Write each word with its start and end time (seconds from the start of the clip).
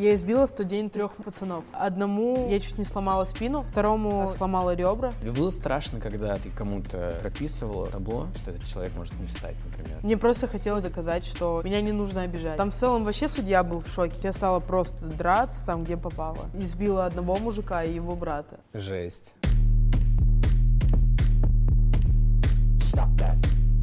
Я 0.00 0.16
избила 0.16 0.48
в 0.48 0.50
тот 0.50 0.66
день 0.66 0.90
трех 0.90 1.12
пацанов. 1.12 1.64
Одному 1.72 2.48
я 2.50 2.58
чуть 2.58 2.78
не 2.78 2.84
сломала 2.84 3.24
спину, 3.24 3.62
второму 3.62 4.26
сломала 4.26 4.74
ребра. 4.74 5.12
Тебе 5.20 5.30
было 5.30 5.52
страшно, 5.52 6.00
когда 6.00 6.36
ты 6.36 6.50
кому-то 6.50 7.16
прописывала 7.20 7.86
табло, 7.86 8.26
что 8.34 8.50
этот 8.50 8.66
человек 8.66 8.92
может 8.96 9.16
не 9.20 9.26
встать, 9.26 9.54
например? 9.64 10.00
Мне 10.02 10.16
просто 10.16 10.48
хотелось 10.48 10.84
доказать, 10.84 11.24
что 11.24 11.62
меня 11.62 11.80
не 11.80 11.92
нужно 11.92 12.22
обижать. 12.22 12.56
Там 12.56 12.72
в 12.72 12.74
целом 12.74 13.04
вообще 13.04 13.28
судья 13.28 13.62
был 13.62 13.78
в 13.78 13.86
шоке. 13.86 14.16
Я 14.24 14.32
стала 14.32 14.58
просто 14.58 15.06
драться 15.06 15.64
там, 15.64 15.84
где 15.84 15.96
попала. 15.96 16.50
Избила 16.58 17.06
одного 17.06 17.36
мужика 17.36 17.84
и 17.84 17.94
его 17.94 18.16
брата. 18.16 18.58
Жесть. 18.72 19.36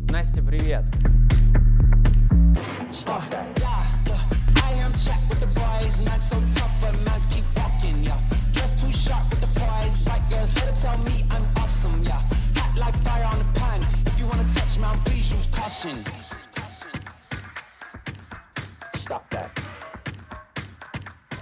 Настя, 0.10 0.44
привет! 0.44 0.84
With 5.30 5.40
the 5.40 5.61
boys, 5.92 6.06
not 6.06 6.22
so 6.22 6.36
tough, 6.56 6.72
but 6.82 6.94
mans 7.06 7.26
keep 7.28 7.44
walking, 7.56 8.04
yeah. 8.04 8.20
Dressed 8.54 8.80
too 8.80 8.92
sharp 8.92 9.30
with 9.30 9.42
the 9.42 9.60
prize, 9.60 10.00
white 10.06 10.28
girls 10.30 10.50
better 10.52 10.76
tell 10.82 10.98
me 11.00 11.24
I'm 11.30 11.46
awesome, 11.58 12.04
yeah. 12.04 12.22
Hot 12.56 12.78
like 12.78 12.96
fire 13.04 13.26
on 13.26 13.40
the 13.40 13.60
pan. 13.60 13.82
If 14.06 14.20
you 14.20 14.28
wanna 14.28 14.48
touch 14.54 14.78
me, 14.78 14.88
please 15.06 15.32
use 15.32 15.48
caution. 15.48 16.04
Stop 18.94 19.30
that. 19.30 19.52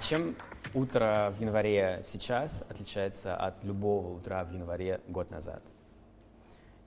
Чем 0.02 0.36
утро 0.74 1.32
в 1.38 1.42
январе 1.42 2.00
сейчас 2.02 2.64
отличается 2.68 3.36
от 3.36 3.64
любого 3.64 4.16
утра 4.18 4.44
в 4.44 4.52
январе 4.52 5.02
год 5.08 5.30
назад? 5.30 5.62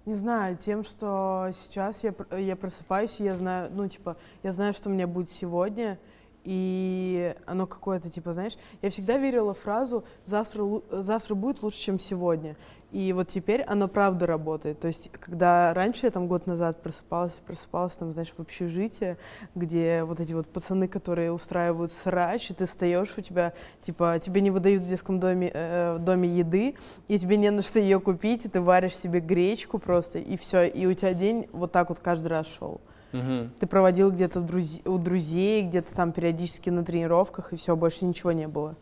Не 0.04 0.14
знаю, 0.14 0.56
тем, 0.56 0.82
что 0.82 1.50
сейчас 1.52 2.02
я, 2.02 2.12
я 2.36 2.56
просыпаюсь, 2.56 3.20
и 3.20 3.24
я 3.24 3.36
знаю, 3.36 3.70
ну, 3.72 3.86
типа, 3.86 4.16
я 4.42 4.50
знаю, 4.50 4.72
что 4.72 4.88
у 4.88 4.92
меня 4.92 5.06
будет 5.06 5.30
сегодня, 5.30 5.96
и 6.44 7.34
оно 7.46 7.66
какое-то, 7.66 8.10
типа, 8.10 8.32
знаешь, 8.32 8.56
я 8.80 8.90
всегда 8.90 9.16
верила 9.16 9.54
фразу 9.54 10.04
«завтра, 10.24 10.64
завтра 10.90 11.34
будет 11.34 11.62
лучше, 11.62 11.78
чем 11.78 11.98
сегодня». 11.98 12.56
И 12.92 13.14
вот 13.14 13.28
теперь 13.28 13.62
оно 13.62 13.88
правда 13.88 14.26
работает. 14.26 14.78
То 14.78 14.86
есть, 14.86 15.10
когда 15.12 15.72
раньше 15.72 16.04
я 16.04 16.10
там 16.10 16.28
год 16.28 16.46
назад 16.46 16.82
просыпалась, 16.82 17.32
просыпалась 17.46 17.94
там, 17.94 18.12
знаешь, 18.12 18.34
в 18.36 18.40
общежитии, 18.40 19.16
где 19.54 20.04
вот 20.04 20.20
эти 20.20 20.34
вот 20.34 20.46
пацаны, 20.46 20.88
которые 20.88 21.32
устраивают 21.32 21.90
срач, 21.90 22.50
и 22.50 22.54
ты 22.54 22.66
встаешь, 22.66 23.14
у 23.16 23.22
тебя, 23.22 23.54
типа, 23.80 24.18
тебе 24.18 24.42
не 24.42 24.50
выдают 24.50 24.82
в 24.82 24.86
детском 24.86 25.20
доме, 25.20 25.50
э, 25.54 25.96
в 25.98 26.04
доме 26.04 26.28
еды, 26.28 26.74
и 27.08 27.18
тебе 27.18 27.38
не 27.38 27.50
на 27.50 27.62
что 27.62 27.78
ее 27.78 27.98
купить, 27.98 28.44
и 28.44 28.50
ты 28.50 28.60
варишь 28.60 28.96
себе 28.96 29.20
гречку 29.20 29.78
просто, 29.78 30.18
и 30.18 30.36
все, 30.36 30.64
и 30.64 30.84
у 30.84 30.92
тебя 30.92 31.14
день 31.14 31.48
вот 31.52 31.72
так 31.72 31.88
вот 31.88 32.00
каждый 32.00 32.28
раз 32.28 32.46
шел. 32.46 32.82
Мгм. 33.12 33.50
Ты 33.58 33.66
проводил 33.66 34.10
где-то 34.10 34.40
в 34.40 34.46
друз- 34.46 34.88
у 34.88 34.98
друзей, 34.98 35.62
где-то 35.62 35.94
там 35.94 36.12
периодически 36.12 36.70
на 36.70 36.84
тренировках, 36.84 37.52
и 37.52 37.56
все, 37.56 37.76
больше 37.76 38.04
ничего 38.04 38.32
не 38.32 38.48
было. 38.48 38.74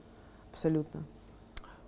Абсолютно. 0.53 1.05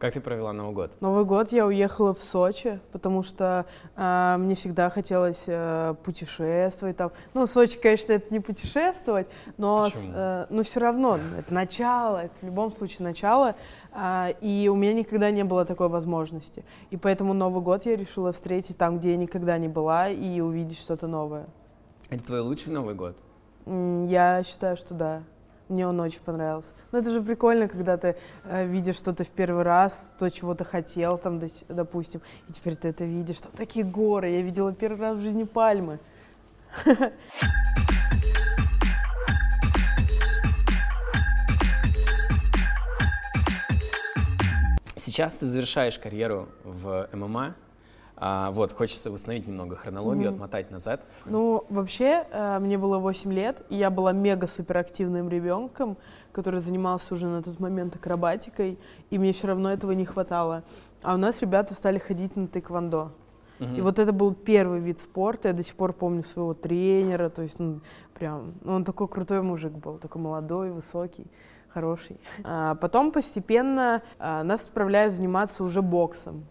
Как 0.03 0.13
ты 0.15 0.21
провела 0.21 0.53
Новый 0.53 0.75
год? 0.75 0.97
Новый 1.01 1.25
год 1.25 1.53
я 1.53 1.65
уехала 1.65 2.13
в 2.13 2.21
Сочи, 2.21 2.81
потому 2.91 3.23
что 3.23 3.67
а, 3.95 4.37
мне 4.37 4.57
всегда 4.57 4.91
хотелось 4.91 5.45
э, 5.47 5.95
путешествовать 6.03 6.97
там. 6.97 7.13
Ну, 7.35 7.47
Сочи, 7.47 7.79
конечно, 7.79 8.13
это 8.13 8.35
не 8.35 8.41
путешествовать, 8.41 9.29
но, 9.59 9.85
Почему? 9.85 10.13
э, 10.13 10.47
но 10.51 10.65
все 10.65 10.81
равно 10.81 11.21
это 11.39 11.55
начало, 11.55 12.25
это 12.25 12.35
в 12.41 12.43
любом 12.43 12.73
случае 12.73 13.05
начало, 13.07 13.55
а, 13.93 14.31
и 14.41 14.69
у 14.69 14.75
меня 14.75 14.93
никогда 14.93 15.31
не 15.31 15.45
было 15.45 15.65
такой 15.65 15.87
возможности. 15.89 16.65
И 16.91 16.97
поэтому 16.97 17.33
Новый 17.33 17.63
год 17.63 17.87
я 17.87 17.95
решила 17.95 18.33
встретить 18.33 18.77
там, 18.77 18.99
где 18.99 19.13
я 19.13 19.17
никогда 19.17 19.57
не 19.57 19.69
была, 19.69 20.09
и 20.09 20.41
увидеть 20.41 20.81
что-то 20.81 21.07
новое. 21.07 21.47
Это 22.13 22.25
твой 22.25 22.41
лучший 22.41 22.75
Новый 22.75 22.95
год? 22.95 23.17
Я 23.65 24.43
считаю, 24.45 24.77
что 24.77 24.93
да. 24.93 25.23
Мне 25.71 25.89
он 25.89 25.99
очень 25.99 26.21
понравился. 26.21 26.75
Ну, 26.91 26.99
это 26.99 27.11
же 27.11 27.23
прикольно, 27.23 27.69
когда 27.69 27.97
ты 27.97 28.17
э, 28.45 28.67
видишь 28.67 28.97
что-то 28.97 29.25
в 29.25 29.31
первый 29.31 29.63
раз, 29.63 30.11
то, 30.19 30.29
чего 30.29 30.55
ты 30.55 30.67
хотел, 30.67 31.17
там, 31.17 31.41
допустим, 31.71 32.21
и 32.51 32.53
теперь 32.53 32.77
ты 32.77 32.89
это 32.89 33.07
видишь. 33.07 33.41
Там 33.41 33.53
такие 33.53 33.83
горы. 33.83 34.29
Я 34.29 34.43
видела 34.43 34.75
первый 34.75 35.01
раз 35.01 35.17
в 35.17 35.23
жизни 35.23 35.45
пальмы. 35.45 36.01
Сейчас 44.97 45.37
ты 45.37 45.47
завершаешь 45.47 45.99
карьеру 45.99 46.51
в 46.63 47.09
ММА. 47.15 47.55
А, 48.25 48.53
вот, 48.53 48.73
хочется 48.73 49.11
восстановить 49.11 49.49
немного 49.49 49.75
хронологию, 49.75 50.27
Мгм. 50.29 50.35
отмотать 50.35 50.71
назад. 50.71 51.01
Ну, 51.27 51.65
вообще, 51.69 52.25
э, 52.31 52.61
мне 52.61 52.79
было 52.79 52.99
8 52.99 53.33
лет, 53.33 53.67
и 53.69 53.75
я 53.75 53.91
была 53.91 54.13
мега 54.13 54.47
суперактивным 54.47 55.29
ребенком, 55.29 55.97
который 56.31 56.61
занимался 56.61 57.15
уже 57.15 57.27
на 57.27 57.43
тот 57.43 57.59
момент 57.59 57.97
акробатикой, 57.97 58.79
и 59.11 59.19
мне 59.19 59.33
все 59.33 59.49
равно 59.49 59.73
этого 59.73 59.91
не 59.91 60.05
хватало. 60.05 60.63
А 61.03 61.15
у 61.15 61.17
нас 61.17 61.41
ребята 61.41 61.75
стали 61.75 61.99
ходить 61.99 62.37
на 62.37 62.47
тэквондо. 62.47 63.11
Мгм. 63.59 63.75
И 63.75 63.81
вот 63.81 63.99
это 63.99 64.13
был 64.13 64.33
первый 64.33 64.79
вид 64.79 65.01
спорта. 65.01 65.49
Я 65.49 65.55
до 65.55 65.65
сих 65.65 65.75
пор 65.75 65.93
помню 65.93 66.23
своего 66.23 66.55
тренера. 66.55 67.29
То 67.29 67.43
есть, 67.43 67.59
ну, 67.59 67.81
прям, 68.15 68.55
ну, 68.63 68.75
он 68.75 68.85
такой 68.85 69.09
крутой 69.09 69.43
мужик 69.43 69.73
был, 69.73 69.99
такой 69.99 70.23
молодой, 70.23 70.71
высокий, 70.71 71.27
хороший. 71.71 72.21
А 72.45 72.77
потом 72.77 73.11
постепенно 73.11 74.01
а, 74.21 74.45
нас 74.45 74.63
отправляют 74.63 75.13
заниматься 75.13 75.65
уже 75.65 75.83
боксом. 75.83 76.45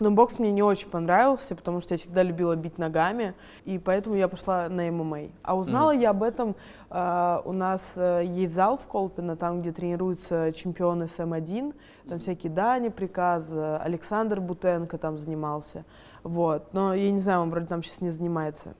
Но 0.00 0.10
бокс 0.10 0.38
мне 0.38 0.50
не 0.50 0.62
очень 0.62 0.88
понравился, 0.88 1.54
потому 1.54 1.82
что 1.82 1.92
я 1.92 1.98
всегда 1.98 2.22
любила 2.22 2.56
бить 2.56 2.78
ногами, 2.78 3.34
и 3.66 3.78
поэтому 3.78 4.16
я 4.16 4.28
пошла 4.28 4.68
на 4.70 4.90
ММА. 4.90 5.28
А 5.42 5.54
узнала 5.54 5.90
я 5.90 6.10
об 6.10 6.22
этом, 6.22 6.56
а, 6.88 7.42
у 7.44 7.52
нас 7.52 7.82
э, 7.96 8.22
есть 8.24 8.54
зал 8.54 8.78
в 8.78 8.86
Колпино, 8.86 9.36
там, 9.36 9.60
где 9.60 9.72
тренируются 9.72 10.52
чемпионы 10.54 11.04
СМ-1, 11.04 11.74
там 12.08 12.18
всякие 12.18 12.50
Дани 12.50 12.88
Приказ, 12.88 13.48
э, 13.50 13.76
Александр 13.82 14.40
Бутенко 14.40 14.96
там 14.96 15.18
занимался, 15.18 15.84
вот. 16.22 16.72
Но 16.72 16.94
я 16.94 17.10
не 17.10 17.20
знаю, 17.20 17.42
он 17.42 17.50
вроде 17.50 17.66
там 17.66 17.82
сейчас 17.82 18.00
не 18.00 18.10
занимается. 18.10 18.74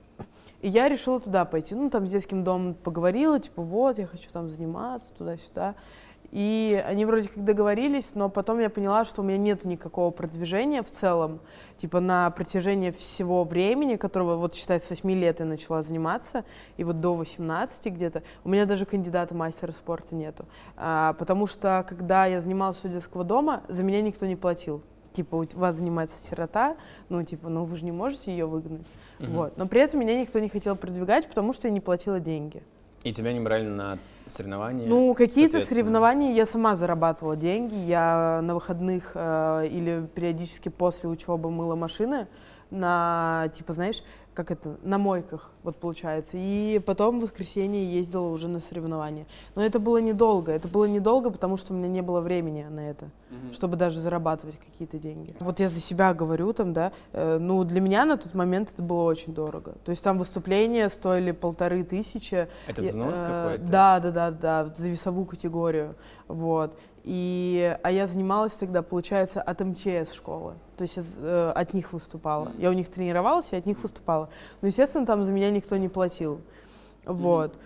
И 0.61 0.69
я 0.69 0.89
решила 0.89 1.19
туда 1.19 1.45
пойти. 1.45 1.75
Ну, 1.75 1.89
там 1.89 2.05
с 2.05 2.11
детским 2.11 2.43
домом 2.43 2.73
поговорила, 2.73 3.39
типа, 3.39 3.61
вот, 3.61 3.99
я 3.99 4.07
хочу 4.07 4.29
там 4.31 4.49
заниматься, 4.49 5.13
туда-сюда. 5.17 5.75
И 6.31 6.81
они 6.87 7.05
вроде 7.05 7.27
как 7.27 7.43
договорились, 7.43 8.15
но 8.15 8.29
потом 8.29 8.59
я 8.59 8.69
поняла, 8.69 9.03
что 9.03 9.21
у 9.21 9.25
меня 9.25 9.37
нет 9.37 9.65
никакого 9.65 10.11
продвижения 10.11 10.81
в 10.81 10.89
целом, 10.89 11.41
типа 11.75 11.99
на 11.99 12.29
протяжении 12.31 12.91
всего 12.91 13.43
времени, 13.43 13.97
которого, 13.97 14.37
вот 14.37 14.55
считай, 14.55 14.79
с 14.79 14.89
8 14.89 15.11
лет 15.11 15.41
я 15.41 15.45
начала 15.45 15.83
заниматься, 15.83 16.45
и 16.77 16.85
вот 16.85 17.01
до 17.01 17.15
18 17.15 17.93
где-то, 17.93 18.23
у 18.45 18.49
меня 18.49 18.65
даже 18.65 18.85
кандидата 18.85 19.35
мастера 19.35 19.73
спорта 19.73 20.15
нету. 20.15 20.45
А, 20.77 21.13
потому 21.13 21.47
что, 21.47 21.85
когда 21.87 22.25
я 22.25 22.39
занималась 22.39 22.79
у 22.83 22.87
детского 22.87 23.25
дома, 23.25 23.63
за 23.67 23.83
меня 23.83 24.01
никто 24.01 24.25
не 24.25 24.37
платил. 24.37 24.81
Типа, 25.11 25.35
у 25.35 25.59
вас 25.59 25.75
занимается 25.75 26.17
сирота, 26.17 26.77
ну, 27.09 27.21
типа, 27.23 27.49
ну, 27.49 27.65
вы 27.65 27.75
же 27.75 27.83
не 27.83 27.91
можете 27.91 28.31
ее 28.31 28.45
выгнать. 28.45 28.87
Мгм. 29.19 29.31
Вот. 29.33 29.57
Но 29.57 29.67
при 29.67 29.81
этом 29.81 29.99
меня 29.99 30.17
никто 30.17 30.39
не 30.39 30.47
хотел 30.47 30.77
продвигать, 30.77 31.27
потому 31.27 31.51
что 31.51 31.67
я 31.67 31.73
не 31.73 31.81
платила 31.81 32.21
деньги. 32.21 32.63
И 33.03 33.13
тебя 33.13 33.33
не 33.33 33.39
брали 33.39 33.67
на 33.67 33.97
соревнования? 34.27 34.87
Ну, 34.87 35.13
какие-то 35.13 35.59
соревнования 35.61 36.33
я 36.33 36.45
сама 36.45 36.75
зарабатывала 36.75 37.35
деньги. 37.35 37.73
Я 37.73 38.41
на 38.43 38.53
выходных 38.53 39.11
э, 39.15 39.67
или 39.71 40.07
периодически 40.13 40.69
после 40.69 41.09
учебы 41.09 41.49
мыла 41.49 41.75
машины 41.75 42.27
на, 42.69 43.49
типа, 43.53 43.73
знаешь, 43.73 44.03
как 44.33 44.49
это, 44.49 44.77
на 44.83 44.97
мойках, 44.97 45.51
вот 45.63 45.75
получается. 45.75 46.37
И 46.37 46.79
потом 46.85 47.19
в 47.19 47.23
воскресенье 47.23 47.85
ездила 47.85 48.27
уже 48.29 48.47
на 48.47 48.59
соревнования. 48.59 49.25
Но 49.55 49.63
это 49.63 49.79
было 49.79 49.97
недолго. 49.97 50.51
Это 50.53 50.67
было 50.67 50.85
недолго, 50.85 51.29
потому 51.31 51.57
что 51.57 51.73
у 51.73 51.75
меня 51.75 51.89
не 51.89 52.01
было 52.01 52.21
времени 52.21 52.63
на 52.63 52.89
это, 52.89 53.09
Мгм. 53.29 53.51
чтобы 53.53 53.75
даже 53.75 53.99
зарабатывать 53.99 54.57
какие-то 54.57 54.97
деньги. 54.99 55.35
Вот 55.39 55.59
я 55.59 55.67
за 55.69 55.79
себя 55.79 56.13
говорю 56.13 56.53
там, 56.53 56.71
да, 56.73 56.93
э, 57.11 57.37
ну, 57.39 57.63
для 57.65 57.81
меня 57.81 58.05
на 58.05 58.17
тот 58.17 58.33
момент 58.33 58.71
это 58.73 58.81
было 58.83 59.03
очень 59.03 59.33
дорого. 59.33 59.73
То 59.83 59.89
есть 59.89 60.03
там 60.03 60.17
выступления 60.17 60.87
стоили 60.89 61.31
полторы 61.31 61.83
тысячи. 61.83 62.47
Это 62.67 62.81
взнос 62.83 63.21
э, 63.21 63.25
какой-то? 63.25 63.71
Да, 63.71 63.99
да, 63.99 64.11
да, 64.11 64.31
да, 64.31 64.73
за 64.77 64.87
весовую 64.87 65.25
категорию. 65.25 65.95
Вот. 66.27 66.77
И, 67.03 67.77
а 67.81 67.91
я 67.91 68.05
занималась 68.05 68.53
тогда, 68.53 68.83
получается, 68.83 69.41
от 69.41 69.59
МЧС 69.59 70.13
школы. 70.13 70.53
То 70.77 70.83
есть 70.83 70.99
э, 71.17 71.51
от 71.55 71.73
них 71.73 71.93
выступала. 71.93 72.51
Я 72.57 72.69
у 72.69 72.73
них 72.73 72.89
тренировалась 72.89 73.53
и 73.53 73.55
от 73.55 73.65
них 73.65 73.81
выступала. 73.81 74.29
Но, 74.61 74.67
естественно, 74.67 75.05
там 75.05 75.23
за 75.23 75.33
меня 75.33 75.49
никто 75.49 75.77
не 75.77 75.89
платил. 75.89 76.41
Вот. 77.05 77.57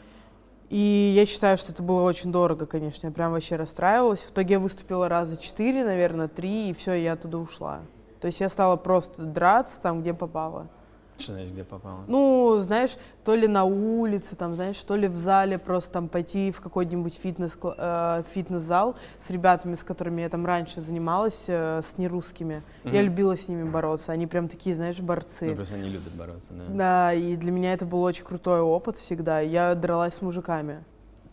И 0.70 1.14
я 1.16 1.26
считаю, 1.26 1.58
что 1.58 1.74
это 1.74 1.84
было 1.84 2.02
очень 2.04 2.32
дорого, 2.32 2.66
конечно. 2.66 3.08
Я 3.08 3.14
прям 3.14 3.34
вообще 3.34 3.56
расстраивалась. 3.58 4.24
В 4.24 4.32
итоге 4.32 4.54
я 4.54 4.60
выступила 4.60 5.10
раза 5.10 5.38
четыре, 5.38 5.84
наверное, 5.84 6.28
три, 6.28 6.70
и 6.70 6.74
все, 6.74 6.94
я 6.94 7.14
оттуда 7.14 7.38
ушла. 7.38 7.82
То 8.22 8.28
есть 8.28 8.40
я 8.40 8.50
стала 8.50 8.78
просто 8.78 9.24
драться 9.24 9.82
там, 9.82 10.02
где 10.02 10.14
попала. 10.14 10.68
Что 11.18 11.34
значит, 11.34 11.54
где 11.54 11.64
попало? 11.64 12.04
Ну, 12.08 12.58
знаешь, 12.60 12.98
то 13.24 13.36
ли 13.36 13.48
на 13.48 13.64
улице, 13.64 14.36
там, 14.36 14.54
знаешь, 14.56 14.78
то 14.84 14.96
ли 14.96 15.08
в 15.08 15.16
зале 15.16 15.58
просто 15.58 15.92
там 15.92 16.10
пойти 16.10 16.52
в 16.52 16.60
какой-нибудь 16.62 17.16
фитнес, 17.16 17.58
э, 17.64 18.24
фитнес-зал 18.34 18.96
с 19.20 19.30
ребятами, 19.30 19.76
с 19.76 19.84
которыми 19.84 20.22
я 20.22 20.30
там 20.30 20.46
раньше 20.46 20.82
занималась, 20.82 21.46
э, 21.48 21.82
с 21.82 21.98
нерусскими. 21.98 22.64
Я 22.84 22.92
Мгм. 22.92 23.06
любила 23.06 23.38
с 23.38 23.48
ними 23.48 23.64
бороться. 23.70 24.12
Они 24.12 24.28
прям 24.28 24.48
такие, 24.48 24.76
знаешь, 24.76 25.00
борцы. 25.00 25.46
Ну, 25.48 25.56
просто 25.56 25.76
они 25.76 25.88
любят 25.88 26.14
бороться, 26.14 26.52
да. 26.54 26.64
Да, 26.70 27.14
и 27.14 27.36
для 27.36 27.52
меня 27.52 27.74
это 27.74 27.86
был 27.86 28.02
очень 28.04 28.26
крутой 28.26 28.60
опыт 28.62 28.98
всегда. 28.98 29.40
Я 29.40 29.74
дралась 29.76 30.16
с 30.16 30.22
мужиками. 30.22 30.84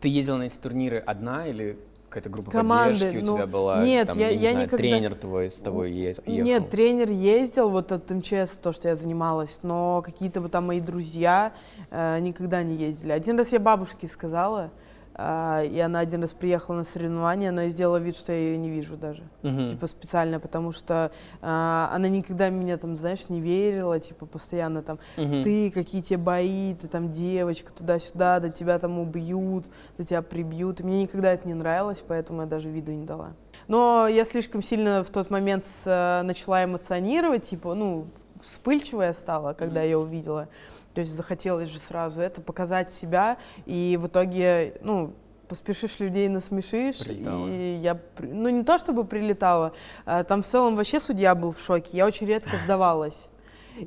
Ты 0.00 0.08
ездила 0.08 0.36
на 0.36 0.44
эти 0.44 0.56
турниры 0.58 0.98
одна 0.98 1.46
или 1.46 1.78
какая-то 2.12 2.28
группа 2.28 2.50
Команды, 2.50 2.92
поддержки 3.00 3.16
у 3.16 3.30
ну, 3.30 3.36
тебя 3.36 3.46
была? 3.46 3.82
нет, 3.84 4.08
там, 4.08 4.18
я- 4.18 4.28
не 4.28 4.34
я 4.36 4.50
знаю, 4.50 4.66
никогда- 4.66 4.76
тренер 4.76 5.14
твой 5.14 5.50
с 5.50 5.62
тобой 5.62 5.90
е- 5.92 6.08
ехал? 6.26 6.44
Нет, 6.44 6.68
тренер 6.68 7.10
ездил 7.10 7.70
вот 7.70 7.90
от 7.90 8.10
МЧС, 8.10 8.56
то, 8.62 8.72
что 8.72 8.88
я 8.88 8.94
занималась, 8.96 9.60
но 9.62 10.02
какие-то 10.04 10.42
вот 10.42 10.50
там 10.52 10.66
мои 10.66 10.80
друзья 10.80 11.52
э, 11.90 12.18
никогда 12.20 12.62
не 12.62 12.76
ездили. 12.76 13.12
Один 13.12 13.38
раз 13.38 13.52
я 13.52 13.60
бабушке 13.60 14.06
сказала, 14.08 14.70
и 15.18 15.78
она 15.80 15.98
один 16.00 16.22
раз 16.22 16.32
приехала 16.32 16.76
на 16.76 16.84
соревнования, 16.84 17.50
но 17.52 17.62
я 17.62 17.68
сделала 17.68 17.98
вид, 17.98 18.16
что 18.16 18.32
я 18.32 18.38
ее 18.38 18.56
не 18.56 18.70
вижу 18.70 18.96
даже. 18.96 19.22
Мгм. 19.42 19.66
Типа 19.66 19.86
специально, 19.86 20.40
потому 20.40 20.72
что 20.72 21.10
э, 21.40 21.46
она 21.46 22.08
никогда 22.08 22.48
меня 22.48 22.78
там, 22.78 22.96
знаешь, 22.96 23.28
не 23.28 23.40
верила, 23.40 24.00
типа 24.00 24.26
постоянно 24.26 24.82
там, 24.82 24.98
Мгм. 25.16 25.42
ты, 25.42 25.70
какие 25.70 26.00
тебе 26.00 26.16
бои, 26.18 26.74
ты 26.74 26.88
там 26.88 27.10
девочка, 27.10 27.72
туда-сюда, 27.72 28.40
да 28.40 28.48
тебя 28.48 28.78
там 28.78 28.98
убьют, 28.98 29.66
да 29.98 30.04
тебя 30.04 30.22
прибьют. 30.22 30.80
И 30.80 30.84
мне 30.84 31.02
никогда 31.02 31.32
это 31.32 31.46
не 31.46 31.54
нравилось, 31.54 32.02
поэтому 32.06 32.42
я 32.42 32.46
даже 32.46 32.70
виду 32.70 32.92
не 32.92 33.04
дала. 33.04 33.32
Но 33.68 34.06
я 34.08 34.24
слишком 34.24 34.62
сильно 34.62 35.04
в 35.04 35.10
тот 35.10 35.30
момент 35.30 35.64
с- 35.64 35.84
э, 35.86 36.22
начала 36.24 36.64
эмоционировать, 36.64 37.50
типа, 37.50 37.74
ну, 37.74 38.06
вспыльчивая 38.40 39.12
стала, 39.12 39.52
когда 39.52 39.80
Мгм. 39.82 39.88
я 39.90 39.98
увидела. 39.98 40.48
То 40.94 41.00
есть 41.00 41.14
захотелось 41.14 41.68
же 41.68 41.78
сразу 41.78 42.20
это, 42.20 42.40
показать 42.40 42.92
себя, 42.92 43.38
и 43.66 43.98
в 44.00 44.06
итоге, 44.06 44.74
ну, 44.82 45.14
поспешишь 45.48 45.98
людей 46.00 46.28
насмешишь, 46.28 46.98
Прилетала. 47.00 47.46
и 47.46 47.76
я, 47.82 47.98
ну 48.18 48.48
не 48.48 48.64
то 48.64 48.78
чтобы 48.78 49.04
прилетала, 49.04 49.72
там 50.04 50.42
в 50.42 50.46
целом 50.46 50.76
вообще 50.76 50.98
судья 50.98 51.34
был 51.34 51.50
в 51.50 51.60
шоке, 51.60 51.96
я 51.96 52.06
очень 52.06 52.26
редко 52.26 52.56
сдавалась. 52.64 53.28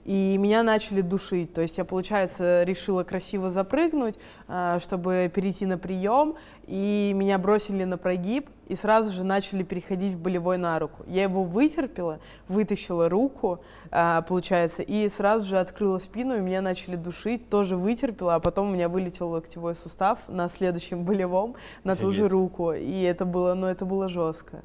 И 0.04 0.38
меня 0.38 0.64
начали 0.64 1.02
душить. 1.02 1.54
То 1.54 1.62
есть 1.62 1.78
я, 1.78 1.86
получается, 1.86 2.64
решила 2.64 3.04
красиво 3.04 3.50
запрыгнуть, 3.50 4.16
а, 4.48 4.80
чтобы 4.80 5.32
перейти 5.34 5.66
на 5.66 5.78
прием, 5.78 6.36
и 6.68 7.12
меня 7.16 7.38
бросили 7.38 7.84
на 7.84 7.98
прогиб, 7.98 8.50
и 8.68 8.76
сразу 8.76 9.12
же 9.12 9.24
начали 9.24 9.64
переходить 9.64 10.14
в 10.14 10.20
болевой 10.20 10.58
на 10.58 10.80
руку. 10.80 11.04
Я 11.08 11.24
его 11.24 11.44
вытерпела, 11.44 12.20
вытащила 12.48 13.10
руку, 13.10 13.60
а, 13.92 14.22
получается, 14.24 14.82
и 14.82 15.08
сразу 15.10 15.46
же 15.46 15.60
открыла 15.60 16.00
спину, 16.00 16.38
и 16.38 16.42
меня 16.42 16.62
начали 16.62 16.96
душить, 16.96 17.50
тоже 17.50 17.78
вытерпела, 17.78 18.36
а 18.36 18.40
потом 18.40 18.70
у 18.70 18.74
меня 18.74 18.90
вылетел 18.90 19.30
локтевой 19.30 19.76
сустав 19.76 20.20
на 20.28 20.50
следующем 20.50 21.04
болевом 21.06 21.56
на 21.84 21.96
ту 21.96 22.12
же 22.12 22.24
Офигеть. 22.24 22.32
руку. 22.32 22.74
И 22.74 23.02
это 23.02 23.26
было, 23.26 23.54
ну, 23.54 23.68
это 23.68 23.86
было 23.86 24.10
жестко. 24.10 24.62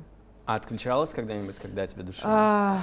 А 0.51 0.57
отключалась 0.57 1.15
когда-нибудь, 1.15 1.61
когда 1.61 1.87
тебя 1.87 2.03
душили? 2.03 2.27
А, 2.27 2.81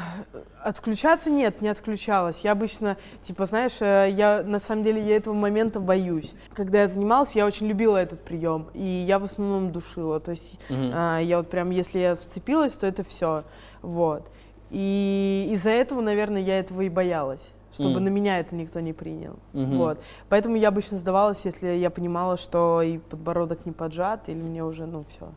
отключаться 0.64 1.30
нет, 1.30 1.60
не 1.60 1.68
отключалась. 1.68 2.40
Я 2.46 2.54
обычно, 2.54 2.96
типа, 3.22 3.46
знаешь, 3.46 3.82
э, 3.82 4.08
я 4.10 4.42
на 4.42 4.62
самом 4.62 4.84
деле 4.84 5.06
я 5.06 5.18
этого 5.18 5.34
момента 5.34 5.82
боюсь. 5.82 6.34
Когда 6.54 6.84
я 6.84 6.88
занималась, 6.88 7.36
я 7.36 7.46
очень 7.46 7.68
любила 7.68 7.98
этот 7.98 8.24
прием, 8.24 8.68
и 8.74 8.82
я 9.06 9.20
в 9.20 9.26
основном 9.26 9.74
душила. 9.74 10.22
То 10.22 10.32
есть 10.32 10.58
Мгм. 10.70 10.92
а, 10.94 11.20
я 11.20 11.40
вот 11.40 11.50
прям, 11.50 11.72
если 11.72 12.00
я 12.00 12.16
вцепилась, 12.16 12.72
то 12.72 12.88
это 12.88 13.04
все, 13.04 13.44
вот. 13.82 14.32
И 14.70 15.50
из-за 15.52 15.72
этого, 15.72 16.00
наверное, 16.00 16.42
я 16.42 16.60
этого 16.60 16.84
и 16.84 16.90
боялась, 16.90 17.52
чтобы 17.74 17.96
Мгм. 17.96 18.04
на 18.06 18.08
меня 18.08 18.40
это 18.40 18.56
никто 18.56 18.80
не 18.80 18.94
принял, 18.94 19.36
Мгм. 19.52 19.76
вот. 19.78 20.02
Поэтому 20.30 20.56
я 20.56 20.70
обычно 20.70 20.98
сдавалась, 20.98 21.44
если 21.44 21.68
я 21.68 21.90
понимала, 21.90 22.38
что 22.38 22.82
и 22.82 22.98
подбородок 22.98 23.66
не 23.66 23.74
поджат, 23.74 24.30
или 24.30 24.42
мне 24.42 24.64
уже, 24.64 24.86
ну, 24.86 25.04
все. 25.10 25.34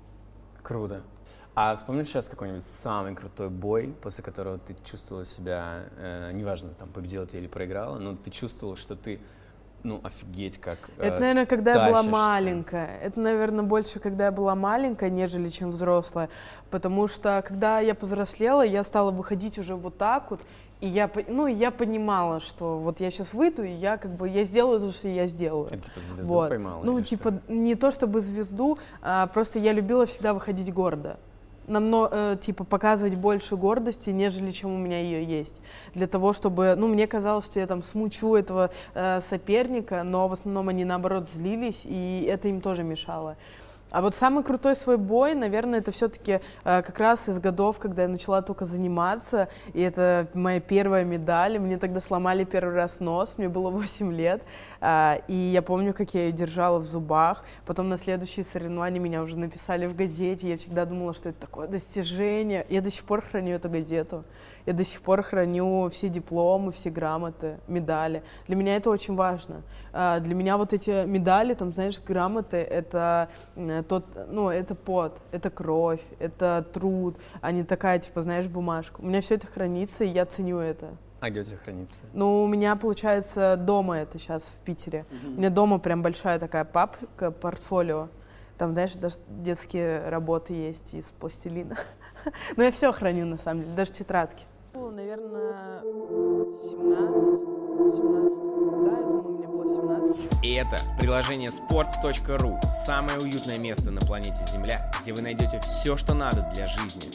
Круто. 0.62 1.00
А 1.54 1.74
вспомнишь 1.74 2.06
сейчас 2.06 2.28
какой-нибудь 2.28 2.64
самый 2.64 3.14
крутой 3.14 3.50
бой, 3.50 3.94
после 4.02 4.22
которого 4.22 4.58
ты 4.58 4.76
чувствовала 4.84 5.24
себя, 5.24 5.84
э, 5.96 6.30
неважно, 6.32 6.70
там, 6.70 6.88
победила 6.88 7.26
ты 7.26 7.38
или 7.38 7.48
проиграла, 7.48 7.98
но 7.98 8.14
ты 8.16 8.30
чувствовала, 8.30 8.76
что 8.76 8.94
ты, 8.94 9.20
ну, 9.82 10.00
офигеть, 10.04 10.58
как... 10.58 10.78
э, 10.98 11.08
Это, 11.08 11.20
наверное, 11.20 11.46
когда 11.46 11.72
я 11.72 11.76
была 11.88 11.98
тащишься. 11.98 12.10
маленькая. 12.10 12.98
Это, 13.02 13.20
наверное, 13.20 13.64
больше, 13.64 13.98
когда 13.98 14.26
я 14.26 14.32
была 14.32 14.54
маленькая, 14.54 15.10
нежели 15.10 15.48
чем 15.48 15.70
взрослая. 15.72 16.28
Потому 16.70 17.08
что, 17.08 17.42
когда 17.46 17.80
я 17.80 17.94
повзрослела, 17.96 18.62
я 18.62 18.84
стала 18.84 19.10
выходить 19.10 19.58
уже 19.58 19.74
вот 19.74 19.98
так 19.98 20.30
вот. 20.30 20.40
И 20.80 20.86
я, 20.86 21.10
ну, 21.28 21.46
я 21.46 21.70
понимала, 21.72 22.40
что 22.40 22.78
вот 22.78 23.00
я 23.00 23.10
сейчас 23.10 23.34
выйду, 23.34 23.64
и 23.64 23.70
я 23.70 23.98
как 23.98 24.12
бы, 24.14 24.28
я 24.28 24.44
сделаю 24.44 24.80
то, 24.80 24.90
что 24.92 25.08
я 25.08 25.26
сделаю. 25.26 25.66
Это 25.66 25.78
типа 25.82 26.00
звезду 26.00 26.32
Вот. 26.32 26.48
поймала? 26.48 26.82
Ну, 26.84 26.96
или 26.96 27.04
что? 27.04 27.16
типа, 27.16 27.40
не 27.48 27.74
то 27.74 27.90
чтобы 27.90 28.20
звезду, 28.20 28.78
а 29.02 29.26
просто 29.26 29.58
я 29.58 29.72
любила 29.72 30.06
всегда 30.06 30.32
выходить 30.32 30.72
гордо. 30.72 31.18
Намного, 31.70 32.36
типа, 32.40 32.64
показывать 32.64 33.14
больше 33.14 33.54
гордости, 33.54 34.10
нежели 34.10 34.50
чем 34.50 34.74
у 34.74 34.76
меня 34.76 35.00
ее 35.00 35.22
есть. 35.22 35.62
Для 35.94 36.08
того, 36.08 36.32
чтобы, 36.32 36.74
ну, 36.76 36.88
мне 36.88 37.06
казалось, 37.06 37.44
что 37.46 37.60
я 37.60 37.66
там 37.68 37.84
смучу 37.84 38.34
этого 38.34 38.70
э, 38.94 39.20
соперника, 39.20 40.02
но 40.02 40.26
в 40.26 40.32
основном 40.32 40.68
они, 40.68 40.84
наоборот, 40.84 41.28
злились, 41.28 41.86
и 41.86 42.26
это 42.28 42.48
им 42.48 42.60
тоже 42.60 42.82
мешало. 42.82 43.36
А 43.90 44.02
вот 44.02 44.14
самый 44.14 44.44
крутой 44.44 44.76
свой 44.76 44.96
бой, 44.96 45.34
наверное, 45.34 45.80
это 45.80 45.90
все-таки 45.90 46.40
как 46.62 46.98
раз 46.98 47.28
из 47.28 47.38
годов, 47.38 47.78
когда 47.78 48.02
я 48.02 48.08
начала 48.08 48.40
только 48.40 48.64
заниматься, 48.64 49.48
и 49.74 49.80
это 49.80 50.28
моя 50.34 50.60
первая 50.60 51.04
медаль. 51.04 51.58
Мне 51.58 51.76
тогда 51.76 52.00
сломали 52.00 52.44
первый 52.44 52.74
раз 52.74 53.00
нос, 53.00 53.34
мне 53.36 53.48
было 53.48 53.70
8 53.70 54.12
лет, 54.12 54.42
а, 54.80 55.18
и 55.26 55.34
я 55.34 55.62
помню, 55.62 55.92
как 55.92 56.14
я 56.14 56.26
ее 56.26 56.32
держала 56.32 56.78
в 56.78 56.84
зубах. 56.84 57.44
Потом 57.66 57.88
на 57.88 57.98
следующие 57.98 58.44
соревнования 58.44 59.00
меня 59.00 59.22
уже 59.22 59.38
написали 59.38 59.86
в 59.86 59.96
газете, 59.96 60.48
я 60.48 60.56
всегда 60.56 60.84
думала, 60.84 61.12
что 61.12 61.30
это 61.30 61.40
такое 61.40 61.66
достижение. 61.66 62.66
Я 62.68 62.82
до 62.82 62.90
сих 62.90 63.04
пор 63.04 63.22
храню 63.22 63.56
эту 63.56 63.68
газету, 63.68 64.24
я 64.66 64.72
до 64.72 64.84
сих 64.84 65.00
пор 65.02 65.22
храню 65.22 65.88
все 65.90 66.08
дипломы, 66.08 66.72
все 66.72 66.90
грамоты, 66.90 67.58
медали. 67.66 68.22
Для 68.46 68.56
меня 68.56 68.76
это 68.76 68.90
очень 68.90 69.14
важно. 69.14 69.62
А, 69.92 70.20
Для 70.20 70.34
меня 70.34 70.56
вот 70.56 70.72
эти 70.72 71.04
медали, 71.06 71.54
там, 71.54 71.72
знаешь, 71.72 72.00
грамоты, 72.00 72.58
это 72.58 73.28
тот, 73.88 74.04
ну, 74.28 74.48
это 74.48 74.74
пот, 74.74 75.20
это 75.32 75.50
кровь, 75.50 76.02
это 76.18 76.66
труд, 76.72 77.18
а 77.40 77.52
не 77.52 77.64
такая, 77.64 77.98
типа, 77.98 78.22
знаешь, 78.22 78.46
бумажка. 78.46 79.00
У 79.00 79.06
меня 79.06 79.20
все 79.20 79.36
это 79.36 79.46
хранится, 79.46 80.04
и 80.04 80.08
я 80.08 80.26
ценю 80.26 80.58
это. 80.58 80.90
А 81.20 81.28
где 81.28 81.40
у 81.40 81.44
тебя 81.44 81.58
хранится? 81.58 82.00
Ну, 82.14 82.42
у 82.44 82.46
меня, 82.46 82.76
получается, 82.76 83.56
дома 83.58 83.98
это 83.98 84.18
сейчас 84.18 84.44
в 84.44 84.60
Питере. 84.64 85.04
У 85.22 85.38
меня 85.38 85.50
дома 85.50 85.78
прям 85.78 86.02
большая 86.02 86.38
такая 86.38 86.64
папка, 86.64 87.30
портфолио. 87.30 88.08
Там, 88.56 88.72
знаешь, 88.72 88.92
даже 88.92 89.16
детские 89.28 90.08
работы 90.08 90.52
есть 90.54 90.94
из 90.94 91.06
пластилина. 91.18 91.76
Но 92.56 92.64
я 92.64 92.72
все 92.72 92.92
храню, 92.92 93.26
на 93.26 93.38
самом 93.38 93.62
деле, 93.62 93.74
даже 93.74 93.92
тетрадки. 93.92 94.44
Ну, 94.72 94.90
наверное, 94.90 95.82
17, 95.82 97.40
17. 97.96 98.38
Да, 98.84 98.92
я 98.92 99.02
думаю, 99.02 99.38
мне 99.38 99.46
было 99.48 99.68
17. 99.68 100.44
И 100.44 100.52
это 100.52 100.76
приложение 100.98 101.48
sports.ru, 101.50 102.60
самое 102.68 103.18
уютное 103.18 103.58
место 103.58 103.90
на 103.90 104.00
планете 104.00 104.44
Земля, 104.46 104.90
где 105.02 105.12
вы 105.12 105.22
найдете 105.22 105.60
все, 105.60 105.96
что 105.96 106.14
надо 106.14 106.48
для 106.54 106.66
жизни. 106.68 107.10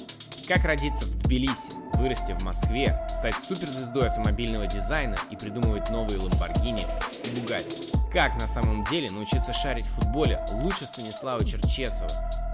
Как 0.47 0.63
родиться 0.65 1.05
в 1.05 1.23
Тбилиси, 1.23 1.71
вырасти 1.93 2.33
в 2.37 2.43
Москве, 2.43 3.07
стать 3.09 3.35
суперзвездой 3.35 4.09
автомобильного 4.09 4.67
дизайна 4.67 5.15
и 5.31 5.35
придумывать 5.35 5.89
новые 5.89 6.19
Lamborghini 6.19 6.85
и 7.23 7.27
Bugatti. 7.35 7.97
Как 8.11 8.39
на 8.39 8.47
самом 8.47 8.83
деле 8.83 9.09
научиться 9.09 9.53
шарить 9.53 9.85
в 9.85 10.01
футболе 10.01 10.45
лучше 10.51 10.83
Станислава 10.83 11.43
Черчесова. 11.43 12.09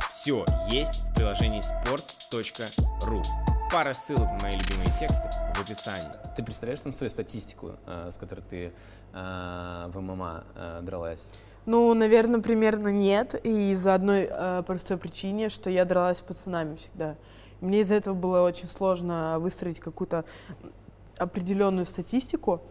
Все 0.09 0.45
есть 0.69 1.01
в 1.01 1.15
приложении 1.15 1.61
sports.ru. 1.61 3.21
Пара 3.71 3.93
ссылок 3.93 4.29
на 4.33 4.39
мои 4.39 4.57
любимые 4.57 4.89
тексты 4.99 5.29
в 5.55 5.61
описании. 5.61 6.11
Ты 6.35 6.43
представляешь 6.43 6.81
там 6.81 6.91
свою 6.91 7.09
статистику, 7.09 7.77
э, 7.85 8.11
с 8.11 8.17
которой 8.17 8.41
ты 8.41 8.73
э, 9.13 9.85
в 9.87 10.01
ММА 10.01 10.43
э, 10.55 10.79
дралась? 10.83 11.31
Ну, 11.65 11.93
наверное, 11.93 12.41
примерно 12.41 12.89
нет. 12.89 13.33
И 13.45 13.71
из-за 13.71 13.93
одной 13.93 14.27
э, 14.29 14.63
простой 14.67 14.97
причине, 14.97 15.47
что 15.47 15.69
я 15.69 15.85
дралась 15.85 16.17
с 16.17 16.21
пацанами 16.21 16.75
всегда. 16.75 17.15
Мне 17.61 17.79
из-за 17.81 17.95
этого 17.95 18.13
было 18.13 18.41
очень 18.41 18.67
сложно 18.67 19.37
выстроить 19.39 19.79
какую-то 19.79 20.25
определенную 21.17 21.85
статистику, 21.85 22.61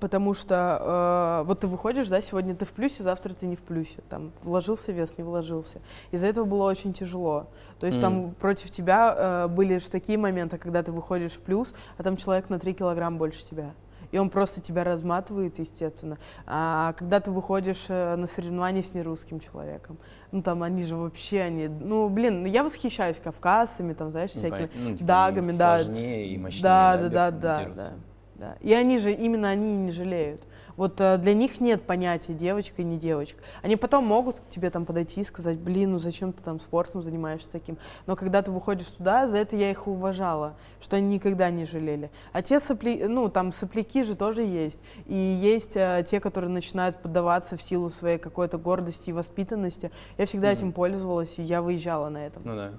потому 0.00 0.34
что 0.34 1.42
э, 1.42 1.46
вот 1.46 1.60
ты 1.60 1.66
выходишь, 1.66 2.08
да, 2.08 2.20
сегодня 2.20 2.54
ты 2.54 2.64
в 2.64 2.70
плюсе, 2.72 3.02
завтра 3.02 3.32
ты 3.32 3.46
не 3.46 3.56
в 3.56 3.62
плюсе, 3.62 4.02
там 4.08 4.32
вложился 4.42 4.92
вес, 4.92 5.14
не 5.16 5.24
вложился. 5.24 5.80
Из-за 6.10 6.26
этого 6.26 6.44
было 6.44 6.64
очень 6.64 6.92
тяжело. 6.92 7.46
То 7.80 7.86
есть 7.86 8.00
там 8.00 8.34
против 8.40 8.70
тебя 8.70 9.14
э, 9.16 9.48
были 9.48 9.78
же 9.78 9.90
такие 9.90 10.18
моменты, 10.18 10.58
когда 10.58 10.82
ты 10.82 10.92
выходишь 10.92 11.32
в 11.32 11.40
плюс, 11.40 11.74
а 11.98 12.02
там 12.02 12.16
человек 12.16 12.50
на 12.50 12.58
3 12.58 12.74
килограмма 12.74 13.18
больше 13.18 13.44
тебя. 13.44 13.72
И 14.14 14.16
он 14.16 14.30
просто 14.30 14.60
тебя 14.60 14.84
разматывает, 14.84 15.58
естественно. 15.58 16.18
А 16.46 16.92
когда 16.92 17.18
ты 17.18 17.32
выходишь 17.32 17.86
э, 17.88 18.14
на 18.14 18.28
соревнования 18.28 18.80
с 18.80 18.94
нерусским 18.94 19.40
человеком, 19.40 19.98
ну 20.30 20.40
там 20.40 20.62
они 20.62 20.84
же 20.84 20.94
вообще, 20.94 21.40
они, 21.40 21.66
ну 21.66 22.08
блин, 22.08 22.42
ну 22.42 22.46
я 22.46 22.62
восхищаюсь 22.62 23.18
кавказцами, 23.18 23.92
там, 23.92 24.12
знаешь, 24.12 24.30
Ну, 24.34 24.40
всякими. 24.40 24.70
Ну, 24.76 24.92
типа, 24.92 25.04
дагами, 25.04 25.50
да. 25.50 25.80
Сложнее 25.80 26.28
и 26.28 26.38
мощнее 26.38 26.62
Да, 26.62 26.96
да, 26.96 27.08
да, 27.08 27.30
да, 27.32 27.64
да, 27.74 27.92
да. 28.36 28.56
И 28.60 28.72
они 28.72 28.98
же, 28.98 29.12
именно 29.12 29.48
они 29.48 29.76
не 29.78 29.90
жалеют. 29.90 30.46
Вот 30.76 31.00
э, 31.00 31.18
для 31.18 31.34
них 31.34 31.60
нет 31.60 31.82
понятия 31.86 32.32
девочка 32.34 32.82
и 32.82 32.84
не 32.84 32.96
девочка. 32.98 33.42
Они 33.62 33.76
потом 33.76 34.04
могут 34.04 34.40
к 34.40 34.48
тебе 34.48 34.70
там 34.70 34.84
подойти 34.84 35.20
и 35.20 35.24
сказать, 35.24 35.58
блин, 35.58 35.92
ну 35.92 35.98
зачем 35.98 36.32
ты 36.32 36.42
там 36.42 36.58
спортом 36.60 37.02
занимаешься 37.02 37.50
таким? 37.50 37.78
Но 38.06 38.16
когда 38.16 38.42
ты 38.42 38.50
выходишь 38.50 38.88
туда, 38.90 39.28
за 39.28 39.36
это 39.38 39.56
я 39.56 39.70
их 39.70 39.86
уважала, 39.86 40.56
что 40.80 40.96
они 40.96 41.14
никогда 41.14 41.50
не 41.50 41.64
жалели. 41.64 42.10
А 42.32 42.42
те 42.42 42.60
сопли, 42.60 43.04
ну 43.06 43.28
там 43.28 43.52
сопляки 43.52 44.02
же 44.04 44.14
тоже 44.16 44.42
есть. 44.42 44.80
И 45.06 45.14
есть 45.14 45.76
э, 45.76 46.04
те, 46.06 46.20
которые 46.20 46.50
начинают 46.50 47.00
поддаваться 47.00 47.56
в 47.56 47.62
силу 47.62 47.90
своей 47.90 48.18
какой-то 48.18 48.58
гордости 48.58 49.10
и 49.10 49.12
воспитанности. 49.12 49.90
Я 50.18 50.26
всегда 50.26 50.48
Мгм. 50.48 50.56
этим 50.56 50.72
пользовалась, 50.72 51.38
и 51.38 51.42
я 51.42 51.62
выезжала 51.62 52.08
на 52.08 52.26
этом. 52.26 52.42
Ну 52.44 52.54
да. 52.56 52.70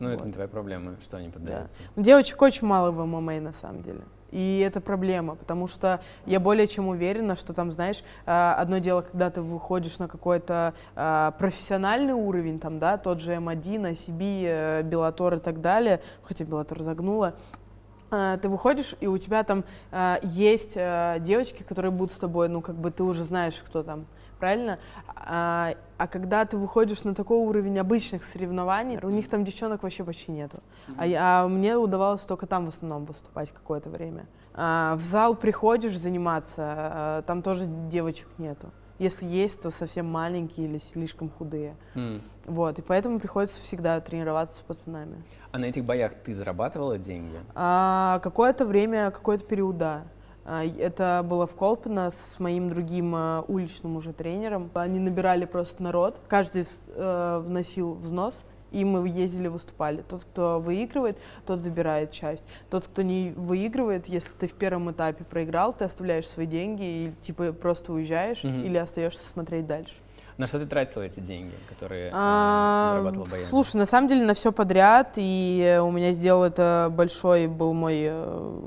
Ну, 0.00 0.08
это 0.08 0.18
Вот. 0.18 0.26
не 0.26 0.32
твоя 0.32 0.48
проблема, 0.48 0.96
что 1.00 1.18
они 1.18 1.28
поддаются. 1.28 1.80
Ну, 1.94 2.02
Девочек 2.02 2.42
очень 2.42 2.66
мало 2.66 2.90
в 2.90 3.04
ММА 3.06 3.40
на 3.40 3.52
самом 3.52 3.80
деле. 3.82 4.00
И 4.34 4.58
это 4.66 4.80
проблема, 4.80 5.36
потому 5.36 5.68
что 5.68 6.00
я 6.26 6.40
более 6.40 6.66
чем 6.66 6.88
уверена, 6.88 7.36
что 7.36 7.52
там, 7.54 7.70
знаешь, 7.70 8.02
а, 8.26 8.56
одно 8.58 8.78
дело, 8.78 9.02
когда 9.02 9.30
ты 9.30 9.40
выходишь 9.40 10.00
на 10.00 10.08
какой-то 10.08 10.74
а, 10.96 11.30
профессиональный 11.38 12.14
уровень, 12.14 12.58
там, 12.58 12.80
да, 12.80 12.98
тот 12.98 13.20
же 13.20 13.34
М1, 13.34 13.92
ICB, 13.92 14.82
Белатор 14.82 15.34
и 15.34 15.38
так 15.38 15.60
далее, 15.60 16.00
хотя 16.24 16.44
Белатор 16.44 16.82
загнула, 16.82 17.34
ты 18.10 18.48
выходишь, 18.48 18.94
и 19.00 19.08
у 19.08 19.18
тебя 19.18 19.42
там 19.42 19.64
есть 20.22 20.74
девочки, 20.74 21.64
которые 21.64 21.90
будут 21.90 22.12
с 22.12 22.18
тобой, 22.18 22.48
ну, 22.48 22.60
как 22.60 22.76
бы 22.76 22.92
ты 22.92 23.02
уже 23.02 23.24
знаешь, 23.24 23.60
кто 23.66 23.82
там, 23.82 24.06
правильно? 24.44 24.78
А, 25.16 25.74
а 25.96 26.06
когда 26.06 26.44
ты 26.44 26.58
выходишь 26.58 27.02
на 27.04 27.14
такой 27.14 27.38
уровень 27.38 27.78
обычных 27.78 28.24
соревнований, 28.24 28.98
у 29.02 29.08
них 29.08 29.26
там 29.28 29.42
девчонок 29.42 29.82
вообще 29.82 30.04
почти 30.04 30.32
нету. 30.32 30.58
А, 30.98 31.06
я- 31.06 31.20
а 31.44 31.48
мне 31.48 31.76
удавалось 31.76 32.26
только 32.26 32.46
там 32.46 32.66
в 32.66 32.68
основном 32.68 33.06
выступать 33.06 33.50
какое-то 33.50 33.88
время. 33.88 34.26
А, 34.52 34.96
в 34.96 35.00
зал 35.00 35.34
приходишь 35.34 35.98
заниматься, 35.98 36.62
а, 36.66 37.22
там 37.22 37.40
тоже 37.40 37.64
девочек 37.88 38.28
нету. 38.36 38.68
Если 38.98 39.26
есть, 39.26 39.62
то 39.62 39.70
совсем 39.70 40.06
маленькие 40.06 40.68
или 40.68 40.78
слишком 40.78 41.28
худые. 41.30 41.74
М. 41.94 42.20
Вот, 42.46 42.78
и 42.78 42.82
поэтому 42.82 43.18
приходится 43.18 43.60
всегда 43.62 43.98
тренироваться 44.00 44.58
с 44.58 44.60
пацанами. 44.60 45.22
А 45.52 45.58
на 45.58 45.64
этих 45.64 45.84
боях 45.84 46.12
ты 46.14 46.34
зарабатывала 46.34 46.98
деньги? 46.98 47.40
А, 47.54 48.20
какое-то 48.22 48.66
время, 48.66 49.10
какой-то 49.10 49.44
период, 49.44 49.78
да. 49.78 50.02
А, 50.44 50.64
Это 50.64 51.24
было 51.24 51.46
в 51.46 51.54
Колпино 51.54 52.10
с 52.10 52.38
моим 52.38 52.68
другим 52.68 53.14
а, 53.16 53.44
уличным 53.48 53.96
уже 53.96 54.12
тренером. 54.12 54.70
Они 54.74 54.98
набирали 55.00 55.44
просто 55.46 55.82
народ, 55.82 56.20
каждый 56.28 56.66
э, 56.88 57.42
вносил 57.44 57.94
взнос, 57.94 58.44
и 58.70 58.84
мы 58.84 59.08
ездили, 59.08 59.48
выступали. 59.48 60.02
Тот, 60.02 60.24
кто 60.24 60.58
выигрывает, 60.60 61.16
тот 61.46 61.60
забирает 61.60 62.10
часть. 62.10 62.44
Тот, 62.70 62.86
кто 62.88 63.02
не 63.02 63.32
выигрывает, 63.36 64.06
если 64.08 64.30
ты 64.36 64.48
в 64.48 64.52
первом 64.54 64.90
этапе 64.90 65.24
проиграл, 65.24 65.72
ты 65.72 65.84
оставляешь 65.84 66.26
свои 66.28 66.46
деньги 66.46 66.82
и 66.82 67.12
типа 67.20 67.52
просто 67.52 67.92
уезжаешь 67.92 68.42
Мгм. 68.42 68.64
или 68.64 68.76
остаешься 68.76 69.26
смотреть 69.26 69.66
дальше. 69.66 69.94
На 70.36 70.48
что 70.48 70.58
ты 70.58 70.66
тратила 70.66 71.02
эти 71.02 71.20
деньги, 71.20 71.52
которые 71.68 72.08
э, 72.08 72.12
А, 72.12 72.86
зарабатывала 72.90 73.28
боями? 73.28 73.44
Слушай, 73.46 73.76
на 73.76 73.86
самом 73.86 74.08
деле 74.08 74.24
на 74.26 74.34
все 74.34 74.50
подряд, 74.50 75.12
и 75.14 75.78
у 75.80 75.92
меня 75.92 76.10
сделал 76.10 76.42
это 76.42 76.88
большой 76.90 77.46
был 77.46 77.72
мой 77.72 78.00
э, 78.06 78.60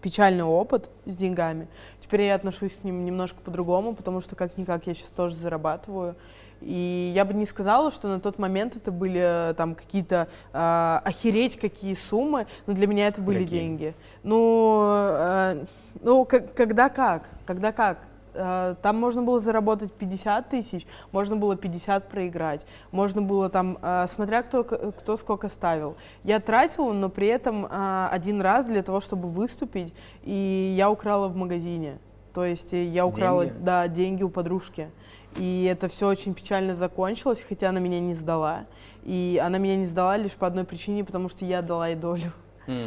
печальный 0.00 0.44
опыт 0.44 0.90
с 1.04 1.14
деньгами. 1.16 1.68
Теперь 2.00 2.22
я 2.22 2.34
отношусь 2.34 2.74
к 2.74 2.84
ним 2.84 3.04
немножко 3.04 3.40
по-другому, 3.40 3.94
потому 3.94 4.20
что 4.20 4.36
как-никак 4.36 4.86
я 4.86 4.94
сейчас 4.94 5.10
тоже 5.10 5.34
зарабатываю. 5.34 6.16
И 6.60 7.12
я 7.14 7.24
бы 7.24 7.34
не 7.34 7.46
сказала, 7.46 7.90
что 7.92 8.08
на 8.08 8.18
тот 8.18 8.38
момент 8.38 8.74
это 8.74 8.90
были 8.90 9.50
э, 9.50 9.54
там 9.54 9.76
какие-то 9.76 10.26
э, 10.52 11.00
охереть 11.04 11.56
какие 11.58 11.94
суммы, 11.94 12.46
но 12.66 12.74
для 12.74 12.88
меня 12.88 13.06
это 13.06 13.20
были 13.20 13.44
Какие? 13.44 13.60
деньги. 13.60 13.94
Ну, 14.24 14.80
э, 14.82 15.64
ну 16.02 16.24
как- 16.24 16.52
когда 16.54 16.88
как, 16.88 17.28
когда 17.46 17.70
как. 17.70 17.98
Э, 18.34 18.74
Там 18.82 18.96
можно 18.96 19.22
было 19.22 19.40
заработать 19.40 19.92
50 19.92 20.48
тысяч, 20.48 20.86
можно 21.12 21.36
было 21.36 21.56
50 21.56 22.08
проиграть, 22.08 22.66
можно 22.92 23.22
было 23.22 23.48
там, 23.48 23.78
э, 23.80 24.06
смотря 24.08 24.42
кто, 24.42 24.64
кто 24.64 25.16
сколько 25.16 25.48
ставил. 25.48 25.96
Я 26.24 26.40
тратила, 26.40 26.92
но 26.92 27.08
при 27.08 27.28
этом 27.28 27.66
э, 27.66 28.08
один 28.10 28.40
раз 28.40 28.66
для 28.66 28.82
того, 28.82 29.00
чтобы 29.00 29.28
выступить, 29.28 29.94
и 30.22 30.74
я 30.76 30.90
украла 30.90 31.28
в 31.28 31.36
магазине. 31.36 31.98
То 32.34 32.44
есть 32.44 32.72
я 32.72 33.06
украла, 33.06 33.46
Деньги? 33.46 33.58
да, 33.64 33.88
деньги 33.88 34.22
у 34.22 34.28
подружки. 34.28 34.90
И 35.36 35.64
это 35.70 35.88
все 35.88 36.08
очень 36.08 36.34
печально 36.34 36.74
закончилось, 36.74 37.44
хотя 37.46 37.68
она 37.68 37.80
меня 37.80 38.00
не 38.00 38.14
сдала. 38.14 38.66
И 39.04 39.40
она 39.44 39.58
меня 39.58 39.76
не 39.76 39.84
сдала 39.84 40.16
лишь 40.16 40.32
по 40.32 40.46
одной 40.46 40.64
причине, 40.64 41.04
потому 41.04 41.28
что 41.28 41.44
я 41.44 41.62
дала 41.62 41.88
ей 41.88 41.96
долю. 41.96 42.32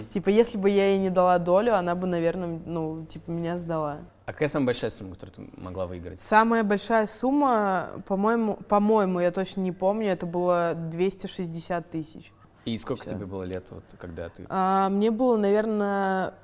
Типа, 0.09 0.29
если 0.29 0.57
бы 0.57 0.69
я 0.69 0.89
ей 0.89 0.99
не 0.99 1.09
дала 1.09 1.39
долю, 1.39 1.75
она 1.75 1.95
бы, 1.95 2.05
наверное, 2.05 2.59
ну, 2.65 3.05
типа, 3.05 3.31
меня 3.31 3.57
сдала. 3.57 3.99
А 4.25 4.33
какая 4.33 4.47
самая 4.47 4.67
большая 4.67 4.91
сумма, 4.91 5.13
которую 5.15 5.35
ты 5.35 5.61
могла 5.61 5.87
выиграть? 5.87 6.19
Самая 6.19 6.63
большая 6.63 7.07
сумма, 7.07 7.89
по-моему, 8.05 8.57
по-моему, 8.67 9.19
я 9.19 9.31
точно 9.31 9.61
не 9.61 9.71
помню, 9.71 10.09
это 10.09 10.25
было 10.25 10.73
260 10.75 11.89
тысяч. 11.89 12.31
И 12.65 12.77
сколько 12.77 13.01
Всё. 13.01 13.15
тебе 13.15 13.25
было 13.25 13.43
лет, 13.43 13.71
вот, 13.71 13.83
когда 13.99 14.29
ты... 14.29 14.45
А, 14.49 14.89
мне 14.89 15.09
было, 15.09 15.35
наверное, 15.35 16.35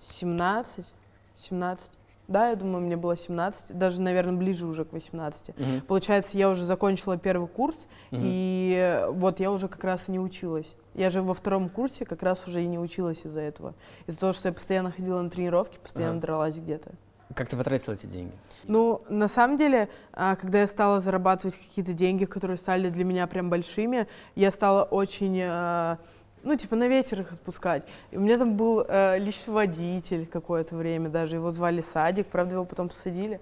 17, 0.00 0.92
17. 1.36 1.90
Да, 2.26 2.48
я 2.48 2.56
думаю, 2.56 2.80
мне 2.84 2.96
было 2.96 3.16
17, 3.16 3.76
даже, 3.76 4.00
наверное, 4.00 4.34
ближе 4.34 4.66
уже 4.66 4.84
к 4.84 4.92
18. 4.92 5.56
Мгм. 5.58 5.80
Получается, 5.82 6.38
я 6.38 6.48
уже 6.48 6.64
закончила 6.64 7.18
первый 7.18 7.48
курс, 7.48 7.86
Мгм. 8.10 8.22
и 8.24 8.74
э, 8.78 9.10
вот 9.10 9.40
я 9.40 9.50
уже 9.52 9.68
как 9.68 9.84
раз 9.84 10.08
и 10.08 10.12
не 10.12 10.18
училась. 10.18 10.74
Я 10.94 11.10
же 11.10 11.20
во 11.20 11.34
втором 11.34 11.68
курсе 11.68 12.06
как 12.06 12.22
раз 12.22 12.46
уже 12.48 12.62
и 12.62 12.66
не 12.66 12.78
училась 12.78 13.20
из-за 13.24 13.40
этого. 13.40 13.74
Из-за 14.06 14.20
того, 14.20 14.32
что 14.32 14.48
я 14.48 14.54
постоянно 14.54 14.90
ходила 14.90 15.20
на 15.20 15.28
тренировки, 15.28 15.78
постоянно 15.82 16.14
Ага. 16.14 16.20
дралась 16.22 16.58
где-то. 16.58 16.92
Как 17.34 17.48
ты 17.48 17.56
потратила 17.56 17.94
эти 17.94 18.06
деньги? 18.06 18.32
Ну, 18.68 19.02
на 19.08 19.28
самом 19.28 19.56
деле, 19.56 19.88
а, 20.12 20.36
когда 20.36 20.60
я 20.60 20.66
стала 20.66 21.00
зарабатывать 21.00 21.56
какие-то 21.56 21.92
деньги, 21.92 22.24
которые 22.26 22.56
стали 22.56 22.88
для 22.90 23.04
меня 23.04 23.26
прям 23.26 23.50
большими, 23.50 24.06
я 24.34 24.50
стала 24.50 24.84
очень, 24.84 25.40
а, 25.42 25.98
ну, 26.44 26.54
типа, 26.56 26.76
на 26.76 26.86
ветер 26.88 27.20
их 27.20 27.32
отпускать. 27.32 27.84
И 28.10 28.16
у 28.16 28.20
меня 28.20 28.38
там 28.38 28.56
был 28.56 28.84
э, 28.86 29.18
личный 29.18 29.54
водитель 29.54 30.26
какое-то 30.26 30.76
время 30.76 31.08
даже, 31.08 31.36
его 31.36 31.50
звали 31.50 31.80
Садик, 31.80 32.26
правда, 32.28 32.54
его 32.54 32.64
потом 32.64 32.88
посадили. 32.88 33.40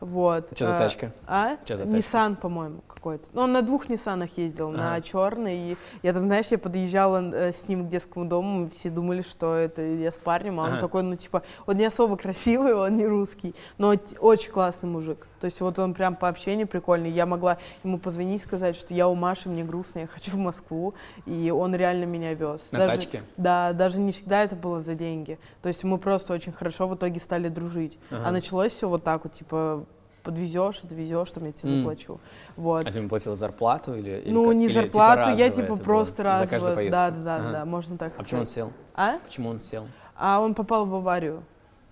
Вот. 0.00 0.46
Что 0.54 0.66
за 0.66 0.74
А, 0.74 0.78
тачка? 0.78 1.12
А? 1.28 1.56
Чё 1.64 1.76
за 1.76 1.84
тачка? 1.84 1.96
Nissan, 1.96 2.34
по-моему, 2.36 2.80
какой-то. 2.88 3.28
Ну, 3.32 3.42
он 3.42 3.52
на 3.52 3.62
двух 3.62 3.88
Ниссанах 3.88 4.36
ездил, 4.36 4.70
на 4.70 4.94
Ага. 4.94 5.02
черный. 5.02 5.56
И 5.56 5.76
я 6.02 6.12
там, 6.12 6.26
знаешь, 6.26 6.46
я 6.48 6.58
подъезжала 6.58 7.22
э, 7.32 7.52
с 7.52 7.68
ним 7.68 7.86
к 7.86 7.88
детскому 7.88 8.24
дому, 8.24 8.68
все 8.68 8.90
думали, 8.90 9.22
что 9.22 9.54
это 9.54 9.80
я 9.82 10.10
с 10.10 10.16
парнем, 10.18 10.58
а 10.58 10.64
он 10.64 10.72
Ага. 10.72 10.80
такой, 10.80 11.04
ну, 11.04 11.14
типа, 11.14 11.42
он 11.66 11.76
не 11.76 11.84
особо 11.84 12.16
красивый, 12.16 12.74
он 12.74 12.96
не 12.96 13.06
русский, 13.06 13.54
но 13.78 13.94
очень 14.18 14.50
классный 14.50 14.88
мужик. 14.88 15.28
То 15.42 15.46
есть 15.46 15.60
вот 15.60 15.76
он 15.80 15.92
прям 15.92 16.14
по 16.14 16.28
общению 16.28 16.68
прикольный. 16.68 17.10
Я 17.10 17.26
могла 17.26 17.58
ему 17.82 17.98
позвонить, 17.98 18.40
сказать, 18.40 18.76
что 18.76 18.94
я 18.94 19.08
у 19.08 19.16
Маши, 19.16 19.48
мне 19.48 19.64
грустно, 19.64 19.98
я 19.98 20.06
хочу 20.06 20.30
в 20.30 20.36
Москву, 20.36 20.94
и 21.26 21.50
он 21.50 21.74
реально 21.74 22.04
меня 22.04 22.32
вез. 22.32 22.68
На 22.70 22.78
Даже- 22.78 22.92
тачке? 22.92 23.22
Да, 23.36 23.72
даже 23.72 23.98
не 24.00 24.12
всегда 24.12 24.44
это 24.44 24.54
было 24.54 24.78
за 24.78 24.94
деньги. 24.94 25.40
То 25.60 25.66
есть 25.66 25.82
мы 25.82 25.98
просто 25.98 26.32
очень 26.32 26.52
хорошо 26.52 26.86
в 26.86 26.94
итоге 26.94 27.18
стали 27.18 27.48
дружить. 27.48 27.98
Ага. 28.12 28.28
А 28.28 28.30
началось 28.30 28.72
все 28.72 28.88
вот 28.88 29.02
так 29.02 29.24
вот, 29.24 29.32
типа, 29.32 29.84
подвезешь, 30.22 30.78
отвезешь, 30.84 31.32
там 31.32 31.44
я 31.46 31.50
тебе 31.50 31.72
М. 31.72 31.78
заплачу. 31.78 32.20
Вот. 32.54 32.86
А 32.86 32.92
ты 32.92 33.00
ему 33.00 33.08
платила 33.08 33.34
зарплату 33.34 33.96
или, 33.96 34.20
или 34.20 34.30
ну, 34.32 34.44
как? 34.46 34.54
не 34.54 34.66
Или, 34.66 34.72
типа, 34.74 34.80
зарплату, 34.84 35.30
я 35.30 35.50
типа 35.50 35.64
это 35.64 35.72
было? 35.74 35.82
просто 35.82 36.16
За 36.18 36.22
разово. 36.22 36.46
каждую 36.46 36.74
поездку? 36.76 36.98
Да, 37.00 37.10
да, 37.10 37.16
да, 37.24 37.36
Ага. 37.38 37.50
да, 37.50 37.64
можно 37.64 37.98
так 37.98 38.12
А 38.12 38.14
сказать. 38.14 38.26
почему 38.26 38.40
он 38.42 38.46
сел? 38.46 38.72
А? 38.94 39.18
Почему 39.18 39.48
он 39.48 39.58
сел? 39.58 39.88
А 40.14 40.38
он 40.38 40.54
попал 40.54 40.86
в 40.86 40.94
аварию. 40.94 41.42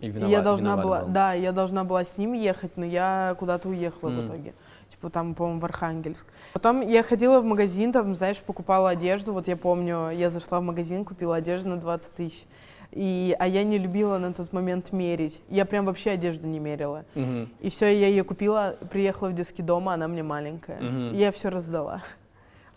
И 0.00 0.06
И 0.06 0.10
виноват, 0.10 0.30
я 0.30 0.42
должна 0.42 0.76
была, 0.76 1.00
был. 1.00 1.08
да, 1.08 1.32
я 1.34 1.52
должна 1.52 1.84
была 1.84 2.04
с 2.04 2.18
ним 2.18 2.32
ехать, 2.32 2.72
но 2.76 2.84
я 2.84 3.36
куда-то 3.38 3.68
уехала 3.68 4.10
М. 4.10 4.20
в 4.20 4.26
итоге. 4.26 4.54
Типа 4.88 5.10
там, 5.10 5.34
по-моему, 5.34 5.60
в 5.60 5.64
Архангельск. 5.64 6.26
Потом 6.52 6.80
я 6.80 7.02
ходила 7.02 7.40
в 7.40 7.44
магазин, 7.44 7.92
там, 7.92 8.14
знаешь, 8.14 8.38
покупала 8.38 8.90
одежду. 8.90 9.32
Вот 9.32 9.46
я 9.46 9.56
помню, 9.56 10.10
я 10.10 10.30
зашла 10.30 10.58
в 10.60 10.62
магазин, 10.64 11.04
купила 11.04 11.36
одежду 11.36 11.68
на 11.68 11.76
20 11.76 12.12
тысяч. 12.14 12.44
И, 12.92 13.36
а 13.38 13.46
я 13.46 13.62
не 13.62 13.78
любила 13.78 14.18
на 14.18 14.32
тот 14.32 14.52
момент 14.52 14.90
мерить. 14.92 15.40
Я 15.48 15.64
прям 15.64 15.84
вообще 15.86 16.10
одежду 16.10 16.48
не 16.48 16.58
мерила. 16.58 17.04
Мгм. 17.14 17.48
И 17.60 17.68
все, 17.68 17.86
я 17.86 18.08
ее 18.08 18.24
купила, 18.24 18.74
приехала 18.90 19.28
в 19.28 19.32
детский 19.32 19.62
дом, 19.62 19.88
а 19.88 19.94
она 19.94 20.08
мне 20.08 20.24
маленькая. 20.24 20.80
Мгм. 20.80 21.14
И 21.14 21.18
я 21.18 21.30
все 21.30 21.50
раздала. 21.50 22.02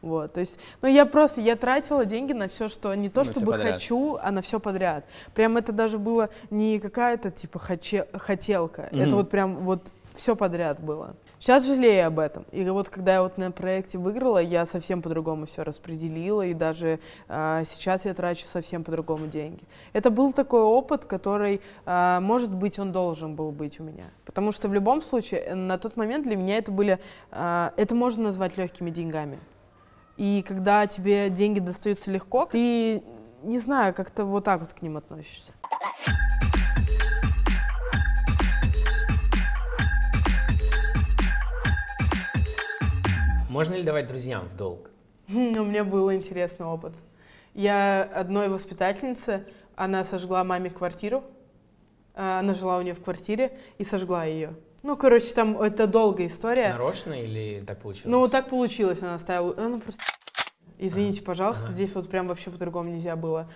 Вот, 0.04 0.34
то 0.34 0.42
есть, 0.42 0.60
ну 0.82 0.90
я 0.90 1.06
просто, 1.06 1.40
я 1.40 1.56
тратила 1.56 2.04
деньги 2.04 2.34
на 2.34 2.50
все, 2.50 2.68
что 2.68 2.94
не 2.94 3.08
то, 3.10 3.22
На 3.24 3.32
чтобы 3.32 3.54
хочу, 3.54 4.18
а 4.22 4.32
на 4.32 4.42
все 4.42 4.60
подряд. 4.60 5.06
Прям 5.34 5.56
это 5.56 5.72
даже 5.72 5.98
было 5.98 6.30
не 6.50 6.78
какая-то 6.80 7.32
типа 7.32 7.58
хоче- 7.58 8.06
хотелка, 8.18 8.84
это 8.92 9.08
Мгм. 9.08 9.16
вот 9.16 9.30
прям 9.30 9.56
вот 9.60 9.94
все 10.14 10.36
подряд 10.36 10.82
было. 10.82 11.16
Сейчас 11.40 11.66
жалею 11.66 12.08
об 12.08 12.20
этом. 12.20 12.46
И 12.52 12.64
вот 12.66 12.88
когда 12.90 13.14
я 13.16 13.22
вот 13.24 13.38
на 13.38 13.52
проекте 13.52 13.98
выиграла, 13.98 14.38
я 14.38 14.66
совсем 14.66 15.02
по-другому 15.02 15.46
все 15.46 15.64
распределила, 15.64 16.42
и 16.42 16.54
даже 16.54 17.00
а, 17.28 17.64
сейчас 17.66 18.06
я 18.06 18.14
трачу 18.14 18.46
совсем 18.48 18.84
по-другому 18.84 19.28
деньги. 19.28 19.62
Это 19.94 20.10
был 20.10 20.32
такой 20.32 20.62
опыт, 20.62 21.04
который, 21.06 21.60
а, 21.86 22.20
может 22.22 22.50
быть, 22.54 22.78
он 22.80 22.92
должен 22.94 23.36
был 23.36 23.52
быть 23.52 23.80
у 23.80 23.84
меня. 23.84 24.06
Потому 24.26 24.52
что 24.54 24.70
в 24.70 24.74
любом 24.74 25.02
случае, 25.02 25.42
э, 25.42 25.56
на 25.56 25.78
тот 25.78 25.98
момент 25.98 26.26
для 26.26 26.38
меня 26.38 26.58
это 26.58 26.72
были, 26.72 27.00
а, 27.32 27.74
это 27.76 27.94
можно 27.96 28.24
назвать 28.24 28.58
легкими 28.58 28.90
деньгами 28.90 29.38
и 30.24 30.42
когда 30.42 30.88
тебе 30.88 31.30
деньги 31.30 31.60
достаются 31.60 32.10
легко, 32.10 32.46
ты, 32.46 33.04
не 33.44 33.60
знаю, 33.60 33.94
как-то 33.94 34.24
вот 34.24 34.46
так 34.46 34.62
вот 34.62 34.72
к 34.72 34.82
ним 34.82 34.96
относишься. 34.96 35.52
Можно 43.50 43.74
ли 43.74 43.84
давать 43.84 44.08
друзьям 44.08 44.48
в 44.48 44.56
долг? 44.56 44.92
У 45.28 45.34
меня 45.34 45.84
был 45.84 46.10
интересный 46.14 46.68
опыт. 46.68 46.96
Я 47.54 48.04
одной 48.04 48.48
воспитательнице, 48.48 49.46
она 49.76 50.06
сожгла 50.06 50.46
маме 50.46 50.70
квартиру, 50.70 51.26
э, 52.16 52.40
она 52.40 52.54
жила 52.54 52.78
у 52.78 52.82
нее 52.82 52.94
в 52.94 53.04
квартире 53.04 53.58
и 53.78 53.84
сожгла 53.84 54.24
ее. 54.24 54.54
Ну, 54.84 54.98
короче, 54.98 55.34
там 55.34 55.62
это 55.62 55.88
долгая 55.88 56.28
история. 56.28 56.70
Нарочно 56.74 57.14
или 57.14 57.64
так 57.66 57.80
получилось? 57.82 58.12
Ну, 58.12 58.20
вот 58.20 58.32
так 58.32 58.50
получилось, 58.50 59.02
она 59.02 59.16
оставила, 59.16 59.56
она 59.58 59.80
просто... 59.80 60.04
Извините, 60.78 61.22
пожалуйста, 61.22 61.66
Ага. 61.68 61.74
здесь 61.74 61.96
вот 61.96 62.10
прям 62.10 62.28
вообще 62.28 62.52
по-другому 62.52 62.90
нельзя 62.90 63.16
было. 63.16 63.50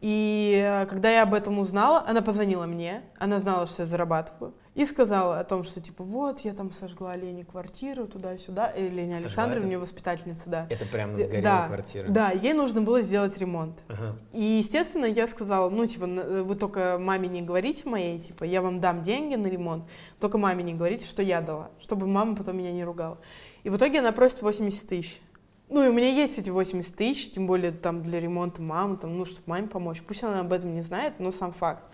И 0.00 0.58
э, 0.64 0.86
когда 0.86 1.10
я 1.10 1.24
об 1.24 1.34
этом 1.34 1.58
узнала, 1.58 2.02
она 2.06 2.22
позвонила 2.22 2.64
мне, 2.64 3.02
она 3.18 3.38
знала, 3.38 3.66
что 3.66 3.82
я 3.82 3.86
зарабатываю, 3.86 4.54
и 4.74 4.86
сказала 4.86 5.40
о 5.40 5.44
том, 5.44 5.64
что 5.64 5.80
типа 5.80 6.04
вот, 6.04 6.40
я 6.40 6.52
там 6.52 6.70
сожгла 6.72 7.16
Лене 7.16 7.44
квартиру 7.44 8.06
туда-сюда, 8.06 8.68
и 8.68 8.88
Леня 8.88 9.14
Сожгла 9.14 9.26
Александровна, 9.26 9.66
мне 9.66 9.78
воспитательница, 9.78 10.48
да. 10.48 10.66
Это 10.70 10.86
прям 10.86 11.16
сгорела 11.16 11.42
да, 11.42 11.66
квартира? 11.66 12.08
Да, 12.08 12.30
ей 12.30 12.52
нужно 12.52 12.80
было 12.80 13.02
сделать 13.02 13.36
ремонт. 13.38 13.82
Ага. 13.88 14.16
И, 14.32 14.42
естественно, 14.42 15.06
я 15.06 15.26
сказала, 15.26 15.68
ну, 15.70 15.86
типа, 15.86 16.04
«Н- 16.04 16.44
вы 16.44 16.54
только 16.54 16.98
маме 17.00 17.28
не 17.28 17.42
говорите 17.42 17.88
моей, 17.88 18.18
типа, 18.18 18.44
я 18.44 18.62
вам 18.62 18.80
дам 18.80 19.02
деньги 19.02 19.34
на 19.34 19.48
ремонт, 19.48 19.84
только 20.20 20.38
маме 20.38 20.62
не 20.62 20.74
говорите, 20.74 21.06
что 21.06 21.22
я 21.22 21.40
дала, 21.40 21.70
чтобы 21.80 22.06
мама 22.06 22.36
потом 22.36 22.56
меня 22.56 22.72
не 22.72 22.84
ругала. 22.84 23.18
И 23.64 23.70
в 23.70 23.76
итоге 23.76 23.98
она 23.98 24.12
просит 24.12 24.40
80 24.42 24.88
тысяч. 24.88 25.20
Ну, 25.68 25.84
и 25.84 25.88
у 25.88 25.92
меня 25.92 26.08
есть 26.08 26.38
эти 26.38 26.50
80 26.50 26.96
тысяч, 26.96 27.30
тем 27.30 27.46
более 27.46 27.70
там 27.70 28.02
для 28.02 28.20
ремонта 28.20 28.62
мамы, 28.62 28.96
там, 28.96 29.16
ну, 29.16 29.24
чтобы 29.24 29.44
маме 29.46 29.68
помочь. 29.68 30.02
Пусть 30.02 30.22
она 30.24 30.40
об 30.40 30.52
этом 30.52 30.74
не 30.74 30.80
знает, 30.80 31.20
но 31.20 31.30
сам 31.30 31.52
факт. 31.52 31.84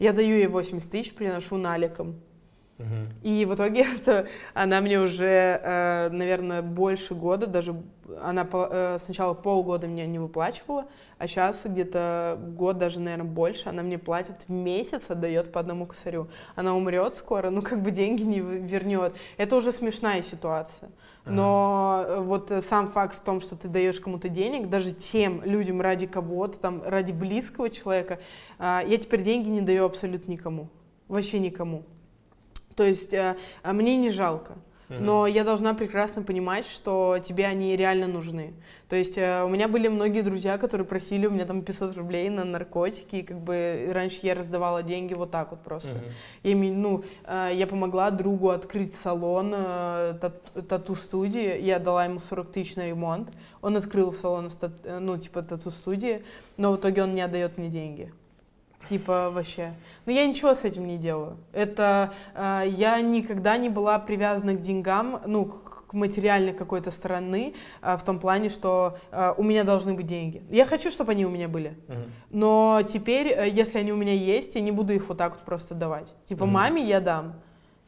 Я 0.00 0.12
даю 0.12 0.36
ей 0.36 0.48
80 0.48 0.90
тысяч, 0.90 1.14
приношу 1.14 1.56
наликом. 1.56 2.16
И 3.22 3.44
в 3.44 3.54
итоге 3.54 3.86
это, 3.96 4.26
она 4.54 4.80
мне 4.80 4.98
уже, 4.98 5.60
э, 5.62 6.08
наверное, 6.10 6.62
больше 6.62 7.14
года, 7.14 7.46
даже 7.46 7.76
она 8.22 8.48
э, 8.50 8.96
сначала 8.98 9.34
полгода 9.34 9.86
мне 9.86 10.06
не 10.06 10.18
выплачивала, 10.18 10.86
а 11.18 11.26
сейчас 11.28 11.60
где-то 11.64 12.38
год, 12.56 12.78
даже, 12.78 12.98
наверное, 12.98 13.26
больше, 13.26 13.68
она 13.68 13.82
мне 13.82 13.98
платит 13.98 14.36
в 14.48 14.50
месяц, 14.50 15.10
отдает 15.10 15.52
по 15.52 15.60
одному 15.60 15.86
косарю. 15.86 16.28
Она 16.54 16.74
умрет 16.74 17.14
скоро, 17.14 17.50
ну 17.50 17.60
как 17.60 17.82
бы 17.82 17.90
деньги 17.90 18.22
не 18.22 18.40
вернет. 18.40 19.14
Это 19.36 19.56
уже 19.56 19.72
смешная 19.72 20.22
ситуация. 20.22 20.90
Но 21.26 22.04
э, 22.06 22.20
вот 22.20 22.50
э, 22.50 22.60
сам 22.60 22.90
факт 22.90 23.16
в 23.16 23.20
том, 23.20 23.40
что 23.40 23.56
ты 23.56 23.68
даешь 23.68 24.00
кому-то 24.00 24.28
денег, 24.28 24.68
даже 24.68 24.92
тем 24.92 25.42
людям 25.44 25.80
ради 25.80 26.06
кого-то, 26.06 26.58
там, 26.58 26.82
ради 26.84 27.12
близкого 27.12 27.68
человека, 27.68 28.20
а, 28.58 28.82
я 28.86 28.96
теперь 28.96 29.22
деньги 29.22 29.48
не 29.48 29.60
даю 29.60 29.84
абсолютно 29.84 30.32
никому. 30.32 30.68
Вообще 31.08 31.38
никому. 31.38 31.84
То 32.74 32.84
есть 32.84 33.12
э, 33.12 33.36
а 33.62 33.72
мне 33.72 33.96
не 33.96 34.10
жалко. 34.10 34.54
Но 34.98 35.26
я 35.26 35.44
должна 35.44 35.72
прекрасно 35.74 36.22
понимать, 36.22 36.66
что 36.66 37.18
тебе 37.22 37.46
они 37.46 37.76
реально 37.76 38.08
нужны. 38.08 38.54
То 38.88 38.96
есть 38.96 39.16
э, 39.16 39.44
у 39.44 39.48
меня 39.48 39.68
были 39.68 39.86
многие 39.86 40.22
друзья, 40.22 40.58
которые 40.58 40.84
просили 40.84 41.26
у 41.26 41.30
меня 41.30 41.46
там 41.46 41.62
500 41.62 41.96
рублей 41.96 42.28
на 42.28 42.44
наркотики, 42.44 43.16
и 43.16 43.22
как 43.22 43.38
бы 43.40 43.88
раньше 43.92 44.18
я 44.22 44.34
раздавала 44.34 44.82
деньги 44.82 45.14
вот 45.14 45.30
так 45.30 45.52
вот 45.52 45.60
просто. 45.60 45.90
Мгм. 46.42 46.70
Я, 46.70 46.72
ну, 46.74 47.04
э, 47.24 47.50
я 47.54 47.66
помогла 47.68 48.10
другу 48.10 48.50
открыть 48.50 48.96
салон 48.96 49.52
э, 49.54 50.18
тат- 50.20 50.66
тату-студии, 50.68 51.60
я 51.60 51.78
дала 51.78 52.04
ему 52.04 52.18
40 52.18 52.50
тысяч 52.50 52.74
на 52.74 52.86
ремонт, 52.88 53.30
он 53.62 53.76
открыл 53.76 54.12
салон, 54.12 54.50
ну, 54.84 55.16
типа 55.18 55.42
тату-студии, 55.42 56.24
но 56.56 56.72
в 56.72 56.76
итоге 56.76 57.04
он 57.04 57.12
не 57.12 57.20
отдает 57.20 57.58
мне 57.58 57.68
деньги. 57.68 58.12
Типа 58.88 59.30
вообще. 59.30 59.72
Но 60.06 60.12
я 60.12 60.26
ничего 60.26 60.54
с 60.54 60.64
этим 60.64 60.86
не 60.86 60.96
делаю. 60.96 61.36
Это 61.52 62.12
э, 62.34 62.64
я 62.68 63.00
никогда 63.00 63.56
не 63.56 63.68
была 63.68 63.98
привязана 63.98 64.54
к 64.54 64.60
деньгам, 64.60 65.20
ну, 65.26 65.44
к 65.44 65.92
материальной 65.92 66.52
какой-то 66.52 66.90
стороны, 66.90 67.54
э, 67.82 67.96
в 67.96 68.02
том 68.02 68.18
плане, 68.18 68.48
что 68.48 68.96
э, 69.10 69.34
у 69.36 69.42
меня 69.42 69.64
должны 69.64 69.94
быть 69.94 70.06
деньги. 70.06 70.42
Я 70.50 70.64
хочу, 70.64 70.90
чтобы 70.90 71.12
они 71.12 71.26
у 71.26 71.30
меня 71.30 71.48
были. 71.48 71.74
Мгм. 71.88 72.12
Но 72.30 72.80
теперь, 72.88 73.28
э, 73.28 73.48
если 73.48 73.78
они 73.78 73.92
у 73.92 73.96
меня 73.96 74.14
есть, 74.14 74.54
я 74.54 74.60
не 74.60 74.72
буду 74.72 74.92
их 74.92 75.08
вот 75.08 75.18
так 75.18 75.32
вот 75.34 75.42
просто 75.42 75.74
давать. 75.74 76.12
Типа, 76.24 76.44
Мгм. 76.44 76.54
маме 76.54 76.82
я 76.82 77.00
дам, 77.00 77.34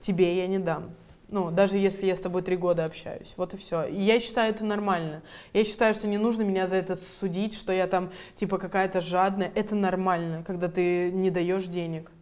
тебе 0.00 0.36
я 0.36 0.46
не 0.46 0.58
дам. 0.58 0.90
Ну, 1.32 1.50
даже 1.50 1.78
если 1.78 2.04
я 2.04 2.14
с 2.14 2.20
тобой 2.20 2.42
три 2.42 2.56
года 2.56 2.84
общаюсь. 2.84 3.32
Вот 3.38 3.54
и 3.54 3.56
все. 3.56 3.84
И 3.84 3.98
я 3.98 4.20
считаю 4.20 4.52
это 4.52 4.66
нормально. 4.66 5.22
Я 5.54 5.64
считаю, 5.64 5.94
что 5.94 6.06
не 6.06 6.18
нужно 6.18 6.42
меня 6.42 6.66
за 6.66 6.76
это 6.76 6.94
судить, 6.94 7.54
что 7.54 7.72
я 7.72 7.86
там, 7.86 8.12
типа, 8.34 8.58
какая-то 8.58 9.00
жадная. 9.00 9.50
Это 9.54 9.74
нормально, 9.74 10.44
когда 10.46 10.68
ты 10.68 11.10
не 11.10 11.30
даешь 11.30 11.64
денег. 11.68 12.12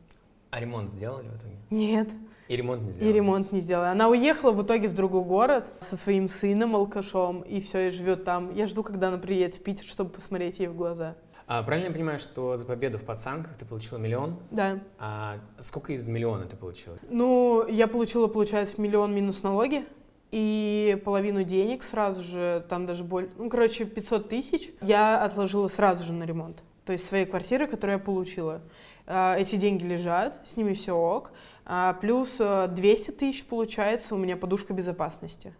А 0.50 0.60
ремонт 0.60 0.92
сделали 0.92 1.26
в 1.26 1.36
итоге? 1.36 1.56
Нет. 1.70 2.08
И 2.46 2.54
ремонт 2.54 2.82
не 2.82 2.92
сделали? 2.92 3.10
И 3.10 3.12
ремонт 3.12 3.52
не 3.52 3.58
сделала. 3.58 3.90
Она 3.90 4.08
уехала 4.08 4.52
в 4.52 4.62
итоге 4.62 4.86
в 4.86 4.94
другой 4.94 5.24
город 5.24 5.72
со 5.80 5.96
своим 5.96 6.28
сыном 6.28 6.76
алкашом, 6.76 7.40
и 7.40 7.58
все, 7.58 7.88
и 7.88 7.90
живет 7.90 8.22
там. 8.22 8.54
Я 8.54 8.66
жду, 8.66 8.84
когда 8.84 9.08
она 9.08 9.18
приедет 9.18 9.56
в 9.56 9.62
Питер, 9.64 9.86
чтобы 9.86 10.10
посмотреть 10.10 10.60
ей 10.60 10.68
в 10.68 10.76
глаза. 10.76 11.16
А 11.52 11.64
правильно 11.64 11.88
я 11.88 11.92
понимаю, 11.92 12.20
что 12.20 12.54
за 12.54 12.64
победу 12.64 12.96
в 12.96 13.02
пацанках 13.02 13.58
ты 13.58 13.64
получила 13.64 13.98
миллион? 13.98 14.38
Да. 14.52 14.78
А 15.00 15.40
сколько 15.58 15.92
из 15.92 16.06
миллиона 16.06 16.44
ты 16.44 16.54
получила? 16.54 16.96
Ну, 17.08 17.66
я 17.66 17.88
получила, 17.88 18.28
получается, 18.28 18.80
миллион 18.80 19.12
минус 19.12 19.42
налоги 19.42 19.84
и 20.30 21.02
половину 21.04 21.42
денег 21.42 21.82
сразу 21.82 22.22
же, 22.22 22.64
там 22.68 22.86
даже 22.86 23.02
более, 23.02 23.32
ну, 23.36 23.50
короче, 23.50 23.84
500 23.84 24.28
тысяч 24.28 24.70
я 24.80 25.24
отложила 25.24 25.66
сразу 25.66 26.04
же 26.04 26.12
на 26.12 26.22
ремонт. 26.22 26.62
То 26.84 26.92
есть 26.92 27.04
своей 27.04 27.26
квартиры, 27.26 27.66
которую 27.66 27.98
я 27.98 28.04
получила. 28.04 28.60
А, 29.08 29.34
Эти 29.36 29.56
деньги 29.56 29.84
лежат, 29.84 30.38
с 30.44 30.56
ними 30.56 30.72
все 30.72 30.92
ок. 30.92 31.32
А, 31.64 31.94
Плюс 31.94 32.36
э, 32.38 32.68
200 32.68 33.10
тысяч, 33.10 33.44
получается, 33.44 34.14
у 34.14 34.18
меня 34.18 34.36
подушка 34.36 34.72
безопасности. 34.72 35.52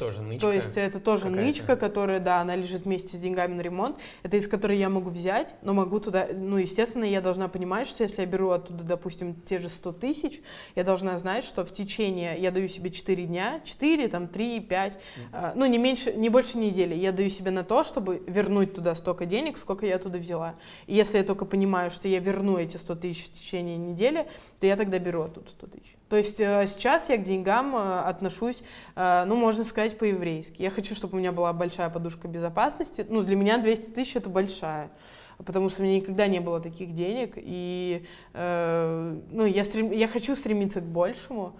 Тоже 0.00 0.22
нычка? 0.22 0.46
То 0.46 0.52
есть 0.54 0.76
это 0.76 0.98
тоже 0.98 1.24
какая-то. 1.24 1.44
нычка, 1.44 1.76
которая, 1.76 2.20
да, 2.20 2.40
она 2.40 2.56
лежит 2.56 2.86
вместе 2.86 3.18
с 3.18 3.20
деньгами 3.20 3.52
на 3.52 3.60
ремонт. 3.60 3.98
Это 4.22 4.38
из 4.38 4.48
которой 4.48 4.78
я 4.78 4.88
могу 4.88 5.10
взять, 5.10 5.54
но 5.60 5.74
могу 5.74 6.00
туда, 6.00 6.26
ну, 6.32 6.56
естественно, 6.56 7.04
я 7.04 7.20
должна 7.20 7.48
понимать, 7.48 7.86
что 7.86 8.02
если 8.02 8.22
я 8.22 8.26
беру 8.26 8.48
оттуда, 8.48 8.82
допустим, 8.82 9.34
те 9.42 9.58
же 9.58 9.68
100 9.68 9.92
тысяч, 9.92 10.40
я 10.74 10.84
должна 10.84 11.18
знать, 11.18 11.44
что 11.44 11.66
в 11.66 11.70
течение, 11.70 12.40
я 12.40 12.50
даю 12.50 12.66
себе 12.66 12.90
4 12.90 13.26
дня, 13.26 13.60
4, 13.62 14.08
там, 14.08 14.26
3, 14.26 14.60
5, 14.60 14.98
а, 15.32 15.52
ну, 15.54 15.66
не 15.66 15.76
меньше, 15.76 16.14
не 16.14 16.30
больше 16.30 16.56
недели, 16.56 16.94
я 16.94 17.12
даю 17.12 17.28
себе 17.28 17.50
на 17.50 17.62
то, 17.62 17.84
чтобы 17.84 18.22
вернуть 18.26 18.74
туда 18.74 18.94
столько 18.94 19.26
денег, 19.26 19.58
сколько 19.58 19.84
я 19.84 19.96
оттуда 19.96 20.16
взяла. 20.16 20.54
И 20.86 20.94
если 20.94 21.18
я 21.18 21.24
только 21.24 21.44
понимаю, 21.44 21.90
что 21.90 22.08
я 22.08 22.20
верну 22.20 22.56
эти 22.56 22.78
100 22.78 22.94
тысяч 22.94 23.26
в 23.26 23.32
течение 23.34 23.76
недели, 23.76 24.26
то 24.60 24.66
я 24.66 24.76
тогда 24.76 24.98
беру 24.98 25.24
оттуда 25.24 25.50
100 25.50 25.66
тысяч. 25.66 25.99
То 26.10 26.16
есть 26.16 26.40
э, 26.40 26.66
сейчас 26.66 27.08
я 27.08 27.16
к 27.18 27.22
деньгам 27.22 27.74
э, 27.76 28.00
отношусь, 28.00 28.64
э, 28.96 29.24
ну, 29.26 29.36
можно 29.36 29.62
сказать, 29.64 29.96
по-еврейски. 29.96 30.60
Я 30.60 30.70
хочу, 30.70 30.96
чтобы 30.96 31.16
у 31.16 31.20
меня 31.20 31.30
была 31.30 31.52
большая 31.52 31.88
подушка 31.88 32.26
безопасности. 32.26 33.06
Ну, 33.08 33.22
для 33.22 33.36
меня 33.36 33.58
200 33.58 33.90
тысяч— 33.92 34.16
это 34.16 34.28
большая. 34.28 34.90
Потому 35.38 35.68
что 35.70 35.82
у 35.82 35.84
меня 35.84 35.96
никогда 35.96 36.26
не 36.26 36.40
было 36.40 36.60
таких 36.60 36.92
денег. 36.94 37.34
И, 37.36 38.04
э, 38.34 39.20
ну, 39.30 39.44
я, 39.46 39.62
стрем- 39.62 39.94
я 39.94 40.08
хочу 40.08 40.34
стремиться 40.34 40.80
к 40.80 40.84
большему, 40.84 41.52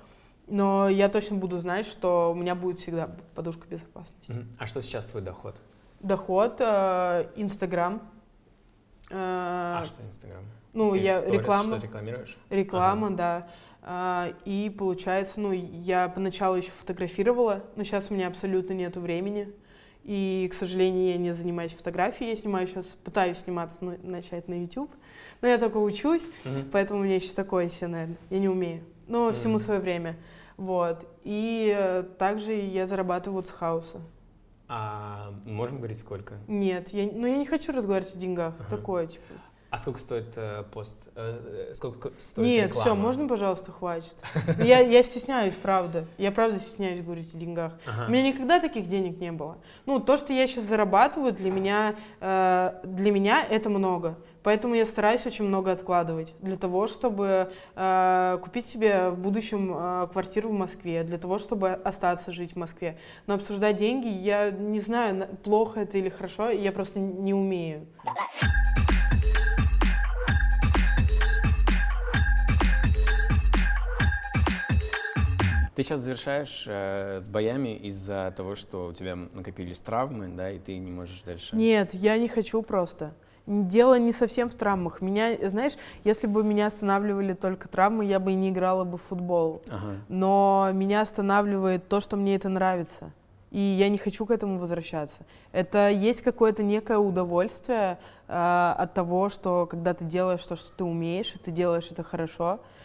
но 0.49 0.89
я 0.89 1.09
точно 1.09 1.37
буду 1.37 1.57
знать, 1.59 1.87
что 1.87 2.33
у 2.33 2.35
меня 2.35 2.57
будет 2.57 2.81
всегда 2.81 3.09
подушка 3.37 3.69
безопасности. 3.69 4.35
А 4.59 4.67
что 4.67 4.83
сейчас 4.83 5.07
твой 5.07 5.23
доход? 5.23 5.63
Доход, 6.01 6.57
э, 6.61 7.29
Инстаграм. 7.37 8.03
э, 9.11 9.15
А, 9.15 9.85
что 9.87 10.03
Инстаграм? 10.03 10.43
ну, 10.73 10.91
Ты 10.93 10.99
я 10.99 11.19
сторис 11.21 11.41
реклама. 11.41 11.77
Что 11.77 11.87
рекламируешь? 11.87 12.39
Реклама, 12.51 13.11
да. 13.13 13.47
А, 13.83 14.33
И 14.45 14.71
получается, 14.71 15.41
ну, 15.41 15.53
я 15.53 16.09
поначалу 16.09 16.57
еще 16.57 16.71
фотографировала, 16.71 17.65
но 17.77 17.83
сейчас 17.85 18.11
у 18.11 18.15
меня 18.15 18.27
абсолютно 18.29 18.73
нету 18.75 19.01
времени. 19.01 19.53
И, 20.05 20.49
к 20.51 20.55
сожалению, 20.55 21.09
я 21.11 21.17
не 21.19 21.33
занимаюсь 21.33 21.73
фотографией. 21.73 22.31
Я 22.31 22.37
снимаю 22.37 22.67
сейчас, 22.67 22.87
пытаюсь 23.05 23.39
сниматься, 23.39 23.85
ну, 23.85 23.97
начать 24.03 24.49
на 24.49 24.63
YouTube. 24.63 24.91
Но 25.43 25.49
я 25.49 25.59
только 25.59 25.77
учусь, 25.79 26.27
Мгм. 26.45 26.71
поэтому 26.73 27.01
у 27.01 27.05
меня 27.05 27.17
еще 27.17 27.33
такое 27.35 27.69
себе, 27.69 27.89
наверное. 27.89 28.17
Я 28.31 28.39
не 28.39 28.49
умею. 28.49 28.83
Но 29.09 29.33
всему 29.33 29.55
Мгм. 29.55 29.61
свое 29.61 29.81
время. 29.81 30.17
Вот. 30.57 31.07
И 31.25 31.75
э, 31.77 32.03
также 32.19 32.53
я 32.53 32.87
зарабатываю 32.87 33.37
вот 33.37 33.49
с 33.49 33.51
хауса. 33.51 34.01
А 34.69 35.33
можем 35.47 35.79
говорить 35.79 35.99
сколько? 35.99 36.35
Нет, 36.47 36.91
я, 36.91 37.11
ну, 37.13 37.27
я 37.27 37.37
не 37.37 37.47
хочу 37.47 37.73
разговаривать 37.73 38.15
о 38.15 38.19
деньгах. 38.19 38.55
Ага. 38.59 38.69
Такое, 38.77 39.07
типа. 39.07 39.25
А 39.71 39.79
сколько 39.79 40.01
стоит 40.01 40.27
э, 40.35 40.65
пост? 40.73 40.97
Э, 41.15 41.69
э, 41.71 41.75
сколько 41.75 42.11
стоит 42.19 42.45
Нет, 42.45 42.67
реклама? 42.71 42.81
все, 42.85 42.95
можно, 42.97 43.29
пожалуйста, 43.29 43.71
хватит. 43.71 44.17
Я, 44.59 44.81
я 44.81 45.01
стесняюсь, 45.05 45.55
правда. 45.55 46.07
Я 46.19 46.33
правда 46.33 46.59
стесняюсь 46.59 47.01
говорить 47.01 47.33
о 47.33 47.39
деньгах. 47.39 47.75
Ага. 47.87 48.07
У 48.09 48.11
меня 48.11 48.25
никогда 48.25 48.59
таких 48.59 48.89
денег 48.89 49.19
не 49.21 49.31
было. 49.31 49.59
Ну, 49.87 50.01
то, 50.01 50.17
что 50.17 50.33
я 50.33 50.49
сейчас 50.49 50.65
зарабатываю, 50.65 51.33
для 51.33 51.53
меня, 51.53 51.95
э, 52.21 52.81
для 52.83 53.13
меня 53.13 53.45
это 53.49 53.71
много. 53.71 54.17
Поэтому 54.43 54.75
я 54.75 54.87
стараюсь 54.87 55.25
очень 55.27 55.45
много 55.45 55.71
откладывать 55.71 56.35
для 56.41 56.57
того, 56.57 56.89
чтобы 56.89 57.53
э, 57.77 58.39
купить 58.43 58.67
себе 58.67 59.11
в 59.11 59.19
будущем 59.19 59.73
э, 59.73 60.09
квартиру 60.11 60.49
в 60.49 60.55
Москве, 60.55 61.05
для 61.05 61.19
того, 61.19 61.39
чтобы 61.39 61.73
остаться 61.75 62.33
жить 62.33 62.55
в 62.55 62.57
Москве. 62.57 62.99
Но 63.29 63.35
обсуждать 63.35 63.77
деньги, 63.77 64.09
я 64.09 64.51
не 64.51 64.81
знаю, 64.81 65.15
на- 65.15 65.27
плохо 65.27 65.81
это 65.81 65.97
или 65.99 66.09
хорошо, 66.09 66.51
я 66.51 66.73
просто 66.73 66.99
не 66.99 67.35
умею. 67.35 67.87
Ты 75.81 75.85
сейчас 75.85 76.01
завершаешь 76.01 76.65
э, 76.67 77.21
с 77.21 77.31
боями 77.31 77.75
из-за 77.75 78.35
того, 78.37 78.55
что 78.55 78.89
у 78.89 78.93
тебя 78.93 79.17
накопились 79.17 79.81
травмы, 79.81 80.29
да, 80.29 80.51
и 80.51 80.59
ты 80.59 80.77
не 80.77 80.91
можешь 80.91 81.23
дальше. 81.23 81.57
Нет, 81.57 81.95
я 81.95 82.19
не 82.19 82.29
хочу 82.29 82.61
просто. 82.61 83.15
Дело 83.47 83.99
не 83.99 84.13
совсем 84.13 84.51
в 84.51 84.55
травмах. 84.55 85.01
Меня, 85.01 85.39
знаешь, 85.49 85.73
если 86.05 86.27
бы 86.27 86.45
меня 86.45 86.67
останавливали 86.67 87.33
только 87.33 87.67
травмы, 87.67 88.05
я 88.05 88.21
бы 88.21 88.33
и 88.33 88.35
не 88.35 88.51
играла 88.51 88.85
бы 88.85 88.99
в 88.99 89.03
футбол. 89.05 89.63
Ага. 89.71 89.95
Но 90.11 90.69
меня 90.75 91.01
останавливает 91.01 91.89
то, 91.89 92.01
что 92.01 92.19
мне 92.19 92.37
это 92.37 92.51
нравится. 92.51 93.11
И 93.51 93.59
я 93.59 93.89
не 93.89 93.97
хочу 93.97 94.27
к 94.27 94.31
этому 94.31 94.59
возвращаться. 94.59 95.23
Это 95.51 95.89
есть 95.89 96.21
какое-то 96.21 96.63
некое 96.63 96.99
удовольствие 96.99 97.97
э, 98.29 98.75
от 98.77 98.93
того, 98.93 99.31
что 99.31 99.65
когда 99.65 99.95
ты 99.95 100.05
делаешь 100.05 100.45
то, 100.45 100.57
что 100.57 100.77
ты 100.77 100.85
умеешь, 100.85 101.35
и 101.35 101.39
ты 101.39 101.51
делаешь 101.51 101.89
это 101.91 102.03
хорошо, 102.03 102.61
э, 102.61 102.80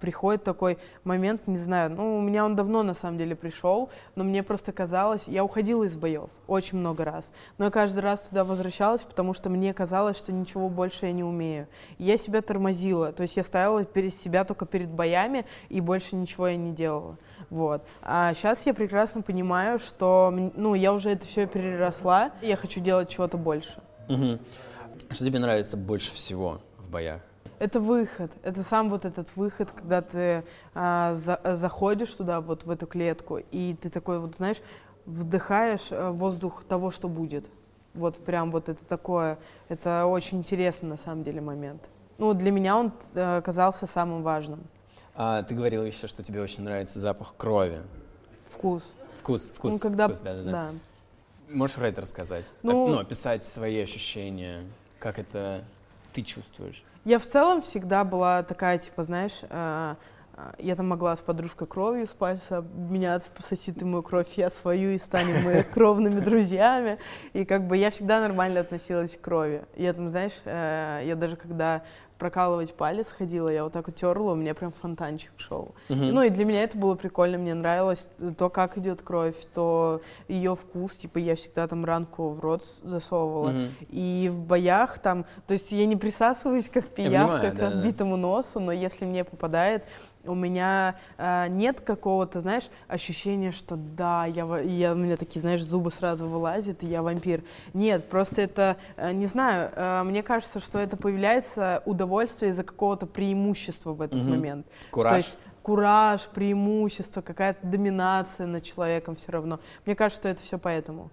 приходит 0.00 0.44
такой 0.44 0.78
момент, 1.02 1.46
не 1.46 1.56
знаю, 1.56 1.90
ну, 1.90 2.18
у 2.18 2.20
меня 2.20 2.44
он 2.44 2.54
давно 2.54 2.84
на 2.84 2.94
самом 2.94 3.18
деле 3.18 3.34
пришел, 3.34 3.90
но 4.14 4.22
мне 4.22 4.44
просто 4.44 4.70
казалось, 4.70 5.26
я 5.26 5.42
уходила 5.42 5.82
из 5.84 5.96
боев 5.96 6.30
очень 6.46 6.78
много 6.78 7.04
раз, 7.04 7.32
но 7.58 7.64
я 7.64 7.70
каждый 7.70 8.00
раз 8.00 8.20
туда 8.20 8.44
возвращалась, 8.44 9.02
потому 9.02 9.34
что 9.34 9.50
мне 9.50 9.74
казалось, 9.74 10.16
что 10.16 10.32
ничего 10.32 10.68
больше 10.68 11.06
я 11.06 11.12
не 11.12 11.24
умею. 11.24 11.66
Я 11.98 12.16
себя 12.16 12.42
тормозила, 12.42 13.12
то 13.12 13.22
есть 13.22 13.36
я 13.36 13.42
ставила 13.42 13.84
перед 13.84 14.14
себя 14.14 14.44
только 14.44 14.66
перед 14.66 14.88
боями, 14.88 15.46
и 15.68 15.80
больше 15.80 16.14
ничего 16.14 16.48
я 16.48 16.56
не 16.56 16.72
делала. 16.72 17.18
Вот. 17.50 17.82
А 18.02 18.34
сейчас 18.34 18.66
я 18.66 18.74
прекрасно 18.74 19.22
понимаю, 19.22 19.78
что 19.78 20.32
ну, 20.54 20.74
я 20.74 20.92
уже 20.92 21.10
это 21.10 21.26
все 21.26 21.46
переросла, 21.46 22.30
и 22.40 22.46
я 22.46 22.56
хочу 22.56 22.80
делать 22.80 23.08
чего-то 23.08 23.36
больше. 23.36 23.80
Мгм. 24.08 24.38
Что 25.10 25.24
тебе 25.24 25.38
нравится 25.38 25.76
больше 25.76 26.12
всего 26.12 26.60
в 26.78 26.90
боях? 26.90 27.22
Это 27.58 27.80
выход, 27.80 28.30
это 28.42 28.62
сам 28.62 28.90
вот 28.90 29.04
этот 29.04 29.28
выход, 29.36 29.70
когда 29.70 30.02
ты 30.02 30.44
а, 30.74 31.14
за- 31.14 31.40
заходишь 31.56 32.14
туда, 32.14 32.40
вот 32.40 32.64
в 32.64 32.70
эту 32.70 32.86
клетку, 32.86 33.38
и 33.50 33.74
ты 33.80 33.90
такой 33.90 34.18
вот, 34.18 34.36
знаешь, 34.36 34.58
вдыхаешь 35.06 35.88
э, 35.90 36.10
воздух 36.10 36.64
того, 36.64 36.90
что 36.90 37.08
будет. 37.08 37.48
Вот 37.94 38.22
прям 38.24 38.50
вот 38.50 38.68
это 38.68 38.84
такое, 38.84 39.38
это 39.68 40.06
очень 40.06 40.38
интересный 40.38 40.88
на 40.88 40.96
самом 40.98 41.24
деле 41.24 41.40
момент. 41.40 41.88
Ну, 42.18 42.34
для 42.34 42.50
меня 42.50 42.76
он 42.76 42.92
э, 43.14 43.38
оказался 43.38 43.86
самым 43.86 44.22
важным. 44.22 44.60
А, 45.14 45.42
ты 45.42 45.54
говорила 45.54 45.82
еще, 45.82 46.06
что 46.06 46.22
тебе 46.22 46.40
очень 46.40 46.62
нравится 46.62 47.00
запах 47.00 47.34
крови. 47.36 47.82
Вкус. 48.48 48.92
Вкус, 49.18 49.50
вкус, 49.50 49.74
ну, 49.74 49.80
когда, 49.80 50.06
вкус, 50.06 50.20
да-да-да. 50.20 50.50
да. 50.50 50.70
Можешь 51.48 51.76
про 51.76 51.88
это 51.88 52.02
рассказать? 52.02 52.52
Ну- 52.62 52.88
ну, 52.88 52.98
описать 52.98 53.42
свои 53.44 53.80
ощущения, 53.80 54.64
как 54.98 55.18
это 55.18 55.64
ты 56.18 56.22
чувствуешь. 56.22 56.82
Я 57.04 57.18
в 57.18 57.24
целом 57.24 57.62
всегда 57.62 58.04
была 58.04 58.42
такая, 58.42 58.78
типа, 58.78 59.02
знаешь, 59.02 59.40
э, 59.42 59.94
э, 60.34 60.52
я 60.58 60.76
там 60.76 60.88
могла 60.88 61.16
с 61.16 61.20
подружкой 61.20 61.66
кровью 61.66 62.06
с 62.06 62.10
пальца 62.10 62.58
обменяться, 62.58 63.30
пососи 63.30 63.72
ты 63.72 63.84
мою 63.84 64.02
кровь, 64.02 64.26
я 64.36 64.50
свою, 64.50 64.90
и 64.90 64.98
станем 64.98 65.42
мы 65.44 65.62
кровными 65.74 66.20
друзьями. 66.20 66.98
И 67.32 67.44
как 67.44 67.66
бы 67.66 67.76
я 67.76 67.90
всегда 67.90 68.20
нормально 68.20 68.60
относилась 68.60 69.16
к 69.16 69.20
крови. 69.20 69.62
Я 69.76 69.92
там, 69.92 70.08
знаешь, 70.08 70.40
э, 70.44 71.02
я 71.06 71.14
даже 71.14 71.36
когда 71.36 71.82
прокалывать 72.18 72.74
палец 72.74 73.06
ходила, 73.10 73.48
я 73.48 73.64
вот 73.64 73.72
так 73.72 73.86
вот 73.86 73.96
терла, 73.96 74.32
у 74.32 74.34
меня 74.34 74.54
прям 74.54 74.72
фонтанчик 74.72 75.32
шел. 75.36 75.74
Мгм. 75.88 76.14
Ну 76.14 76.22
и 76.22 76.30
для 76.30 76.44
меня 76.44 76.64
это 76.64 76.76
было 76.76 76.94
прикольно, 76.94 77.38
мне 77.38 77.54
нравилось 77.54 78.08
то, 78.36 78.50
как 78.50 78.76
идет 78.76 79.02
кровь, 79.02 79.36
то 79.54 80.00
ее 80.26 80.54
вкус, 80.56 80.96
типа 80.96 81.18
я 81.18 81.36
всегда 81.36 81.66
там 81.68 81.84
ранку 81.84 82.30
в 82.30 82.40
рот 82.40 82.64
засовывала. 82.82 83.50
Мгм. 83.50 83.68
И 83.90 84.30
в 84.32 84.44
боях 84.44 84.98
там, 84.98 85.24
то 85.46 85.52
есть 85.52 85.70
я 85.72 85.86
не 85.86 85.96
присасываюсь 85.96 86.68
как 86.68 86.86
пиявка 86.86 87.08
понимаю, 87.08 87.38
к 87.38 87.42
да-да-да. 87.56 87.74
разбитому 87.76 88.16
носу, 88.16 88.60
но 88.60 88.72
если 88.72 89.04
мне 89.04 89.24
попадает, 89.24 89.84
у 90.28 90.34
меня 90.34 90.96
а, 91.16 91.48
нет 91.48 91.80
какого-то, 91.80 92.40
знаешь, 92.40 92.68
ощущения, 92.86 93.52
что 93.52 93.76
да, 93.76 94.26
я, 94.26 94.58
я, 94.60 94.92
у 94.92 94.96
меня 94.96 95.16
такие, 95.16 95.40
знаешь, 95.40 95.62
зубы 95.62 95.90
сразу 95.90 96.28
вылазят, 96.28 96.82
и 96.82 96.86
я 96.86 97.02
вампир. 97.02 97.42
Нет, 97.74 98.08
просто 98.08 98.42
это, 98.42 98.76
э, 98.96 99.12
не 99.12 99.26
знаю, 99.26 99.70
э, 99.74 100.02
мне 100.04 100.22
кажется, 100.22 100.60
что 100.60 100.78
это 100.78 100.96
появляется 100.96 101.82
удовольствие 101.86 102.50
из-за 102.52 102.64
какого-то 102.64 103.06
преимущества 103.06 103.92
в 103.92 104.02
этот 104.02 104.22
Мгм. 104.22 104.30
момент. 104.30 104.66
Кураж. 104.90 105.10
То 105.10 105.16
есть 105.16 105.38
кураж, 105.62 106.28
преимущество, 106.28 107.20
какая-то 107.20 107.66
доминация 107.66 108.46
над 108.46 108.62
человеком 108.62 109.16
все 109.16 109.32
равно. 109.32 109.60
Мне 109.86 109.94
кажется, 109.94 110.20
что 110.20 110.28
это 110.28 110.40
все 110.40 110.58
поэтому. 110.58 111.10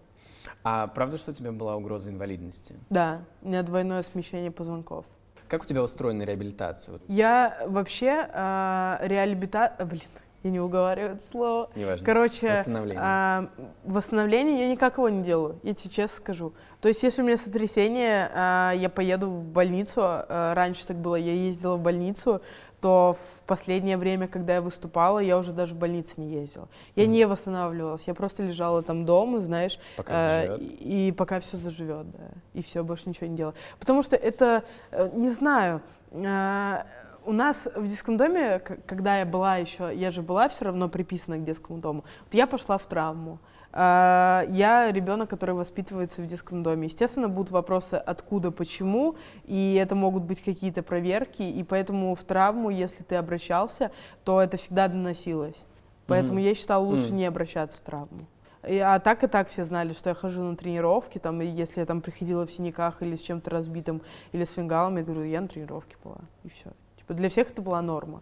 А 0.63 0.87
правда, 0.87 1.17
что 1.17 1.31
у 1.31 1.33
тебя 1.33 1.51
была 1.51 1.75
угроза 1.75 2.09
инвалидности? 2.09 2.75
Да, 2.89 3.21
у 3.41 3.47
меня 3.47 3.63
двойное 3.63 4.01
смещение 4.03 4.51
позвонков. 4.51 5.05
Как 5.47 5.61
у 5.63 5.65
тебя 5.65 5.83
устроена 5.83 6.23
реабилитация? 6.23 6.99
Я 7.07 7.57
вообще 7.67 8.27
э, 8.31 8.97
реабилита... 9.01 9.73
а, 9.77 9.85
Блин, 9.85 10.01
я 10.43 10.51
не 10.51 10.59
уговариваю 10.59 11.15
это 11.15 11.23
слово. 11.23 11.69
неважно. 11.75 12.05
Короче, 12.05 12.49
Восстановление. 12.51 13.01
а, 13.03 13.49
восстановление 13.83 14.59
я 14.61 14.67
никак 14.71 14.97
его 14.97 15.09
не 15.09 15.23
делаю, 15.23 15.59
я 15.63 15.73
тебе 15.73 15.89
честно 15.91 16.17
скажу. 16.17 16.53
То 16.81 16.87
есть, 16.87 17.01
если 17.01 17.21
у 17.23 17.25
меня 17.25 17.37
сотрясение, 17.37 18.29
а, 18.33 18.71
я 18.73 18.89
поеду 18.89 19.27
в 19.29 19.49
больницу, 19.49 20.01
а, 20.03 20.53
раньше 20.53 20.85
так 20.85 20.97
было, 20.97 21.15
я 21.15 21.33
ездила 21.33 21.77
в 21.77 21.81
больницу, 21.81 22.41
то 22.85 23.13
в 23.13 23.41
последнее 23.47 23.97
время, 23.97 24.27
когда 24.27 24.53
я 24.53 24.61
выступала, 24.61 25.17
я 25.17 25.39
уже 25.39 25.53
даже 25.53 25.73
в 25.73 25.77
больнице 25.79 26.21
не 26.21 26.29
ездила. 26.29 26.67
Я 26.95 27.05
Мгм. 27.05 27.13
не 27.13 27.25
восстанавливалась, 27.25 28.05
я 28.05 28.13
просто 28.13 28.43
лежала 28.43 28.83
там 28.83 29.05
дома, 29.05 29.41
знаешь, 29.41 29.79
Пока 29.97 30.43
э, 30.43 30.57
и, 30.59 31.07
и 31.07 31.11
пока 31.11 31.39
все 31.39 31.57
заживет, 31.57 32.11
да, 32.11 32.27
и 32.53 32.61
все, 32.61 32.83
больше 32.83 33.09
ничего 33.09 33.25
не 33.25 33.35
делаю. 33.35 33.55
Потому 33.79 34.03
что 34.03 34.15
это, 34.15 34.63
э, 34.91 35.09
не 35.15 35.31
знаю, 35.31 35.81
э, 36.11 36.83
у 37.25 37.31
нас 37.31 37.67
в 37.75 37.87
детском 37.87 38.17
доме, 38.17 38.59
когда 38.59 39.17
я 39.17 39.25
была 39.25 39.55
еще, 39.55 39.91
я 39.91 40.11
же 40.11 40.21
была 40.21 40.47
все 40.47 40.65
равно 40.65 40.87
приписана 40.87 41.39
к 41.39 41.43
детскому 41.43 41.79
дому, 41.79 42.03
вот 42.25 42.35
я 42.35 42.45
пошла 42.45 42.77
в 42.77 42.85
травму. 42.85 43.39
Э, 43.41 43.54
Я 43.75 44.89
ребенок, 44.93 45.29
который 45.29 45.53
воспитывается 45.53 46.21
в 46.21 46.25
детском 46.25 46.63
доме. 46.63 46.85
Естественно, 46.87 47.27
будут 47.27 47.51
вопросы 47.51 47.95
откуда, 47.95 48.49
почему, 48.49 49.17
и 49.43 49.77
это 49.81 49.95
могут 49.95 50.23
быть 50.23 50.41
какие-то 50.41 50.81
проверки, 50.81 51.41
и 51.41 51.61
поэтому 51.61 52.15
в 52.15 52.23
травму, 52.23 52.69
если 52.69 53.03
ты 53.03 53.15
обращался, 53.15 53.91
то 54.23 54.41
это 54.41 54.55
всегда 54.55 54.87
доносилось. 54.87 55.65
Поэтому 56.07 56.35
Мгм. 56.35 56.43
я 56.47 56.55
считала 56.55 56.85
лучше 56.85 57.07
Мгм. 57.07 57.15
не 57.17 57.25
обращаться 57.25 57.77
в 57.79 57.81
травму. 57.81 58.25
И, 58.65 58.79
а 58.79 58.99
так 58.99 59.23
и 59.23 59.27
так 59.27 59.49
все 59.49 59.63
знали, 59.65 59.91
что 59.93 60.09
я 60.09 60.13
хожу 60.15 60.41
на 60.41 60.55
тренировки, 60.55 61.17
там, 61.17 61.41
и 61.41 61.45
если 61.45 61.81
я 61.81 61.85
там 61.85 62.01
приходила 62.01 62.47
в 62.47 62.51
синяках 62.51 63.01
или 63.01 63.15
с 63.15 63.21
чем-то 63.21 63.51
разбитым, 63.51 64.01
или 64.31 64.45
с 64.45 64.53
фингалом, 64.53 64.97
я 64.97 65.03
говорю, 65.03 65.23
я 65.23 65.41
на 65.41 65.47
тренировке 65.47 65.97
была, 66.03 66.21
и 66.43 66.49
все. 66.49 66.71
Типа 66.97 67.13
для 67.13 67.27
всех 67.29 67.51
это 67.51 67.61
была 67.61 67.81
норма. 67.81 68.21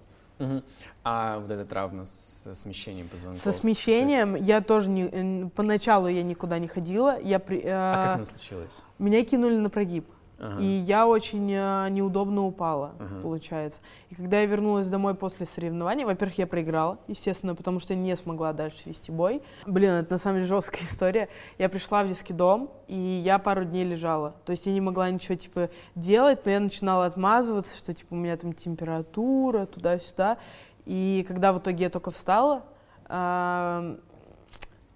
А 1.03 1.39
вот 1.39 1.51
эта 1.51 1.65
травма 1.65 2.05
с 2.05 2.47
смещением 2.53 3.07
позвонков? 3.07 3.41
Со 3.41 3.51
смещением 3.51 4.35
я 4.35 4.61
тоже 4.61 4.89
не, 4.89 5.03
э, 5.11 5.49
поначалу 5.55 6.07
я 6.07 6.23
никуда 6.23 6.59
не 6.59 6.67
ходила, 6.67 7.19
я 7.21 7.39
при, 7.39 7.59
Ты- 7.59 7.69
А 7.69 7.95
как 7.95 8.11
э, 8.11 8.13
она 8.15 8.25
случилась? 8.25 8.83
меня 8.99 9.23
кинули 9.25 9.57
на 9.57 9.69
прогиб. 9.69 10.05
Ага. 10.45 10.59
И 10.61 10.65
я 10.65 11.07
очень 11.07 11.49
э, 11.53 11.87
неудобно 11.89 12.45
упала, 12.45 12.91
Ага. 12.99 13.21
получается. 13.21 13.79
И 14.09 14.15
когда 14.15 14.41
я 14.41 14.45
вернулась 14.45 14.87
домой 14.87 15.15
после 15.15 15.45
соревнований, 15.45 16.03
во-первых, 16.03 16.37
я 16.37 16.47
проиграла, 16.47 16.97
естественно, 17.07 17.55
потому 17.55 17.79
что 17.79 17.95
не 17.95 18.13
смогла 18.17 18.51
дальше 18.51 18.81
вести 18.85 19.09
бой. 19.11 19.41
Блин, 19.65 19.91
это 19.91 20.11
на 20.11 20.19
самом 20.19 20.37
деле 20.37 20.47
жесткая 20.47 20.83
история. 20.91 21.29
Я 21.57 21.69
пришла 21.69 22.03
в 22.03 22.09
детский 22.09 22.33
дом, 22.33 22.69
и 22.89 22.97
я 22.97 23.39
пару 23.39 23.63
дней 23.63 23.85
лежала. 23.85 24.35
То 24.43 24.51
есть 24.51 24.65
я 24.65 24.73
не 24.73 24.81
могла 24.81 25.09
ничего, 25.09 25.35
типа, 25.35 25.69
делать, 25.95 26.45
но 26.45 26.51
я 26.51 26.59
начинала 26.59 27.05
отмазываться, 27.05 27.77
что, 27.77 27.93
типа, 27.93 28.13
у 28.13 28.17
меня 28.17 28.35
там 28.35 28.51
температура, 28.51 29.65
туда-сюда. 29.65 30.37
И 30.85 31.23
когда 31.27 31.53
в 31.53 31.59
итоге 31.59 31.85
я 31.85 31.89
только 31.89 32.11
встала, 32.11 32.63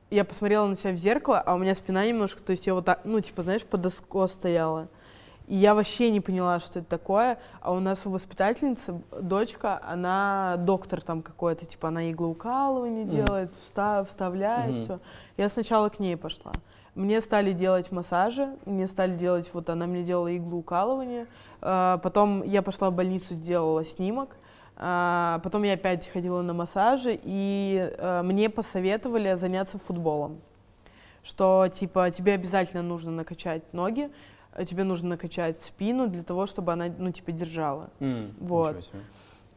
я 0.10 0.24
посмотрела 0.26 0.68
на 0.68 0.76
себя 0.76 0.92
в 0.94 0.98
зеркало, 0.98 1.40
а 1.40 1.56
у 1.56 1.58
меня 1.58 1.76
спина 1.76 2.06
немножко, 2.06 2.42
то 2.42 2.52
есть 2.52 2.66
я 2.68 2.74
вот 2.74 2.86
так, 2.86 3.02
ну, 3.04 3.20
типа, 3.20 3.42
знаешь, 3.44 3.64
под 3.64 3.82
доско 3.82 4.28
стояла. 4.28 4.88
И 5.48 5.56
я 5.56 5.74
вообще 5.74 6.12
не 6.12 6.20
поняла, 6.20 6.60
что 6.60 6.80
это 6.80 6.90
такое. 6.90 7.38
А 7.62 7.72
у 7.72 7.80
нас 7.80 8.06
у 8.06 8.12
воспитательницы 8.12 9.02
дочка, 9.22 9.82
она 9.88 10.56
доктор 10.60 11.02
там 11.02 11.22
какой-то, 11.22 11.66
типа 11.66 11.88
она 11.88 12.12
иглоукалывание 12.12 13.06
Мгм. 13.06 13.16
делает, 13.16 13.52
вста- 13.62 14.06
вставляет 14.06 14.76
Мгм. 14.76 14.84
все. 14.84 15.00
Я 15.38 15.50
сначала 15.50 15.90
к 15.90 16.00
ней 16.00 16.18
пошла. 16.18 16.52
Мне 16.96 17.22
стали 17.22 17.54
делать 17.54 17.92
массажи, 17.92 18.50
мне 18.66 18.88
стали 18.88 19.16
делать, 19.16 19.50
вот 19.54 19.70
она 19.70 19.86
мне 19.88 20.04
делала 20.04 20.36
иглоукалывание. 20.36 21.28
А, 21.62 21.98
Потом 22.00 22.44
я 22.44 22.62
пошла 22.62 22.90
в 22.90 22.94
больницу, 22.94 23.34
сделала 23.36 23.86
снимок. 23.86 24.36
А, 24.76 25.40
Потом 25.44 25.64
я 25.64 25.74
опять 25.74 26.08
ходила 26.10 26.42
на 26.42 26.54
массажи, 26.54 27.18
и 27.24 27.90
э, 27.98 28.22
мне 28.24 28.50
посоветовали 28.50 29.34
заняться 29.36 29.78
футболом. 29.80 30.40
Что, 31.24 31.68
типа, 31.72 32.10
тебе 32.12 32.34
обязательно 32.34 32.82
нужно 32.84 33.12
накачать 33.12 33.62
ноги, 33.74 34.10
тебе 34.66 34.84
нужно 34.84 35.10
накачать 35.10 35.62
спину 35.62 36.08
для 36.08 36.24
того, 36.24 36.46
чтобы 36.46 36.74
она, 36.74 36.86
ну, 36.98 37.12
типа, 37.12 37.32
держала. 37.32 37.90
М, 38.00 38.34
вот. 38.40 38.92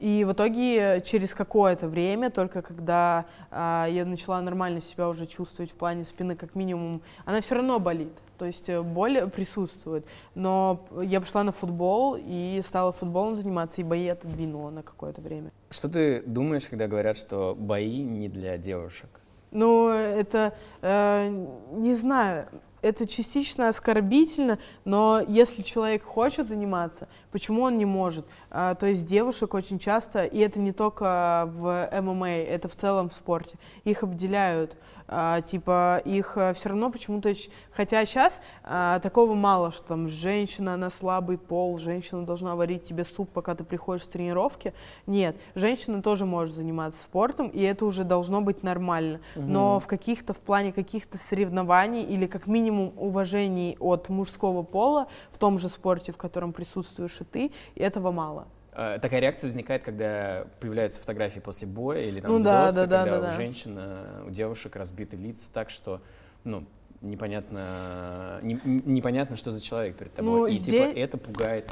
И 0.01 0.25
в 0.25 0.33
итоге 0.33 0.77
э, 0.77 1.01
через 1.03 1.35
какое-то 1.35 1.87
время, 1.87 2.31
только 2.31 2.63
когда 2.63 3.27
а, 3.51 3.87
я 3.91 4.07
начала 4.07 4.41
нормально 4.41 4.81
себя 4.81 5.11
уже 5.11 5.27
чувствовать 5.27 5.73
в 5.73 5.75
плане 5.75 6.07
спины, 6.07 6.37
как 6.37 6.55
минимум, 6.55 7.03
она 7.27 7.43
все 7.43 7.57
равно 7.57 7.79
болит. 7.79 8.15
То 8.39 8.47
есть 8.47 8.71
э, 8.71 8.81
боль 8.81 9.29
присутствует. 9.29 10.07
Но 10.35 10.87
я 11.03 11.21
пошла 11.21 11.45
на 11.45 11.53
футбол 11.53 12.17
и 12.19 12.63
стала 12.65 12.93
футболом 12.93 13.37
заниматься, 13.37 13.83
и 13.83 13.85
бои 13.85 14.09
отодвинула 14.09 14.71
на 14.71 14.83
какое-то 14.83 15.21
время. 15.21 15.53
Что 15.69 15.91
ты 15.91 16.23
думаешь, 16.23 16.67
когда 16.67 16.87
говорят, 16.89 17.19
что 17.19 17.55
бои 17.55 18.03
не 18.03 18.31
для 18.31 18.57
девушек? 18.57 19.11
Ну, 19.51 19.89
это, 19.91 20.55
э, 20.81 21.29
не 21.73 21.95
знаю, 21.95 22.47
это 22.83 23.07
частично 23.07 23.69
оскорбительно, 23.69 24.59
но 24.85 25.23
если 25.27 25.63
человек 25.63 26.05
хочет 26.05 26.49
заниматься, 26.49 27.09
почему 27.31 27.63
он 27.63 27.79
не 27.79 27.85
может? 27.85 28.27
А, 28.51 28.75
то 28.75 28.87
есть 28.87 29.07
девушек 29.07 29.55
очень 29.55 29.79
часто, 29.79 30.25
и 30.25 30.39
это 30.39 30.61
не 30.61 30.73
только 30.73 31.49
в 31.53 31.89
ММА, 32.01 32.29
это 32.29 32.69
в 32.69 32.77
целом 32.77 33.09
в 33.09 33.15
спорте, 33.15 33.57
их 33.85 34.03
обделяют 34.03 34.77
а, 35.13 35.41
типа 35.41 36.01
их 36.05 36.37
а, 36.37 36.55
все 36.55 36.69
равно 36.69 36.89
почему-то, 36.91 37.33
хотя 37.73 38.05
сейчас 38.07 38.41
а, 38.63 39.01
такого 39.01 39.35
мало, 39.35 39.73
что 39.73 39.89
там 39.89 40.07
женщина 40.07 40.77
на 40.77 40.89
слабый 40.89 41.37
пол, 41.37 41.79
женщина 41.79 42.25
должна 42.25 42.55
варить 42.55 42.85
тебе 42.85 43.05
суп, 43.05 43.29
пока 43.31 43.57
ты 43.57 43.65
приходишь 43.65 44.05
с 44.05 44.09
тренировки. 44.09 44.73
Нет, 45.09 45.37
женщина 45.57 46.01
тоже 46.01 46.27
может 46.27 46.55
заниматься 46.55 47.03
спортом, 47.03 47.49
и 47.49 47.61
это 47.61 47.87
уже 47.87 48.05
должно 48.05 48.41
быть 48.41 48.63
нормально. 48.63 49.21
Угу. 49.35 49.45
Но 49.45 49.81
в 49.81 49.89
каких-то, 49.89 50.33
в 50.33 50.39
плане 50.39 50.73
каких-то 50.73 51.19
соревнований 51.19 52.05
или 52.05 52.27
как 52.27 52.47
минимум 52.47 52.93
уважений 52.97 53.77
от 53.81 54.09
мужского 54.09 54.63
пола 54.63 55.09
в 55.33 55.39
том 55.39 55.59
же 55.59 55.69
спорте, 55.69 56.13
в 56.13 56.17
котором 56.17 56.53
присутствуешь 56.53 57.21
и 57.21 57.25
ты, 57.25 57.53
этого 57.75 58.13
мало. 58.13 58.47
Э, 58.73 58.99
такая 59.01 59.21
реакция 59.21 59.49
возникает, 59.49 59.83
когда 59.83 60.47
появляются 60.61 61.01
фотографии 61.01 61.41
после 61.41 61.67
боя 61.67 62.03
или 62.03 62.21
там 62.21 62.31
ну, 62.31 62.39
да, 62.39 62.69
да, 62.69 62.81
когда 62.81 63.05
да, 63.05 63.11
да, 63.11 63.19
у 63.19 63.23
да. 63.23 63.31
женщин, 63.31 63.77
э, 63.79 64.25
у 64.27 64.31
девушек 64.31 64.77
разбиты 64.77 65.17
лица 65.17 65.51
так, 65.53 65.71
что, 65.71 66.01
ну, 66.45 66.65
непонятно, 67.01 68.39
не, 68.43 68.61
непонятно, 68.65 69.37
что 69.37 69.51
за 69.51 69.63
человек 69.63 69.97
перед 69.97 70.13
тобой. 70.15 70.31
Ну, 70.31 70.47
И 70.47 70.53
типа, 70.53 70.63
здесь... 70.63 70.89
типа 70.89 70.99
это 70.99 71.19
пугает. 71.19 71.71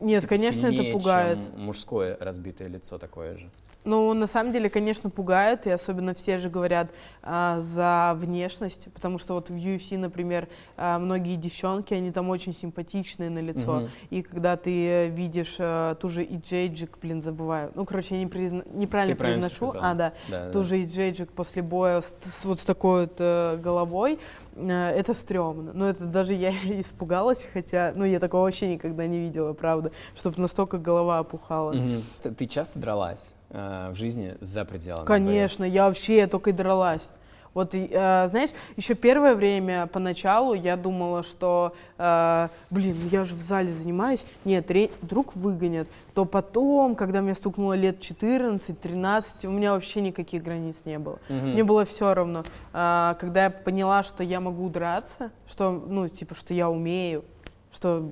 Нет, 0.00 0.26
конечно, 0.26 0.66
это 0.66 0.84
пугает. 0.92 1.38
Чем 1.42 1.60
мужское 1.60 2.16
разбитое 2.20 2.68
лицо 2.68 2.98
такое 2.98 3.36
же. 3.36 3.50
Ну, 3.84 4.12
на 4.12 4.26
самом 4.26 4.52
деле, 4.52 4.68
конечно, 4.68 5.08
пугает, 5.08 5.66
и 5.66 5.70
особенно 5.70 6.12
все 6.12 6.36
же 6.36 6.50
говорят 6.50 6.90
а, 7.22 7.60
за 7.60 8.12
внешность, 8.16 8.88
потому 8.92 9.18
что 9.18 9.34
вот 9.34 9.48
в 9.48 9.56
UFC, 9.56 9.96
например, 9.96 10.48
а, 10.76 10.98
многие 10.98 11.36
девчонки, 11.36 11.94
они 11.94 12.10
там 12.10 12.28
очень 12.28 12.54
симпатичные 12.54 13.30
на 13.30 13.38
лицо, 13.38 13.78
угу. 13.78 13.88
и 14.10 14.22
когда 14.22 14.56
ты 14.56 15.08
видишь 15.08 15.56
а, 15.58 15.94
ту 15.94 16.08
же 16.08 16.22
Иджейджик, 16.22 16.98
блин, 17.00 17.22
забываю, 17.22 17.70
ну, 17.74 17.86
короче, 17.86 18.16
я 18.16 18.20
не 18.20 18.26
призна... 18.26 18.62
неправильно 18.74 19.14
ты 19.14 19.18
произношу, 19.18 19.72
а, 19.74 19.94
да, 19.94 20.12
да 20.28 20.50
ту 20.50 20.58
да. 20.58 20.64
же 20.64 20.82
Иджейджик 20.82 21.32
после 21.32 21.62
боя 21.62 22.02
с, 22.02 22.14
с, 22.20 22.44
вот 22.44 22.60
с 22.60 22.64
такой 22.64 23.02
вот 23.02 23.16
э, 23.20 23.56
головой, 23.56 24.18
это 24.66 25.14
стрёмно. 25.14 25.72
Но 25.72 25.88
это 25.88 26.04
даже 26.04 26.34
я 26.34 26.50
испугалась, 26.80 27.46
хотя, 27.52 27.92
ну, 27.94 28.04
я 28.04 28.18
такого 28.20 28.42
вообще 28.42 28.72
никогда 28.72 29.06
не 29.06 29.18
видела, 29.18 29.52
правда, 29.52 29.92
чтобы 30.16 30.40
настолько 30.40 30.78
голова 30.78 31.18
опухала. 31.18 31.72
Угу. 31.72 32.02
Ты, 32.22 32.30
ты 32.32 32.46
часто 32.46 32.78
дралась? 32.78 33.34
э, 33.50 33.90
в 33.90 33.94
жизни 33.94 34.36
за 34.40 34.64
пределами? 34.64 35.06
Конечно, 35.06 35.64
боя? 35.64 35.74
я 35.74 35.86
вообще 35.86 36.26
только 36.26 36.50
и 36.50 36.52
дралась. 36.52 37.10
Вот, 37.54 37.74
э, 37.74 38.26
знаешь, 38.28 38.50
еще 38.76 38.94
первое 38.94 39.34
время 39.34 39.86
поначалу 39.86 40.54
я 40.54 40.76
думала, 40.76 41.22
что, 41.22 41.74
э, 41.98 42.48
блин, 42.70 42.96
я 43.10 43.24
же 43.24 43.34
в 43.34 43.40
зале 43.40 43.70
занимаюсь, 43.70 44.26
нет, 44.44 44.70
ре- 44.70 44.90
вдруг 45.02 45.34
выгонят. 45.34 45.88
То 46.14 46.24
потом, 46.24 46.94
когда 46.94 47.20
мне 47.20 47.34
стукнуло 47.34 47.74
лет 47.74 48.00
14-13, 48.00 49.46
у 49.46 49.50
меня 49.50 49.72
вообще 49.72 50.00
никаких 50.00 50.42
границ 50.42 50.76
не 50.84 50.98
было. 50.98 51.18
Угу. 51.28 51.34
Мне 51.46 51.64
было 51.64 51.84
все 51.84 52.14
равно. 52.14 52.44
Э, 52.72 53.14
когда 53.18 53.44
я 53.44 53.50
поняла, 53.50 54.02
что 54.02 54.22
я 54.22 54.40
могу 54.40 54.68
драться, 54.68 55.30
что, 55.46 55.70
ну, 55.70 56.08
типа, 56.08 56.34
что 56.34 56.54
я 56.54 56.68
умею, 56.70 57.24
что 57.72 58.10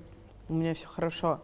у 0.49 0.55
меня 0.55 0.75
все 0.75 0.87
хорошо, 0.87 1.41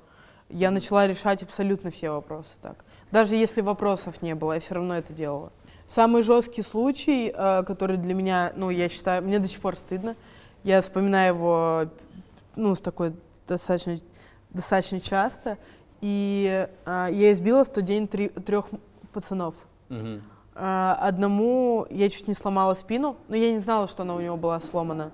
я 0.48 0.70
начала 0.70 1.06
решать 1.06 1.42
абсолютно 1.42 1.90
все 1.90 2.10
вопросы 2.10 2.50
так. 2.60 2.84
Даже 3.10 3.36
если 3.36 3.60
вопросов 3.60 4.22
не 4.22 4.34
было, 4.34 4.54
я 4.54 4.60
все 4.60 4.74
равно 4.74 4.96
это 4.96 5.12
делала. 5.12 5.52
Самый 5.86 6.22
жесткий 6.22 6.62
случай, 6.62 7.32
э, 7.34 7.62
который 7.66 7.96
для 7.96 8.14
меня, 8.14 8.52
ну, 8.56 8.70
я 8.70 8.88
считаю, 8.88 9.22
мне 9.22 9.38
до 9.38 9.48
сих 9.48 9.60
пор 9.60 9.76
стыдно. 9.76 10.16
Я 10.64 10.80
вспоминаю 10.80 11.34
его, 11.34 11.84
ну, 12.56 12.74
с 12.74 12.80
такой 12.80 13.12
достаточно, 13.46 13.98
достаточно 14.50 15.00
часто. 15.00 15.58
И 16.00 16.66
э, 16.84 17.08
я 17.10 17.32
избила 17.32 17.64
в 17.64 17.68
тот 17.68 17.84
день 17.84 18.08
три, 18.08 18.28
трех 18.28 18.66
пацанов. 19.12 19.56
Угу. 19.90 20.20
Одному 20.54 21.86
я 21.88 22.10
чуть 22.10 22.28
не 22.28 22.34
сломала 22.34 22.74
спину, 22.74 23.16
но 23.28 23.36
я 23.36 23.52
не 23.52 23.58
знала, 23.58 23.88
что 23.88 24.02
она 24.02 24.14
у 24.14 24.20
него 24.20 24.36
была 24.36 24.60
сломана. 24.60 25.10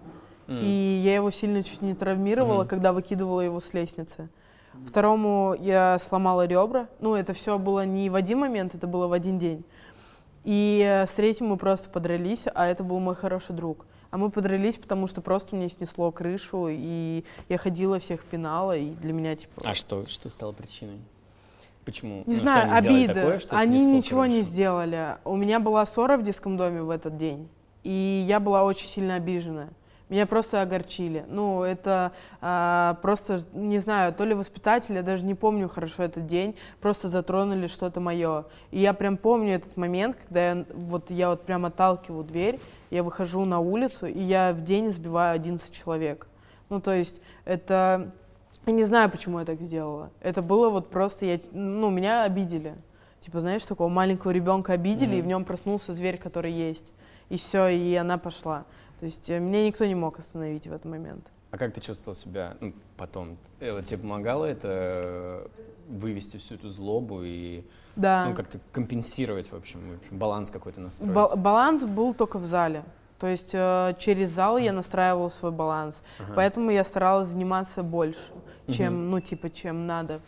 Mm. 0.49 0.61
И 0.63 1.01
я 1.05 1.15
его 1.15 1.31
сильно 1.31 1.63
чуть 1.63 1.83
не 1.83 1.95
травмировала, 1.95 2.65
mm-hmm. 2.65 2.69
когда 2.69 2.93
выкидывала 2.93 3.43
его 3.43 3.61
с 3.61 3.73
лестницы. 3.75 4.31
Второму 4.87 5.55
я 5.59 5.99
сломала 5.99 6.47
ребра. 6.47 6.89
Ну, 7.01 7.15
это 7.15 7.35
все 7.35 7.59
было 7.59 7.85
не 7.85 8.11
в 8.11 8.15
один 8.15 8.39
момент, 8.39 8.75
это 8.75 8.87
было 8.87 9.07
в 9.07 9.13
один 9.13 9.39
день. 9.39 9.65
И 10.45 10.83
э, 10.85 11.07
с 11.07 11.13
третьим 11.13 11.49
мы 11.49 11.57
просто 11.57 11.91
подрались, 11.91 12.47
а 12.55 12.67
это 12.67 12.85
был 12.85 12.99
мой 13.01 13.15
хороший 13.15 13.55
друг. 13.55 13.87
А 14.11 14.17
мы 14.17 14.31
подрались, 14.31 14.77
потому 14.77 15.07
что 15.07 15.21
просто 15.21 15.55
мне 15.55 15.69
снесло 15.69 16.11
крышу, 16.11 16.69
и 16.71 17.25
я 17.49 17.59
ходила, 17.59 17.99
всех 17.99 18.25
пинала, 18.25 18.77
и 18.77 18.91
для 18.91 19.13
меня 19.13 19.37
типа... 19.37 19.63
А 19.65 19.75
что, 19.75 20.07
что 20.07 20.31
стало 20.31 20.53
причиной? 20.53 21.01
Почему? 21.85 22.23
Не 22.27 22.35
ну, 22.35 22.41
знаю, 22.41 22.77
обида. 22.77 23.15
Такое, 23.15 23.39
что 23.39 23.57
они 23.57 23.91
ничего 23.91 24.23
крышу? 24.23 24.37
не 24.37 24.43
сделали. 24.43 25.17
У 25.25 25.37
меня 25.37 25.61
была 25.61 25.85
ссора 25.87 26.17
в 26.17 26.23
детском 26.23 26.57
доме 26.57 26.83
в 26.83 26.91
этот 26.91 27.17
день, 27.17 27.49
и 27.83 28.25
я 28.27 28.41
была 28.41 28.65
очень 28.65 28.89
сильно 28.89 29.15
обижена. 29.15 29.69
Меня 30.09 30.27
просто 30.27 30.63
огорчили. 30.63 31.25
Ну, 31.29 31.63
это 31.63 32.13
а, 32.41 32.99
просто, 33.03 33.41
не 33.53 33.79
знаю, 33.79 34.15
то 34.15 34.25
ли 34.25 34.35
воспитатели, 34.35 34.97
я 34.97 35.03
даже 35.03 35.25
не 35.25 35.35
помню 35.35 35.69
хорошо 35.69 36.03
этот 36.03 36.27
день, 36.27 36.57
просто 36.81 37.09
затронули 37.09 37.67
что-то 37.67 38.01
мое. 38.01 38.47
И 38.71 38.81
я 38.81 38.95
прям 38.95 39.19
помню 39.19 39.55
этот 39.55 39.77
момент, 39.77 40.17
когда 40.17 40.51
я 40.51 40.65
вот, 40.73 41.11
я 41.11 41.29
вот 41.29 41.43
прям 41.43 41.67
отталкиваю 41.67 42.25
дверь, 42.25 42.59
я 42.91 43.03
выхожу 43.03 43.45
на 43.45 43.61
улицу, 43.61 44.07
и 44.07 44.19
я 44.19 44.53
в 44.53 44.63
день 44.63 44.91
сбиваю 44.91 45.35
11 45.35 45.73
человек. 45.73 46.27
Ну, 46.71 46.81
то 46.81 46.93
есть 46.93 47.21
это... 47.45 48.13
Я 48.67 48.73
не 48.73 48.85
знаю, 48.85 49.11
почему 49.11 49.39
я 49.39 49.47
так 49.47 49.61
сделала. 49.61 50.11
Это 50.21 50.43
было 50.43 50.69
вот 50.69 50.91
просто... 50.91 51.27
Я, 51.27 51.41
ну, 51.53 51.91
меня 51.91 52.25
обидели. 52.25 52.75
Типа, 53.21 53.41
знаешь, 53.41 53.65
такого 53.65 53.89
маленького 53.89 54.31
ребенка 54.31 54.75
обидели, 54.75 55.17
mm-hmm. 55.17 55.19
и 55.19 55.23
в 55.23 55.27
нем 55.27 55.45
проснулся 55.45 55.93
зверь, 55.93 56.19
который 56.19 56.53
есть. 56.53 56.93
И 57.31 57.37
все, 57.37 57.69
и 57.69 57.95
она 57.95 58.19
пошла. 58.19 58.65
То 58.99 59.05
есть 59.05 59.31
э, 59.31 59.39
меня 59.39 59.67
никто 59.67 59.85
не 59.85 59.95
мог 59.95 60.19
остановить 60.19 60.67
в 60.67 60.73
этот 60.73 60.85
момент. 60.85 61.31
А 61.51 61.59
как 61.59 61.73
ты 61.73 61.81
чувствовал 61.81 62.15
себя 62.15 62.57
ну, 62.61 62.75
потом? 62.97 63.39
Это 63.61 63.83
тебе 63.83 63.99
помогало 63.99 64.45
это 64.45 64.69
э, 64.69 65.47
вывести 65.89 66.37
всю 66.37 66.57
эту 66.57 66.69
злобу 66.71 67.23
и 67.23 67.65
да. 67.97 68.27
ну, 68.29 68.35
как-то 68.35 68.61
компенсировать, 68.73 69.51
в 69.51 69.55
общем, 69.55 69.81
в 69.93 69.99
общем 69.99 70.19
баланс 70.19 70.51
какой-то 70.51 70.81
настроить? 70.81 71.13
Ба- 71.13 71.37
баланс 71.37 71.85
был 71.85 72.13
только 72.13 72.39
в 72.39 72.45
зале. 72.45 72.85
То 73.19 73.27
есть 73.27 73.51
э, 73.53 73.95
через 73.99 74.31
зал 74.31 74.59
я 74.59 74.73
настраивала 74.73 75.29
свой 75.29 75.51
баланс. 75.51 76.03
Ага. 76.19 76.33
Поэтому 76.37 76.71
я 76.71 76.85
старалась 76.85 77.29
заниматься 77.29 77.83
больше, 77.83 78.33
чем, 78.69 78.95
угу. 78.95 79.11
ну, 79.11 79.21
типа, 79.21 79.51
чем 79.51 79.87
надо. 79.87 80.21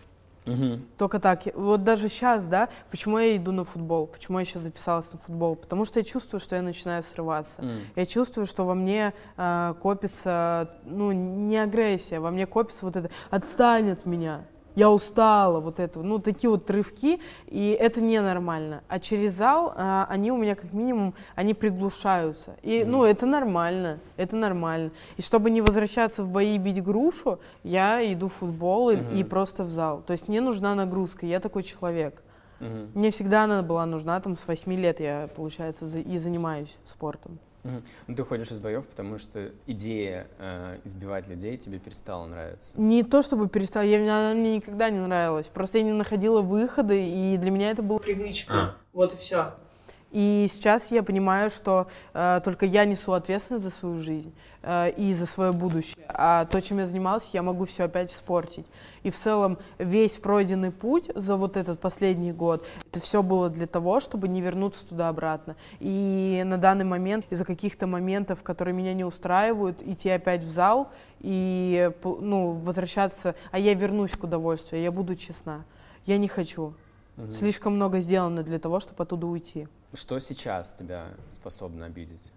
Угу. 0.47 0.81
Только 0.97 1.19
так. 1.21 1.43
Вот 1.55 1.85
даже 1.85 2.09
сейчас, 2.09 2.47
да, 2.47 2.69
почему 2.91 3.19
я 3.19 3.37
иду 3.37 3.53
на 3.53 3.65
футбол, 3.65 4.07
почему 4.07 4.39
я 4.39 4.45
сейчас 4.45 4.63
записалась 4.63 5.13
на 5.13 5.19
футбол? 5.19 5.57
Потому 5.57 5.85
что 5.85 6.01
я 6.01 6.05
чувствую, 6.05 6.41
что 6.41 6.57
я 6.57 6.63
начинаю 6.63 7.03
срываться. 7.03 7.63
Mm. 7.63 7.75
Я 7.97 8.07
чувствую, 8.07 8.47
что 8.47 8.65
во 8.65 8.75
мне 8.75 9.13
э, 9.37 9.75
копится, 9.81 10.71
ну, 10.85 11.13
не 11.13 11.59
агрессия, 11.59 12.21
во 12.21 12.31
мне 12.31 12.47
копится 12.47 12.87
вот 12.87 12.97
это 12.97 13.11
«отстань 13.31 13.91
от 13.91 14.07
меня» 14.07 14.45
я 14.81 14.91
устала, 14.91 15.61
вот 15.61 15.79
это, 15.79 16.01
ну, 16.01 16.19
такие 16.19 16.49
вот 16.49 16.71
рывки, 16.71 17.21
и 17.49 17.77
это 17.79 18.01
ненормально. 18.01 18.83
А 18.89 18.99
через 18.99 19.35
зал 19.35 19.75
а, 19.77 20.07
они 20.09 20.33
у 20.33 20.39
меня 20.39 20.55
как 20.55 20.73
минимум, 20.73 21.13
они 21.35 21.53
приглушаются. 21.53 22.57
И, 22.63 22.81
mm 22.81 22.87
ну, 22.87 23.05
это 23.05 23.27
нормально, 23.27 23.99
это 24.17 24.37
нормально. 24.37 24.91
И 25.19 25.23
чтобы 25.23 25.51
не 25.51 25.61
возвращаться 25.61 26.23
в 26.23 26.29
бои 26.29 26.55
и 26.55 26.59
бить 26.59 26.83
грушу, 26.83 27.39
я 27.63 28.01
иду 28.13 28.29
в 28.29 28.33
футбол 28.33 28.91
mm-hmm. 28.91 29.17
и, 29.17 29.21
и 29.21 29.25
просто 29.25 29.65
в 29.65 29.69
зал. 29.69 30.03
То 30.07 30.13
есть 30.13 30.29
мне 30.29 30.41
нужна 30.41 30.75
нагрузка, 30.75 31.27
я 31.27 31.41
такой 31.41 31.63
человек. 31.63 32.23
Mm-hmm. 32.61 32.89
Мне 32.95 33.11
всегда 33.11 33.45
она 33.45 33.63
была 33.63 33.85
нужна, 33.85 34.19
там, 34.21 34.35
с 34.35 34.49
8 34.49 34.73
лет 34.75 35.01
я, 35.01 35.29
получается, 35.37 35.85
и 35.99 36.19
занимаюсь 36.19 36.79
спортом. 36.85 37.39
Угу. 37.65 37.83
Ну, 38.07 38.15
ты 38.15 38.23
уходишь 38.23 38.51
из 38.51 38.59
боев, 38.59 38.87
потому 38.87 39.19
что 39.19 39.53
идея 39.67 40.27
э, 40.39 40.79
избивать 40.85 41.29
людей 41.29 41.57
тебе 41.57 41.79
перестала 41.79 42.27
нравиться. 42.27 42.81
Не 42.81 43.03
то 43.03 43.23
чтобы 43.23 43.49
перестала, 43.49 43.85
я, 43.85 43.99
она 43.99 44.35
мне 44.35 44.57
никогда 44.57 44.91
не 44.91 44.99
нравилась. 44.99 45.49
Просто 45.49 45.79
я 45.79 45.85
не 45.85 45.93
находила 45.93 46.41
выхода, 46.41 46.95
и 46.95 47.37
для 47.37 47.51
меня 47.51 47.71
это 47.71 47.83
было 47.83 47.99
привычка. 47.99 48.55
А. 48.55 48.77
Вот 48.93 49.13
и 49.15 49.17
все. 49.17 49.55
И 50.11 50.47
сейчас 50.51 50.91
я 50.91 51.03
понимаю, 51.03 51.51
что 51.51 51.87
э, 52.15 52.41
только 52.45 52.67
я 52.67 52.85
несу 52.85 53.13
ответственность 53.13 53.65
за 53.65 53.71
свою 53.71 54.01
жизнь 54.01 54.35
и 54.63 55.13
за 55.15 55.27
свое 55.27 55.53
будущее. 55.53 56.05
А 56.09 56.45
то, 56.45 56.61
чем 56.61 56.79
я 56.79 56.87
занималась, 56.87 57.31
я 57.33 57.43
могу 57.43 57.65
все 57.65 57.85
опять 57.85 58.13
испортить. 58.13 58.67
И 59.03 59.11
в 59.11 59.17
целом 59.17 59.59
весь 59.79 60.19
пройденный 60.19 60.71
путь 60.71 61.11
за 61.15 61.37
вот 61.37 61.57
этот 61.57 61.81
последний 61.81 62.33
год, 62.33 62.67
это 62.91 63.01
все 63.01 63.23
было 63.23 63.49
для 63.49 63.67
того, 63.67 64.01
чтобы 64.01 64.29
не 64.29 64.43
вернуться 64.43 64.87
туда 64.87 65.09
обратно. 65.09 65.57
И 65.79 66.43
на 66.45 66.59
данный 66.59 66.85
момент 66.85 67.25
из-за 67.31 67.45
каких-то 67.45 67.87
моментов, 67.87 68.43
которые 68.43 68.75
меня 68.75 68.93
не 68.93 69.05
устраивают, 69.05 69.83
идти 69.83 70.11
опять 70.11 70.43
в 70.43 70.51
зал 70.51 70.91
и 71.21 71.91
ну, 72.05 72.53
возвращаться, 72.53 73.35
а 73.51 73.59
я 73.59 73.75
вернусь 73.75 74.13
к 74.13 74.25
удовольствию, 74.25 74.83
я 74.83 74.93
буду 74.93 75.15
честна. 75.15 75.65
Я 76.05 76.19
не 76.19 76.29
хочу. 76.29 76.75
Мгм. 77.17 77.33
Слишком 77.33 77.77
много 77.77 78.01
сделано 78.01 78.43
для 78.43 78.59
того, 78.59 78.81
чтобы 78.81 79.03
оттуда 79.03 79.27
уйти. 79.27 79.69
Что 79.95 80.19
сейчас 80.19 80.73
тебя 80.73 81.09
способно 81.31 81.87
обидеть? 81.87 82.33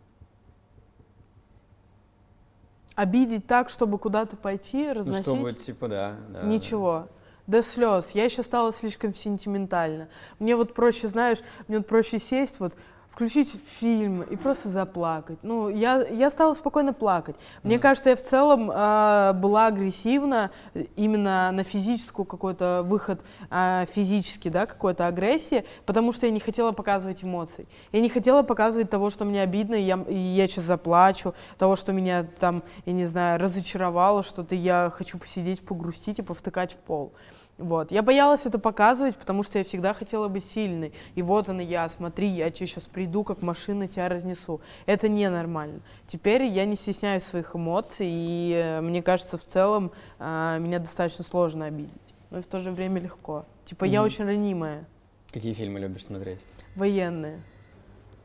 Обидеть 2.96 3.48
так, 3.48 3.70
чтобы 3.70 3.98
куда-то 3.98 4.38
пойти, 4.38 4.88
Ну, 4.88 4.94
разносить, 4.94 5.24
чтобы, 5.26 5.52
типа, 5.52 5.88
да. 5.88 6.16
да. 6.30 6.44
ничего. 6.44 7.08
До 7.48 7.62
слез. 7.62 8.12
Я 8.12 8.24
еще 8.26 8.42
стала 8.44 8.72
слишком 8.72 9.14
сентиментальна. 9.14 10.08
Мне 10.40 10.56
вот 10.56 10.74
проще, 10.74 11.08
знаешь, 11.08 11.40
мне 11.68 11.78
вот 11.80 11.88
проще 11.88 12.20
сесть, 12.20 12.60
вот 12.60 12.74
включить 13.14 13.56
фильм 13.80 14.24
и 14.24 14.36
просто 14.36 14.70
заплакать. 14.70 15.38
Ну, 15.44 15.70
я, 15.70 16.04
я 16.08 16.32
стала 16.32 16.56
спокойно 16.56 16.94
плакать. 16.94 17.36
Мне 17.62 17.76
Мгм. 17.76 17.82
кажется, 17.84 18.10
я 18.10 18.16
в 18.16 18.24
целом 18.24 18.72
а, 18.74 19.34
была 19.34 19.68
агрессивна 19.68 20.50
э, 20.74 20.86
именно 20.96 21.52
на 21.52 21.64
физическую 21.64 22.26
какой-то 22.26 22.82
выход 22.84 23.24
а, 23.52 23.86
физически, 23.86 24.50
да, 24.50 24.66
какой-то 24.66 25.06
агрессии, 25.06 25.64
потому 25.86 26.12
что 26.12 26.26
я 26.26 26.32
не 26.32 26.40
хотела 26.40 26.72
показывать 26.72 27.24
эмоций. 27.24 27.68
Я 27.92 28.02
не 28.02 28.10
хотела 28.10 28.42
показывать 28.42 28.90
того, 28.90 29.12
что 29.12 29.26
мне 29.26 29.44
обидно, 29.44 29.76
и 29.76 29.84
я, 29.84 30.04
и 30.10 30.18
я 30.18 30.48
сейчас 30.48 30.64
заплачу, 30.64 31.36
того, 31.60 31.76
что 31.76 31.94
меня 31.94 32.26
там, 32.40 32.64
я 32.88 32.94
не 32.94 33.06
знаю, 33.06 33.40
разочаровало 33.40 34.24
что-то, 34.24 34.56
я 34.56 34.92
хочу 34.92 35.20
посидеть, 35.20 35.64
погрустить 35.64 36.18
и 36.18 36.24
повтыкать 36.24 36.72
в 36.72 36.78
пол. 36.78 37.14
Вот. 37.60 37.92
Я 37.92 38.02
боялась 38.02 38.46
это 38.46 38.58
показывать, 38.58 39.16
потому 39.16 39.44
что 39.44 39.60
я 39.60 39.64
всегда 39.64 39.94
хотела 39.94 40.28
быть 40.28 40.44
сильной. 40.46 40.92
И 41.16 41.22
вот 41.22 41.50
она 41.50 41.62
я, 41.62 41.88
смотри, 41.88 42.28
я 42.28 42.50
тебе 42.50 42.66
сейчас 42.68 42.88
приду, 42.88 43.24
как 43.24 43.42
машина 43.42 43.88
тебя 43.88 44.10
разнесу. 44.10 44.60
Это 44.88 45.08
ненормально. 45.08 45.80
Теперь 46.08 46.44
я 46.44 46.66
не 46.66 46.76
стесняюсь 46.76 47.24
своих 47.24 47.56
эмоций, 47.56 48.08
и 48.10 48.54
э, 48.56 48.82
мне 48.82 49.04
кажется, 49.04 49.38
в 49.38 49.46
целом 49.46 49.92
а, 50.20 50.58
меня 50.58 50.80
достаточно 50.80 51.24
сложно 51.24 51.66
обидеть. 51.66 51.92
Но 52.32 52.40
и 52.40 52.42
в 52.42 52.48
то 52.48 52.60
же 52.60 52.72
время 52.72 53.00
легко. 53.00 53.46
Типа 53.66 53.86
я 53.86 54.00
Мгм. 54.02 54.06
очень 54.08 54.26
ранимая, 54.26 54.86
Какие 55.32 55.54
фильмы 55.54 55.80
любишь 55.80 56.06
смотреть? 56.06 56.40
военная. 56.76 57.40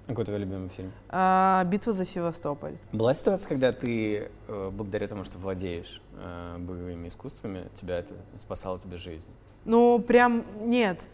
Какой 0.09 0.25
твой 0.25 0.38
любимый 0.38 0.71
фильм? 0.71 0.90
А, 1.11 1.62
битва 1.64 1.92
за 1.92 2.07
Севастополь. 2.07 2.79
Была 2.92 3.12
ситуация, 3.12 3.47
когда 3.47 3.73
ты, 3.73 4.31
э, 4.49 4.71
благодаря 4.73 5.07
тому, 5.07 5.23
что 5.23 5.37
владеешь 5.38 6.01
э, 6.14 6.57
боевыми 6.59 7.09
искусствами, 7.09 7.68
тебя 7.79 7.99
это 7.99 8.14
спасало 8.35 8.81
тебе 8.81 8.97
жизнь? 8.97 9.29
Ну, 9.66 9.99
прям 9.99 10.47
нет. 10.61 11.07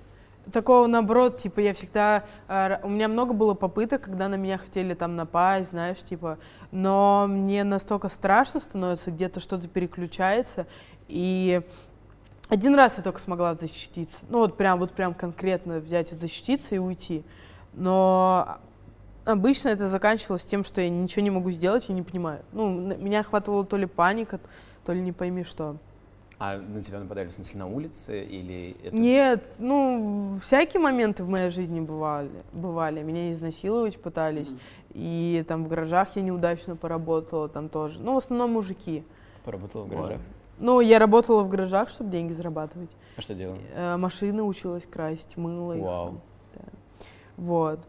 Такого 0.53 0.87
наоборот, 0.87 1.39
типа, 1.39 1.59
я 1.59 1.75
всегда... 1.75 2.25
э, 2.47 2.79
У 2.85 2.89
меня 2.89 3.09
много 3.09 3.33
было 3.33 3.55
попыток, 3.55 4.03
когда 4.03 4.29
на 4.29 4.37
меня 4.37 4.59
хотели 4.59 4.95
там 4.95 5.17
напасть, 5.17 5.71
знаешь, 5.71 5.99
типа... 5.99 6.39
Но 6.71 7.27
мне 7.29 7.65
настолько 7.65 8.09
страшно 8.09 8.61
становится, 8.61 9.11
где-то 9.11 9.41
что-то 9.41 9.67
переключается, 9.67 10.67
и... 11.09 11.63
Один 12.49 12.75
раз 12.75 12.99
я 12.99 13.03
только 13.03 13.19
смогла 13.19 13.55
защититься. 13.55 14.27
Ну, 14.29 14.39
вот 14.39 14.57
прям, 14.57 14.79
вот 14.79 14.93
прям 14.93 15.15
конкретно 15.15 15.81
взять 15.81 16.13
и 16.13 16.17
защититься 16.17 16.75
и 16.75 16.79
уйти. 16.79 17.25
Но 17.73 18.59
обычно 19.25 19.69
это 19.69 19.89
заканчивалось 19.89 20.45
тем, 20.45 20.65
что 20.65 20.81
я 20.81 20.89
ничего 20.89 21.23
не 21.23 21.31
могу 21.31 21.51
сделать, 21.51 21.89
я 21.89 21.95
не 21.95 22.03
понимаю. 22.03 22.43
Ну, 22.53 22.79
меня 22.79 23.21
охватывала 23.21 23.65
то 23.65 23.77
ли 23.77 23.87
паника, 23.87 24.41
то 24.85 24.93
ли 24.93 25.01
не 25.01 25.13
пойми 25.13 25.45
что. 25.45 25.77
А 26.39 26.59
на 26.59 26.83
тебя 26.83 26.99
нападали, 26.99 27.29
в 27.29 27.33
смысле, 27.33 27.61
на 27.61 27.67
улице 27.69 28.25
или 28.25 28.77
это... 28.83 28.97
Нет, 28.97 29.45
ну, 29.59 30.37
всякие 30.43 30.81
моменты 30.81 31.23
в 31.23 31.29
моей 31.29 31.49
жизни 31.49 31.81
бывали. 31.81 32.31
бывали. 32.53 33.03
Меня 33.03 33.33
изнасиловать 33.33 34.01
пытались. 34.01 34.55
И 34.93 35.45
там 35.47 35.65
в 35.65 35.69
гаражах 35.69 36.17
я 36.17 36.23
неудачно 36.23 36.77
поработала, 36.77 37.49
там 37.49 37.69
тоже. 37.69 38.01
Ну, 38.03 38.15
в 38.15 38.17
основном 38.17 38.53
мужики. 38.53 39.05
Поработала 39.45 39.85
в 39.85 39.89
Вот. 39.89 39.97
гаражах? 39.97 40.21
Ну, 40.59 40.81
я 40.81 40.99
работала 40.99 41.43
в 41.43 41.49
гаражах, 41.49 41.89
чтобы 41.89 42.11
деньги 42.11 42.33
зарабатывать. 42.33 42.91
А 43.17 43.21
что 43.21 43.35
делала? 43.35 43.59
Э, 43.75 43.97
машины 43.97 44.43
училась 44.43 44.87
красить, 44.87 45.37
мыла 45.37 45.73
их. 45.77 45.83
Вау. 45.83 46.21
Да. 46.55 46.61
Вот. 47.37 47.81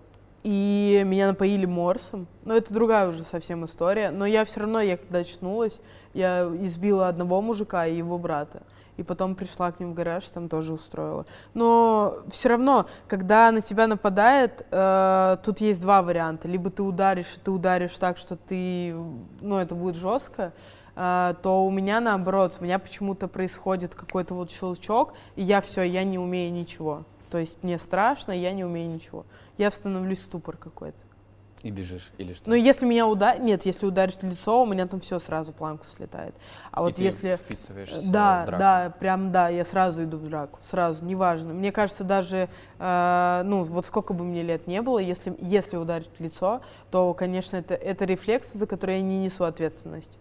И 0.45 1.01
меня 1.07 1.29
напоили 1.29 1.65
морсом. 1.65 2.27
Но 2.43 2.55
это 2.55 2.71
другая 2.71 3.07
уже 3.07 3.23
совсем 3.23 3.65
история. 3.65 4.11
Но 4.11 4.27
я 4.27 4.45
все 4.45 4.59
равно, 4.59 4.79
я 4.79 4.95
когда 4.95 5.17
очнулась, 5.17 5.81
я 6.13 6.43
избила 6.61 7.07
одного 7.07 7.41
мужика 7.41 7.87
и 7.87 7.95
его 7.95 8.19
брата. 8.19 8.61
И 8.97 9.01
потом 9.01 9.33
пришла 9.33 9.71
к 9.71 9.79
ним 9.79 9.93
в 9.93 9.95
гараж, 9.95 10.23
там 10.25 10.47
тоже 10.47 10.73
устроила. 10.73 11.25
Но 11.55 12.19
все 12.29 12.49
равно, 12.49 12.85
когда 13.07 13.51
на 13.51 13.61
тебя 13.61 13.87
нападает, 13.87 14.67
э, 14.69 15.37
тут 15.43 15.61
есть 15.61 15.81
два 15.81 16.03
варианта. 16.03 16.47
Либо 16.47 16.69
ты 16.69 16.83
ударишь, 16.83 17.37
и 17.37 17.39
ты 17.39 17.49
ударишь 17.49 17.97
так, 17.97 18.15
что 18.15 18.35
ты, 18.35 18.95
ну, 19.41 19.57
это 19.57 19.73
будет 19.73 19.95
жестко, 19.95 20.53
э, 20.95 21.33
то 21.41 21.65
у 21.65 21.71
меня 21.71 21.99
наоборот, 21.99 22.57
у 22.59 22.63
меня 22.63 22.77
почему-то 22.77 23.27
происходит 23.27 23.95
какой-то 23.95 24.35
вот 24.35 24.51
щелчок, 24.51 25.15
и 25.35 25.41
я 25.41 25.59
все, 25.61 25.81
я 25.81 26.03
не 26.03 26.19
умею 26.19 26.53
ничего. 26.53 27.03
То 27.31 27.39
есть 27.39 27.57
мне 27.63 27.79
страшно, 27.79 28.31
я 28.31 28.53
не 28.53 28.63
умею 28.63 28.91
ничего. 28.91 29.25
Я 29.57 29.71
становлюсь 29.71 30.19
в 30.19 30.23
ступор 30.23 30.57
какой-то. 30.57 30.99
И 31.63 31.71
бежишь, 31.71 32.11
или 32.19 32.33
что? 32.33 32.47
Но 32.47 32.55
если 32.55 32.85
меня 32.85 33.07
ударить, 33.07 33.41
нет, 33.41 33.65
если 33.65 33.87
ударить 33.87 34.21
в 34.21 34.23
лицо, 34.23 34.61
у 34.61 34.67
меня 34.67 34.85
там 34.85 34.99
все 34.99 35.17
сразу 35.17 35.51
планку 35.51 35.83
слетает. 35.85 36.35
А 36.71 36.81
И 36.81 36.83
вот 36.83 36.95
ты 36.95 37.01
если... 37.03 37.35
вписываешься 37.37 38.11
Да, 38.11 38.43
в 38.43 38.45
драку? 38.45 38.59
да, 38.59 38.93
прям 38.99 39.31
да, 39.31 39.49
я 39.49 39.65
сразу 39.65 40.03
иду 40.03 40.17
в 40.17 40.29
драку, 40.29 40.59
сразу, 40.61 41.03
неважно. 41.03 41.55
Мне 41.55 41.71
кажется, 41.71 42.03
даже, 42.03 42.49
э, 42.77 43.41
ну, 43.45 43.63
вот 43.63 43.87
сколько 43.87 44.13
бы 44.13 44.23
мне 44.23 44.43
лет 44.43 44.67
не 44.67 44.79
было, 44.83 44.99
если, 44.99 45.35
если 45.39 45.77
ударить 45.77 46.11
в 46.15 46.21
лицо, 46.21 46.61
то, 46.91 47.15
конечно, 47.15 47.57
это, 47.57 47.73
это 47.73 48.05
рефлекс, 48.05 48.53
за 48.53 48.67
который 48.67 48.97
я 48.97 49.01
не 49.01 49.23
несу 49.23 49.43
ответственность. 49.45 50.19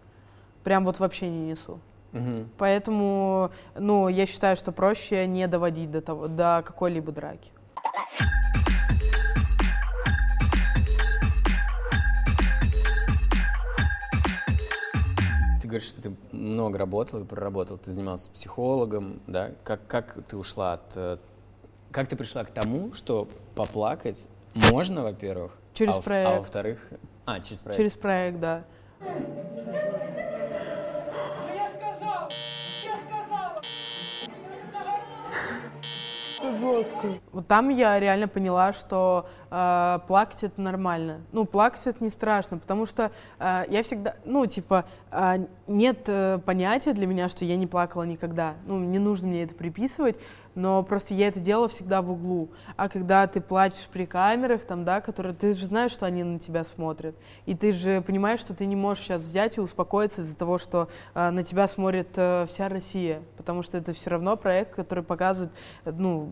Прям 0.63 0.87
вот 0.87 0.99
вообще 0.99 1.29
не 1.29 1.51
несу. 1.51 1.79
Мгм. 2.13 2.49
Поэтому, 2.57 3.51
ну, 3.75 4.09
я 4.09 4.25
считаю, 4.25 4.57
что 4.57 4.73
проще 4.73 5.27
не 5.27 5.47
доводить 5.47 5.91
до, 5.91 6.01
того, 6.01 6.29
до 6.29 6.63
какой-либо 6.65 7.13
драки. 7.13 7.51
Говоришь, 15.75 15.89
что 15.89 16.03
ты 16.03 16.13
много 16.31 16.79
работал 16.79 17.21
и 17.21 17.25
проработал, 17.25 17.79
ты 17.79 17.91
занимался 17.91 18.31
психологом, 18.31 19.21
да? 19.27 19.51
Как, 19.65 19.85
как 19.89 20.17
ты 20.29 20.37
ушла 20.37 20.75
от... 20.75 20.97
э, 20.97 21.19
Как 21.91 22.09
ты 22.09 22.15
пришла 22.17 22.45
к 22.45 22.51
тому, 22.53 22.93
что 22.93 23.29
поплакать 23.57 24.29
можно, 24.55 25.03
во-первых, 25.03 25.53
Через 25.73 25.95
а, 25.95 25.97
во- 25.97 26.01
а 26.01 26.03
проект. 26.05 26.39
во-вторых... 26.39 26.89
А, 27.27 27.41
через 27.41 27.61
проект. 27.61 27.77
Через 27.79 27.95
проект, 27.97 28.39
да. 28.41 28.65
Это 36.39 36.53
жестко. 36.53 37.19
Вот 37.33 37.47
там 37.47 37.69
я 37.71 37.99
реально 38.01 38.29
поняла, 38.29 38.73
что 38.73 39.29
э, 39.51 39.99
плакать 40.07 40.45
это 40.45 40.61
нормально. 40.61 41.21
Ну, 41.33 41.45
плакать 41.45 41.87
это 41.87 42.03
не 42.03 42.11
страшно, 42.11 42.59
потому 42.59 42.87
что 42.87 43.11
э, 43.39 43.65
я 43.69 43.83
всегда, 43.83 44.15
ну, 44.25 44.47
типа, 44.47 44.85
э, 45.11 45.47
нет 45.67 46.05
э, 46.07 46.39
понятия 46.45 46.93
для 46.93 47.07
меня, 47.07 47.29
что 47.29 47.45
я 47.45 47.57
не 47.57 47.67
плакала 47.67 48.05
никогда. 48.05 48.55
Ну, 48.67 48.79
не 48.79 48.99
нужно 48.99 49.29
мне 49.29 49.45
это 49.45 49.55
приписывать, 49.55 50.17
но 50.55 50.83
просто 50.83 51.15
я 51.15 51.29
это 51.29 51.41
делала 51.41 51.69
всегда 51.69 52.03
в 52.03 52.13
углу. 52.13 52.51
А 52.77 52.89
когда 52.89 53.27
ты 53.27 53.41
плачешь 53.41 53.89
при 53.93 54.07
камерах, 54.07 54.65
там, 54.65 54.85
да, 54.85 55.01
которые, 55.01 55.35
ты 55.35 55.55
же 55.55 55.67
знаешь, 55.67 55.91
что 55.91 56.07
они 56.07 56.23
на 56.23 56.39
тебя 56.39 56.65
смотрят, 56.65 57.17
и 57.47 57.55
ты 57.55 57.73
же 57.73 58.01
понимаешь, 58.03 58.41
что 58.41 58.55
ты 58.55 58.67
не 58.67 58.77
можешь 58.77 59.05
сейчас 59.05 59.23
взять 59.23 59.57
и 59.57 59.61
успокоиться 59.61 60.23
из-за 60.23 60.37
того, 60.37 60.59
что 60.59 60.89
э, 61.15 61.31
на 61.31 61.43
тебя 61.43 61.67
смотрит 61.67 62.09
э, 62.17 62.47
вся 62.47 62.69
Россия, 62.69 63.23
потому 63.37 63.63
что 63.63 63.79
это 63.79 63.93
все 63.93 64.11
равно 64.11 64.37
проект, 64.37 64.75
который 64.75 65.05
показывает, 65.05 65.53
э, 65.85 65.93
ну, 65.93 66.31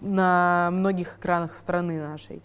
на 0.00 0.70
многих 0.72 1.18
экранах 1.18 1.54
страны 1.54 2.00
нашей. 2.00 2.42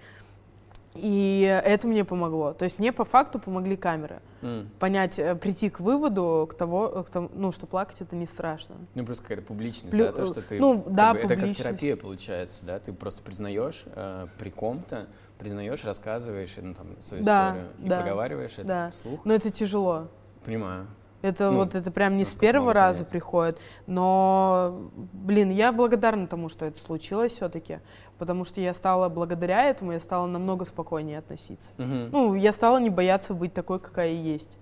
И 0.96 1.62
это 1.66 1.88
мне 1.88 2.06
помогло. 2.06 2.54
То 2.54 2.64
есть 2.64 2.80
мне 2.80 2.92
по 2.94 3.04
факту 3.04 3.38
помогли 3.40 3.76
камеры. 3.76 4.22
М. 4.42 4.70
Понять, 4.80 5.20
э, 5.20 5.36
прийти 5.36 5.70
к 5.70 5.80
выводу, 5.82 6.48
к 6.50 6.54
того, 6.56 7.04
к 7.04 7.10
тому, 7.10 7.30
ну, 7.34 7.52
что 7.52 7.68
плакать 7.68 8.00
это 8.00 8.16
не 8.16 8.26
страшно. 8.26 8.76
Ну, 8.94 9.06
просто 9.06 9.24
какая-то 9.24 9.44
публичность, 9.44 9.94
Плю- 9.96 10.06
да, 10.06 10.12
то, 10.14 10.26
что 10.26 10.42
ты... 10.42 10.60
ну, 10.60 10.84
да, 10.88 11.14
бы 11.14 11.20
это 11.20 11.36
как 11.36 11.52
терапия 11.52 11.98
получается, 11.98 12.66
да, 12.66 12.80
ты 12.80 12.94
просто 12.94 13.24
признаешь 13.24 13.84
э, 13.88 14.28
при 14.38 14.50
ком-то, 14.50 15.08
признаешь, 15.38 15.84
рассказываешь, 15.84 16.56
ну, 16.62 16.74
там, 16.74 17.02
свою 17.02 17.24
Да, 17.24 17.50
историю, 17.50 17.70
и 17.84 17.90
да, 17.90 17.96
проговариваешь 17.98 18.54
это 18.60 18.68
да. 18.68 18.90
вслух. 18.90 19.20
Но 19.26 19.34
это 19.34 19.52
тяжело. 19.52 20.08
Понимаю. 20.46 20.88
Это 21.22 21.50
Ну, 21.50 21.58
вот 21.58 21.74
это 21.74 21.90
прям 21.90 22.18
не 22.18 22.24
с 22.24 22.36
первого 22.36 22.72
раза 22.72 23.00
понять. 23.00 23.10
приходит, 23.10 23.58
но, 23.88 24.92
блин, 25.12 25.50
я 25.50 25.72
благодарна 25.72 26.28
тому, 26.28 26.50
что 26.50 26.66
это 26.68 26.80
случилось 26.80 27.32
все-таки, 27.34 27.80
потому 28.18 28.46
что 28.46 28.62
я 28.62 28.74
стала 28.74 29.10
благодаря 29.10 29.64
этому, 29.66 29.92
я 29.92 30.00
стала 30.00 30.28
намного 30.28 30.66
спокойнее 30.66 31.20
относиться. 31.20 31.72
Мгм. 31.78 32.10
Ну, 32.12 32.36
я 32.36 32.52
стала 32.54 32.80
не 32.80 32.90
бояться 32.90 33.34
быть 33.34 33.54
такой, 33.54 33.80
какая 33.80 34.12
есть. 34.12 34.58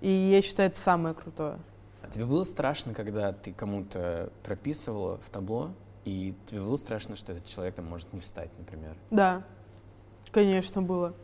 И 0.00 0.08
я 0.08 0.42
считаю, 0.42 0.70
это 0.70 0.78
самое 0.78 1.14
крутое. 1.14 1.58
А 2.02 2.08
тебе 2.08 2.24
было 2.24 2.44
страшно, 2.44 2.94
когда 2.94 3.32
ты 3.32 3.52
кому-то 3.52 4.30
прописывала 4.42 5.18
в 5.18 5.30
табло, 5.30 5.70
и 6.04 6.34
тебе 6.46 6.60
было 6.60 6.76
страшно, 6.76 7.16
что 7.16 7.32
этот 7.32 7.46
человек 7.46 7.74
там 7.74 7.86
может 7.86 8.12
не 8.12 8.20
встать, 8.20 8.50
например? 8.58 8.96
Да, 9.10 9.42
конечно, 10.30 10.80
было. 10.80 11.14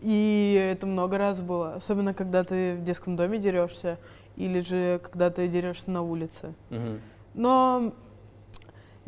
И 0.00 0.70
это 0.72 0.86
много 0.86 1.18
раз 1.18 1.40
было, 1.40 1.74
особенно 1.74 2.14
когда 2.14 2.44
ты 2.44 2.76
в 2.76 2.84
детском 2.84 3.16
доме 3.16 3.38
дерешься, 3.38 3.98
или 4.36 4.60
же 4.60 5.00
когда 5.02 5.30
ты 5.30 5.48
дерешься 5.48 5.90
на 5.90 6.02
улице. 6.02 6.54
Мгм. 6.70 7.00
Но 7.34 7.92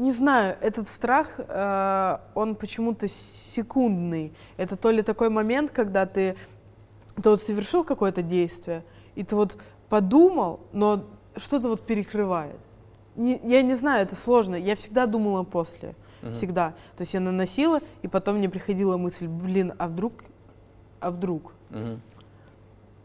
не 0.01 0.13
знаю, 0.13 0.57
этот 0.63 0.89
страх, 0.89 1.29
э, 1.37 2.19
он 2.35 2.55
почему-то 2.55 3.07
секундный. 3.07 4.33
Это 4.57 4.77
то 4.77 4.91
ли 4.91 5.03
такой 5.03 5.29
момент, 5.29 5.71
когда 5.71 6.07
ты, 6.07 6.37
ты 7.23 7.29
вот 7.31 7.41
совершил 7.41 7.85
какое-то 7.85 8.23
действие, 8.23 8.83
и 9.15 9.23
ты 9.23 9.37
вот 9.37 9.59
подумал, 9.91 10.61
но 10.73 11.05
что-то 11.37 11.69
вот 11.69 11.87
перекрывает. 11.87 12.57
Не, 13.15 13.39
я 13.45 13.61
не 13.61 13.75
знаю, 13.75 14.03
это 14.03 14.17
сложно. 14.17 14.55
Я 14.55 14.75
всегда 14.75 15.05
думала 15.05 15.43
после. 15.43 15.95
Мгм. 16.23 16.33
Всегда. 16.33 16.71
То 16.97 17.03
есть 17.03 17.13
я 17.13 17.21
наносила, 17.21 17.81
и 18.01 18.09
потом 18.09 18.37
мне 18.37 18.49
приходила 18.49 18.97
мысль, 18.97 19.27
блин, 19.27 19.75
а 19.79 19.87
вдруг, 19.87 20.15
а 21.01 21.11
вдруг? 21.11 21.53
Мгм. 21.69 22.01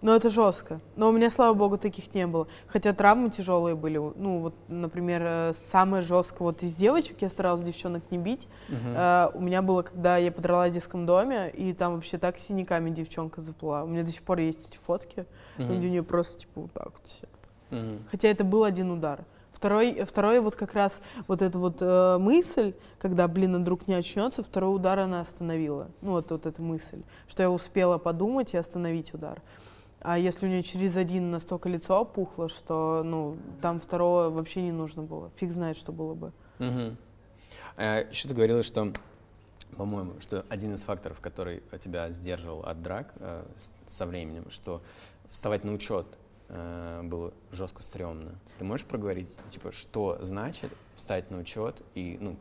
Ну, 0.06 0.14
это 0.14 0.30
жестко. 0.30 0.82
Но 0.95 1.10
у 1.10 1.12
меня, 1.12 1.32
слава 1.32 1.56
богу, 1.56 1.80
таких 1.80 2.14
не 2.14 2.28
было. 2.28 2.45
Хотя 2.68 2.93
травмы 2.93 3.32
тяжелые 3.32 3.74
были. 3.74 3.97
Ну, 3.97 4.38
вот, 4.39 4.53
например, 4.68 5.22
э, 5.26 5.53
самое 5.72 6.03
жесткое 6.03 6.45
вот 6.45 6.62
из 6.62 6.76
девочек, 6.76 7.24
я 7.24 7.30
старалась 7.30 7.64
девчонок 7.64 8.03
не 8.12 8.20
бить. 8.20 8.47
Мгм. 8.70 8.93
Э, 8.95 9.32
у 9.34 9.41
меня 9.41 9.64
было, 9.64 9.82
когда 9.82 10.18
я 10.18 10.32
подралась 10.32 10.70
в 10.70 10.74
детском 10.76 11.08
доме, 11.08 11.49
и 11.49 11.74
там 11.74 11.95
вообще 11.95 12.20
так 12.20 12.38
синяками 12.38 12.91
девчонка 12.91 13.41
заплыла. 13.41 13.84
У 13.84 13.88
меня 13.88 14.03
до 14.03 14.12
сих 14.12 14.22
пор 14.22 14.38
есть 14.41 14.70
эти 14.70 14.78
фотки, 14.78 15.26
Мгм. 15.58 15.80
где 15.80 15.88
у 15.88 15.89
нее 15.89 16.03
просто 16.03 16.41
типа 16.41 16.62
вот 16.62 16.72
так 16.74 16.91
вот 16.91 17.01
все. 17.03 17.26
Мгм. 17.72 18.03
Хотя 18.12 18.28
это 18.28 18.43
был 18.43 18.64
один 18.64 18.91
удар. 18.91 19.26
Второй, 19.53 20.03
второй 20.06 20.39
вот 20.39 20.56
как 20.56 20.76
раз 20.76 21.01
вот 21.28 21.41
эта 21.41 21.58
вот 21.58 21.78
э, 21.82 22.18
мысль, 22.20 22.76
когда, 22.99 23.28
блин, 23.28 23.56
а 23.56 23.58
вдруг 23.58 23.88
не 23.88 23.95
очнется, 23.95 24.43
второй 24.43 24.76
удар 24.76 24.99
она 24.99 25.22
остановила. 25.22 25.88
Ну 26.01 26.12
вот, 26.12 26.30
вот 26.30 26.45
эта 26.45 26.62
мысль, 26.62 27.01
что 27.28 27.41
я 27.41 27.49
успела 27.49 27.97
подумать 27.97 28.53
и 28.53 28.58
остановить 28.58 29.12
удар. 29.16 29.41
А 30.08 30.20
если 30.20 30.45
у 30.45 30.49
нее 30.49 30.62
через 30.62 30.97
один 30.97 31.32
настолько 31.32 31.68
лицо 31.68 31.99
опухло, 31.99 32.47
что, 32.47 33.01
ну, 33.03 33.38
там 33.60 33.80
второго 33.80 34.30
вообще 34.30 34.62
не 34.62 34.72
нужно 34.72 35.01
было. 35.01 35.32
Фиг 35.38 35.51
знает, 35.51 35.78
что 35.78 35.91
было 35.91 36.14
бы. 36.14 36.32
Мгм. 36.60 36.95
А, 37.76 38.01
Еще 38.08 38.28
ты 38.28 38.36
говорила, 38.36 38.62
что, 38.62 38.93
по-моему, 39.76 40.20
что 40.20 40.45
один 40.47 40.76
из 40.76 40.84
факторов, 40.84 41.22
который 41.22 41.64
тебя 41.80 42.12
сдерживал 42.12 42.62
от 42.62 42.84
драк 42.84 43.14
э, 43.16 43.45
со 43.88 44.06
временем, 44.06 44.51
что 44.51 44.84
вставать 45.26 45.64
на 45.64 45.74
учет 45.74 46.06
э, 46.49 47.01
было 47.03 47.34
жестко 47.51 47.82
стрёмно. 47.82 48.36
Ты 48.60 48.64
можешь 48.64 48.86
проговорить, 48.86 49.36
типа, 49.49 49.72
что 49.72 50.20
значит 50.22 50.72
встать 50.93 51.32
на 51.32 51.39
учет 51.39 51.82
и, 51.95 52.20
ну, 52.22 52.38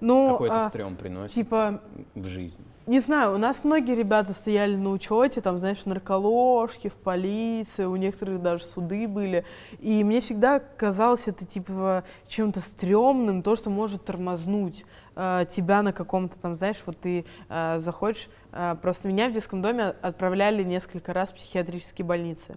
Ну, 0.00 0.28
какой 0.28 0.48
это 0.48 0.66
а, 0.66 0.68
стрём 0.68 0.96
приносит 0.96 1.34
типа, 1.34 1.80
в 2.14 2.26
жизнь? 2.26 2.64
Не 2.86 3.00
знаю, 3.00 3.34
у 3.34 3.38
нас 3.38 3.62
многие 3.62 3.94
ребята 3.94 4.32
стояли 4.32 4.74
на 4.74 4.90
учете, 4.90 5.40
там, 5.40 5.58
знаешь, 5.58 5.78
в 5.78 5.86
нарколожке, 5.86 6.88
в 6.88 6.94
полиции, 6.94 7.84
у 7.84 7.94
некоторых 7.96 8.42
даже 8.42 8.64
суды 8.64 9.06
были. 9.06 9.44
И 9.78 10.02
мне 10.02 10.20
всегда 10.20 10.58
казалось 10.58 11.28
это, 11.28 11.44
типа, 11.44 12.04
чем-то 12.26 12.60
стрёмным, 12.60 13.42
то, 13.42 13.54
что 13.54 13.70
может 13.70 14.04
тормознуть 14.04 14.84
э, 15.14 15.44
тебя 15.48 15.82
на 15.82 15.92
каком-то 15.92 16.40
там, 16.40 16.56
знаешь, 16.56 16.82
вот 16.86 16.98
ты 16.98 17.26
э, 17.48 17.78
заходишь. 17.78 18.28
э, 18.52 18.76
просто 18.80 19.06
меня 19.06 19.28
в 19.28 19.32
детском 19.32 19.62
доме 19.62 19.94
отправляли 20.02 20.64
несколько 20.64 21.12
раз 21.12 21.30
в 21.30 21.34
психиатрические 21.34 22.04
больницы. 22.04 22.56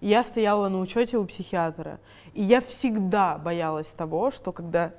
И 0.00 0.08
я 0.08 0.22
стояла 0.24 0.68
на 0.68 0.80
учете 0.80 1.18
у 1.18 1.24
психиатра. 1.24 1.98
И 2.34 2.42
я 2.42 2.60
всегда 2.60 3.36
боялась 3.38 3.88
того, 3.88 4.30
что 4.30 4.52
когда 4.52 4.92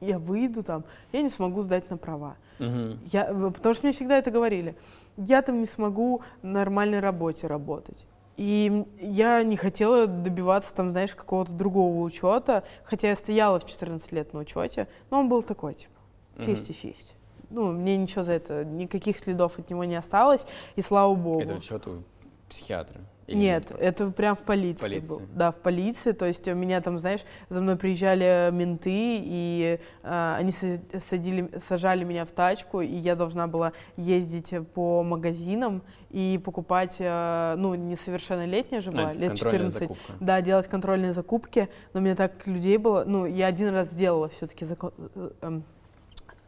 я 0.00 0.18
выйду 0.18 0.62
там, 0.62 0.84
я 1.12 1.22
не 1.22 1.30
смогу 1.30 1.62
сдать 1.62 1.90
на 1.90 1.96
права. 1.96 2.36
Мгм. 2.58 2.98
Я, 3.06 3.24
потому 3.26 3.74
что 3.74 3.86
мне 3.86 3.92
всегда 3.92 4.18
это 4.18 4.30
говорили. 4.30 4.74
Я 5.16 5.42
там 5.42 5.60
не 5.60 5.66
смогу 5.66 6.22
в 6.42 6.46
нормальной 6.46 7.00
работе 7.00 7.46
работать. 7.46 8.06
И 8.36 8.84
я 9.00 9.42
не 9.42 9.56
хотела 9.56 10.06
добиваться 10.06 10.74
там, 10.74 10.92
знаешь, 10.92 11.14
какого-то 11.14 11.52
другого 11.52 12.02
учета, 12.02 12.64
хотя 12.84 13.08
я 13.08 13.16
стояла 13.16 13.58
в 13.58 13.64
14 13.64 14.12
лет 14.12 14.34
на 14.34 14.40
учете, 14.40 14.88
но 15.10 15.20
он 15.20 15.28
был 15.28 15.42
такой, 15.42 15.74
типа, 15.74 15.92
Мгм. 16.36 16.50
50-50. 16.50 17.14
Ну, 17.48 17.72
мне 17.72 17.96
ничего 17.96 18.24
за 18.24 18.32
это, 18.32 18.64
никаких 18.64 19.18
следов 19.18 19.58
от 19.58 19.70
него 19.70 19.84
не 19.84 19.96
осталось, 19.96 20.46
и 20.74 20.82
слава 20.82 21.14
богу. 21.14 21.40
Это 21.40 21.54
учет 21.54 21.86
у 21.86 22.02
психиатра? 22.48 23.00
Или 23.26 23.36
Нет, 23.38 23.66
про- 23.66 23.78
это 23.78 24.10
прям 24.10 24.36
в 24.36 24.40
полиции, 24.42 24.80
полиции? 24.82 25.08
был. 25.18 25.22
Да, 25.34 25.50
в 25.50 25.56
полиции. 25.56 26.12
То 26.12 26.26
есть 26.26 26.46
у 26.46 26.54
меня 26.54 26.80
там, 26.80 26.96
знаешь, 26.96 27.22
за 27.48 27.60
мной 27.60 27.76
приезжали 27.76 28.50
менты, 28.52 28.90
и 28.92 29.80
э, 30.04 30.34
они 30.38 30.50
са- 30.52 31.00
садили, 31.00 31.50
сажали 31.58 32.04
меня 32.04 32.24
в 32.24 32.30
тачку, 32.30 32.82
и 32.82 32.94
я 32.94 33.16
должна 33.16 33.48
была 33.48 33.72
ездить 33.96 34.54
по 34.74 35.02
магазинам 35.02 35.82
и 36.10 36.40
покупать, 36.44 36.96
э, 37.00 37.54
ну, 37.58 37.74
несовершеннолетняя 37.74 38.80
же 38.80 38.90
А, 38.90 38.92
была, 38.92 39.10
типа 39.10 39.20
лет 39.22 39.30
контрольная 39.32 39.68
14. 39.68 39.80
закупка. 39.80 40.12
Да, 40.20 40.40
делать 40.40 40.68
контрольные 40.68 41.12
закупки, 41.12 41.68
но 41.94 42.00
мне 42.00 42.14
так 42.14 42.46
людей 42.46 42.76
было, 42.76 43.02
ну, 43.04 43.26
я 43.26 43.48
один 43.48 43.74
раз 43.74 43.90
сделала 43.90 44.28
все-таки 44.28 44.64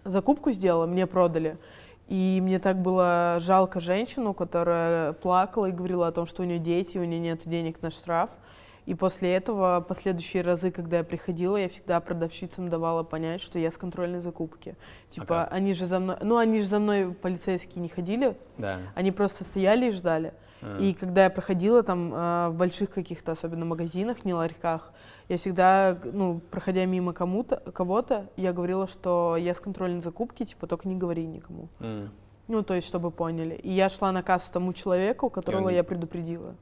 закупку 0.05 0.53
сделала, 0.53 0.87
мне 0.87 1.07
продали. 1.07 1.59
И 2.09 2.40
мне 2.42 2.59
так 2.59 2.80
было 2.80 3.36
жалко 3.38 3.80
женщину, 3.80 4.32
которая 4.32 5.12
плакала 5.12 5.66
и 5.66 5.72
говорила 5.72 6.09
о 6.09 6.12
том, 6.12 6.26
что 6.26 6.42
у 6.42 6.46
нее 6.46 6.59
дети, 6.59 6.96
у 6.96 7.04
нее 7.04 7.20
нет 7.20 7.42
денег 7.46 7.82
на 7.82 7.90
штраф. 7.90 8.30
И 8.86 8.94
после 8.94 9.34
этого, 9.34 9.84
последующие 9.86 10.42
разы, 10.42 10.70
когда 10.70 10.98
я 10.98 11.04
приходила, 11.04 11.59
я 11.59 11.68
всегда 11.68 12.00
продавщицам 12.00 12.70
давала 12.70 13.02
понять, 13.02 13.42
что 13.42 13.59
я 13.59 13.70
с 13.70 13.76
контрольной 13.76 14.20
закупки. 14.20 14.76
Типа, 15.11 15.26
как? 15.26 15.52
они 15.52 15.74
же 15.74 15.84
за 15.84 16.00
мной, 16.00 16.16
ну, 16.22 16.38
они 16.38 16.61
же 16.61 16.66
за 16.66 16.78
мной 16.78 17.12
полицейские 17.12 17.82
не 17.82 17.90
ходили, 17.90 18.34
Да. 18.56 18.78
они 18.94 19.12
просто 19.12 19.44
стояли 19.44 19.88
и 19.88 19.90
ждали. 19.90 20.32
А. 20.62 20.78
И 20.80 20.94
когда 20.94 21.24
я 21.24 21.30
проходила 21.30 21.82
там 21.82 22.14
э, 22.14 22.48
в 22.48 22.54
больших 22.54 22.90
каких-то, 22.90 23.32
особенно 23.32 23.66
магазинах, 23.66 24.24
не 24.24 24.32
ларьках, 24.32 24.94
я 25.29 25.37
всегда, 25.37 25.99
ну, 26.05 26.41
проходя 26.51 26.85
мимо 26.87 27.12
кому-то, 27.12 27.57
кого-то, 27.72 28.29
я 28.37 28.53
говорила, 28.53 28.87
что 28.87 29.37
я 29.37 29.53
с 29.55 29.61
контрольной 29.61 30.01
закупки, 30.01 30.45
типа, 30.45 30.66
только 30.66 30.89
не 30.89 30.97
говори 30.97 31.26
никому. 31.26 31.68
М. 31.81 32.11
Ну, 32.49 32.62
то 32.62 32.74
есть, 32.74 32.89
чтобы 32.89 33.11
поняли. 33.11 33.55
И 33.55 33.70
я 33.70 33.89
шла 33.89 34.11
на 34.12 34.22
кассу 34.22 34.51
тому 34.53 34.72
человеку, 34.72 35.29
которого 35.31 35.68
не- 35.68 35.76
я 35.76 35.85
предупредила. 35.85 36.55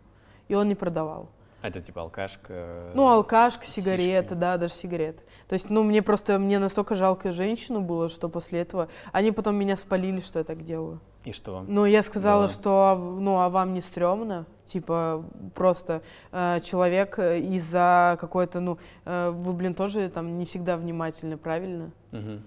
И 0.49 0.55
он 0.55 0.69
не 0.69 0.75
продавал. 0.75 1.29
Это 1.63 1.81
типа 1.81 2.03
алкашка. 2.03 2.93
Ну, 2.95 3.09
алкашка, 3.09 3.67
сишки. 3.67 3.81
сигареты, 3.81 4.35
да, 4.35 4.57
даже 4.57 4.75
сигареты. 4.75 5.25
То 5.49 5.55
есть, 5.55 5.71
ну, 5.71 5.83
мне 5.83 6.03
просто, 6.03 6.39
мне 6.39 6.59
настолько 6.59 6.95
жалко 6.95 7.33
женщину 7.33 7.81
было, 7.81 8.09
что 8.09 8.29
после 8.29 8.61
этого 8.61 8.89
они 9.13 9.33
потом 9.33 9.57
меня 9.57 9.77
спалили, 9.77 10.21
что 10.21 10.39
я 10.39 10.45
так 10.45 10.63
делаю. 10.63 11.01
И 11.25 11.33
что? 11.33 11.65
Ну, 11.67 11.87
я 11.87 12.05
сказала, 12.05 12.43
было? 12.43 12.49
что, 12.49 12.71
а 12.71 12.95
ну, 12.95 13.41
а 13.41 13.49
вам 13.49 13.75
не 13.75 13.81
стрёмно? 13.81 14.47
Типа, 14.65 15.25
просто 15.55 16.03
э, 16.31 16.61
человек 16.63 17.19
э, 17.19 17.41
из-за 17.41 18.17
какой-то, 18.21 18.61
ну, 18.61 18.79
э, 19.05 19.31
вы, 19.31 19.53
блин, 19.53 19.75
тоже 19.75 20.09
там 20.09 20.39
не 20.39 20.45
всегда 20.45 20.77
внимательны, 20.77 21.37
правильно? 21.37 21.91
Мгм. 22.13 22.43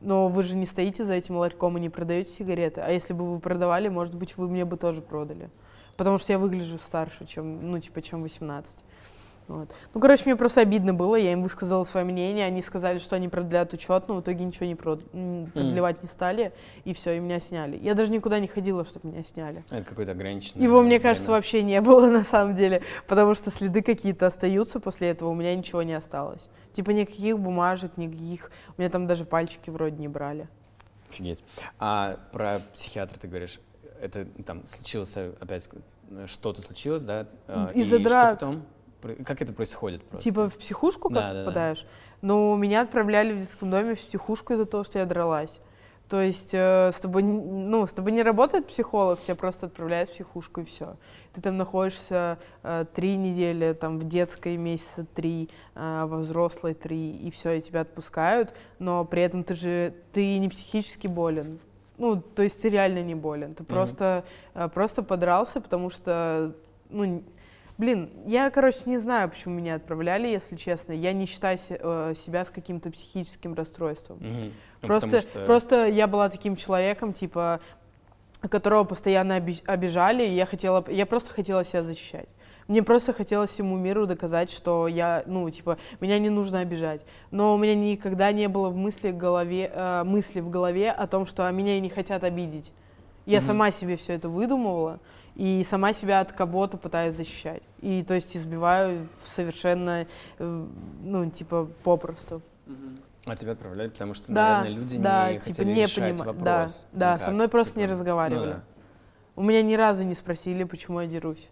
Но 0.00 0.28
вы 0.28 0.42
же 0.44 0.56
не 0.56 0.66
стоите 0.66 1.04
за 1.04 1.14
этим 1.14 1.36
ларьком 1.36 1.76
и 1.76 1.80
не 1.80 1.90
продаете 1.90 2.30
сигареты. 2.30 2.80
А 2.80 2.90
если 2.90 3.12
бы 3.12 3.34
вы 3.34 3.38
продавали, 3.38 3.88
может 3.88 4.14
быть, 4.14 4.36
вы 4.38 4.48
мне 4.48 4.64
бы 4.64 4.76
тоже 4.76 5.02
продали. 5.02 5.50
Потому 5.96 6.18
что 6.18 6.32
я 6.32 6.38
выгляжу 6.38 6.78
старше, 6.78 7.26
чем, 7.26 7.70
ну, 7.70 7.78
типа, 7.78 8.02
чем 8.02 8.22
18. 8.22 8.78
Вот. 9.48 9.68
Ну, 9.92 10.00
короче, 10.00 10.22
мне 10.24 10.36
просто 10.36 10.60
обидно 10.60 10.94
было, 10.94 11.16
я 11.16 11.32
им 11.32 11.42
высказала 11.42 11.84
свое 11.84 12.06
мнение, 12.06 12.46
они 12.46 12.62
сказали, 12.62 12.98
что 12.98 13.16
они 13.16 13.28
продлят 13.28 13.72
учет, 13.74 14.08
но 14.08 14.14
в 14.16 14.20
итоге 14.20 14.44
ничего 14.44 14.66
не 14.66 14.74
прод- 14.74 15.04
продлевать 15.50 16.02
не 16.02 16.08
стали, 16.08 16.52
и 16.84 16.94
все, 16.94 17.16
и 17.16 17.20
меня 17.20 17.40
сняли. 17.40 17.76
Я 17.76 17.94
даже 17.94 18.12
никуда 18.12 18.38
не 18.38 18.46
ходила, 18.46 18.84
чтобы 18.84 19.08
меня 19.08 19.24
сняли. 19.24 19.64
Это 19.68 19.84
какой-то 19.84 20.12
ограниченный. 20.12 20.62
Его, 20.64 20.80
мне 20.80 21.00
кажется, 21.00 21.26
время. 21.26 21.38
вообще 21.38 21.62
не 21.62 21.80
было 21.80 22.06
на 22.10 22.22
самом 22.22 22.54
деле, 22.54 22.82
потому 23.08 23.34
что 23.34 23.50
следы 23.50 23.82
какие-то 23.82 24.28
остаются 24.28 24.80
после 24.80 25.08
этого, 25.08 25.28
у 25.28 25.34
меня 25.34 25.54
ничего 25.54 25.82
не 25.82 25.94
осталось. 25.94 26.48
Типа 26.72 26.90
никаких 26.90 27.38
бумажек, 27.38 27.96
никаких, 27.96 28.50
у 28.76 28.80
меня 28.80 28.90
там 28.90 29.06
даже 29.06 29.24
пальчики 29.24 29.70
вроде 29.70 29.96
не 29.96 30.08
брали. 30.08 30.48
Офигеть. 31.10 31.40
А 31.78 32.16
про 32.32 32.60
психиатра 32.72 33.18
ты 33.18 33.28
говоришь, 33.28 33.60
это 34.02 34.26
там 34.44 34.66
случилось 34.66 35.16
опять 35.16 35.68
что-то 36.26 36.60
случилось, 36.60 37.04
да? 37.04 37.26
А, 37.48 37.70
Из-за 37.74 37.96
и 37.96 38.00
что 38.00 38.08
драк. 38.10 38.32
потом? 38.38 38.62
Как 39.24 39.42
это 39.42 39.52
происходит 39.52 40.04
просто? 40.04 40.28
Типа 40.28 40.48
в 40.48 40.56
психушку 40.58 41.08
как 41.08 41.14
Да, 41.14 41.28
да, 41.28 41.34
да. 41.34 41.40
попадаешь? 41.44 41.86
Ну, 42.20 42.54
меня 42.56 42.82
отправляли 42.82 43.32
в 43.32 43.38
детском 43.38 43.70
доме 43.70 43.94
в 43.94 44.00
психушку 44.00 44.52
из-за 44.52 44.66
того, 44.66 44.84
что 44.84 44.98
я 44.98 45.06
дралась. 45.06 45.60
То 46.08 46.20
есть 46.20 46.50
э, 46.52 46.90
с 46.92 47.00
тобой, 47.00 47.22
ну, 47.22 47.86
с 47.86 47.92
тобой 47.92 48.12
не 48.12 48.22
работает 48.22 48.66
психолог, 48.66 49.18
тебя 49.22 49.34
просто 49.34 49.66
отправляют 49.66 50.10
в 50.10 50.12
психушку 50.12 50.60
и 50.60 50.64
все. 50.64 50.96
Ты 51.32 51.40
там 51.40 51.56
находишься 51.56 52.38
э, 52.62 52.84
три 52.94 53.16
недели, 53.16 53.72
там 53.72 53.98
в 53.98 54.06
детской 54.06 54.58
месяца 54.58 55.06
три, 55.06 55.48
э, 55.74 56.04
во 56.06 56.18
взрослой 56.18 56.74
три, 56.74 57.12
и 57.12 57.30
все, 57.30 57.52
и 57.52 57.60
тебя 57.62 57.80
отпускают, 57.80 58.54
но 58.78 59.06
при 59.06 59.22
этом 59.22 59.42
ты 59.42 59.54
же, 59.54 59.94
ты 60.12 60.38
не 60.38 60.50
психически 60.50 61.06
болен. 61.06 61.58
Ну, 61.98 62.16
то 62.16 62.42
есть 62.42 62.60
ты 62.62 62.68
реально 62.68 63.02
не 63.02 63.14
болен. 63.14 63.54
Ты 63.54 63.62
Мгм. 63.62 63.68
просто, 63.72 64.24
э, 64.54 64.68
просто 64.68 65.02
подрался, 65.02 65.60
потому 65.60 65.90
что, 65.90 66.52
ну, 66.90 67.22
Блин, 67.78 68.10
я, 68.26 68.50
короче, 68.50 68.80
не 68.84 68.98
знаю, 68.98 69.30
почему 69.30 69.54
меня 69.54 69.74
отправляли, 69.76 70.28
если 70.28 70.56
честно. 70.56 70.92
Я 70.92 71.14
не 71.14 71.24
считаю 71.26 71.58
э, 71.70 72.12
себя 72.14 72.44
с 72.44 72.50
каким-то 72.50 72.90
психическим 72.90 73.54
расстройством. 73.54 74.18
Ну, 74.20 74.86
Просто, 74.86 75.20
что- 75.22 75.44
просто 75.46 75.86
я 75.86 76.06
была 76.06 76.28
таким 76.28 76.54
человеком, 76.54 77.14
типа, 77.14 77.60
которого 78.50 78.84
постоянно 78.84 79.36
оби- 79.38 79.62
обижали, 79.66 80.22
и 80.24 80.32
я 80.34 80.44
хотела, 80.46 80.84
я 80.90 81.06
просто 81.06 81.30
хотела 81.30 81.64
себя 81.64 81.82
защищать. 81.82 82.28
Мне 82.68 82.82
просто 82.82 83.12
хотелось 83.12 83.50
всему 83.50 83.76
миру 83.76 84.06
доказать, 84.06 84.50
что 84.50 84.86
я, 84.88 85.22
ну, 85.26 85.48
типа, 85.50 85.78
меня 86.00 86.18
не 86.18 86.30
нужно 86.30 86.60
обижать. 86.60 87.04
Но 87.30 87.54
у 87.54 87.58
меня 87.58 87.74
никогда 87.74 88.30
не 88.32 88.48
было 88.48 88.68
в 88.68 88.76
мысли, 88.76 89.10
в 89.10 89.16
голове, 89.16 89.70
э, 89.72 90.04
мысли 90.04 90.40
в 90.40 90.48
голове 90.50 90.90
о 90.90 91.06
том, 91.06 91.26
что 91.26 91.50
меня 91.50 91.78
не 91.80 91.90
хотят 91.90 92.24
обидеть. 92.24 92.72
Я 93.26 93.38
Мгм. 93.38 93.46
сама 93.46 93.70
себе 93.70 93.96
все 93.96 94.14
это 94.14 94.28
выдумывала 94.28 94.98
и 95.34 95.62
сама 95.64 95.92
себя 95.92 96.20
от 96.20 96.32
кого-то 96.32 96.76
пытаюсь 96.76 97.14
защищать. 97.14 97.62
И 97.80 98.02
то 98.02 98.14
есть 98.14 98.36
избиваю 98.36 99.08
совершенно, 99.26 100.06
э, 100.38 100.66
ну, 101.02 101.30
типа, 101.30 101.68
попросту. 101.84 102.42
А 103.24 103.36
тебя 103.36 103.52
отправляли, 103.52 103.88
потому 103.88 104.14
что, 104.14 104.32
Да, 104.32 104.58
наверное, 104.58 104.80
люди 104.80 104.98
да, 104.98 105.28
не 105.32 105.38
типа, 105.38 105.44
хотели 105.46 105.72
не 105.72 105.82
решать 105.82 105.98
понима- 106.14 106.24
вопрос. 106.24 106.86
да, 106.92 106.98
да, 106.98 107.14
со 107.16 107.22
никак, 107.22 107.34
мной 107.34 107.48
просто 107.48 107.78
не 107.78 107.84
типа, 107.84 107.92
разговаривали. 107.92 108.46
ну 108.46 108.52
да. 108.54 108.62
У 109.36 109.42
меня 109.42 109.62
ни 109.62 109.74
разу 109.74 110.02
не 110.02 110.14
спросили, 110.14 110.64
почему 110.64 111.00
я 111.00 111.06
дерусь. 111.06 111.48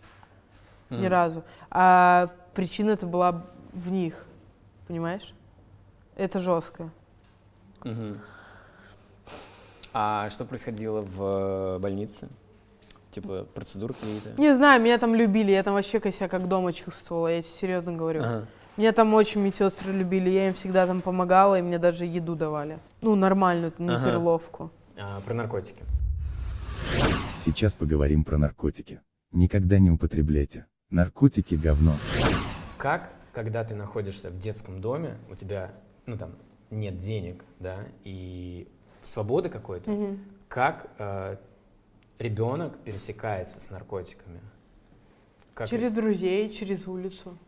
Ни 0.90 1.06
разу. 1.06 1.44
А 1.70 2.28
причина 2.54 2.90
это 2.90 3.06
была 3.06 3.46
в 3.72 3.90
них. 3.90 4.26
Понимаешь? 4.88 5.32
Это 6.16 6.38
жестко. 6.38 6.90
Мгм. 7.84 8.18
А 9.92 10.28
что 10.30 10.44
происходило 10.44 11.00
в 11.00 11.78
больнице? 11.78 12.28
Типа 13.12 13.44
процедуры 13.54 13.94
какие-то? 13.94 14.40
Не 14.40 14.54
знаю, 14.54 14.80
меня 14.80 14.98
там 14.98 15.14
любили, 15.14 15.50
я 15.50 15.62
там 15.62 15.74
вообще 15.74 16.00
себя 16.12 16.28
как 16.28 16.46
дома 16.46 16.72
чувствовала, 16.72 17.28
я 17.28 17.42
тебе 17.42 17.50
серьезно 17.52 17.92
говорю. 17.92 18.22
Ага. 18.22 18.46
Меня 18.76 18.92
там 18.92 19.12
очень 19.14 19.40
медсестры 19.40 19.92
любили, 19.92 20.30
я 20.30 20.48
им 20.48 20.54
всегда 20.54 20.86
там 20.86 21.00
помогала, 21.00 21.58
и 21.58 21.62
мне 21.62 21.78
даже 21.78 22.04
еду 22.04 22.36
давали. 22.36 22.78
Ну, 23.02 23.16
нормальную, 23.16 23.72
не 23.78 23.90
Ага. 23.94 24.10
перловку. 24.10 24.70
А, 24.96 25.20
про 25.20 25.34
наркотики. 25.34 25.82
Сейчас 27.36 27.74
поговорим 27.74 28.22
про 28.22 28.38
наркотики. 28.38 29.00
Никогда 29.32 29.78
не 29.78 29.90
употребляйте. 29.90 30.66
Наркотики 30.90 31.54
говно. 31.54 31.94
Как, 32.76 33.12
когда 33.32 33.62
ты 33.62 33.74
находишься 33.76 34.28
в 34.30 34.38
детском 34.38 34.80
доме, 34.80 35.16
у 35.30 35.36
тебя, 35.36 35.70
ну 36.06 36.18
там, 36.18 36.32
нет 36.70 36.98
денег, 36.98 37.44
да, 37.60 37.78
и 38.02 38.66
свободы 39.02 39.48
какой-то, 39.48 39.90
Мгм. 39.90 40.18
как 40.48 40.88
э, 40.98 41.36
ребенок 42.18 42.76
пересекается 42.78 43.60
с 43.60 43.70
наркотиками? 43.70 44.40
Как 45.54 45.68
Через 45.68 45.92
друзей, 45.94 46.48
через 46.48 46.88
улицу. 46.88 47.38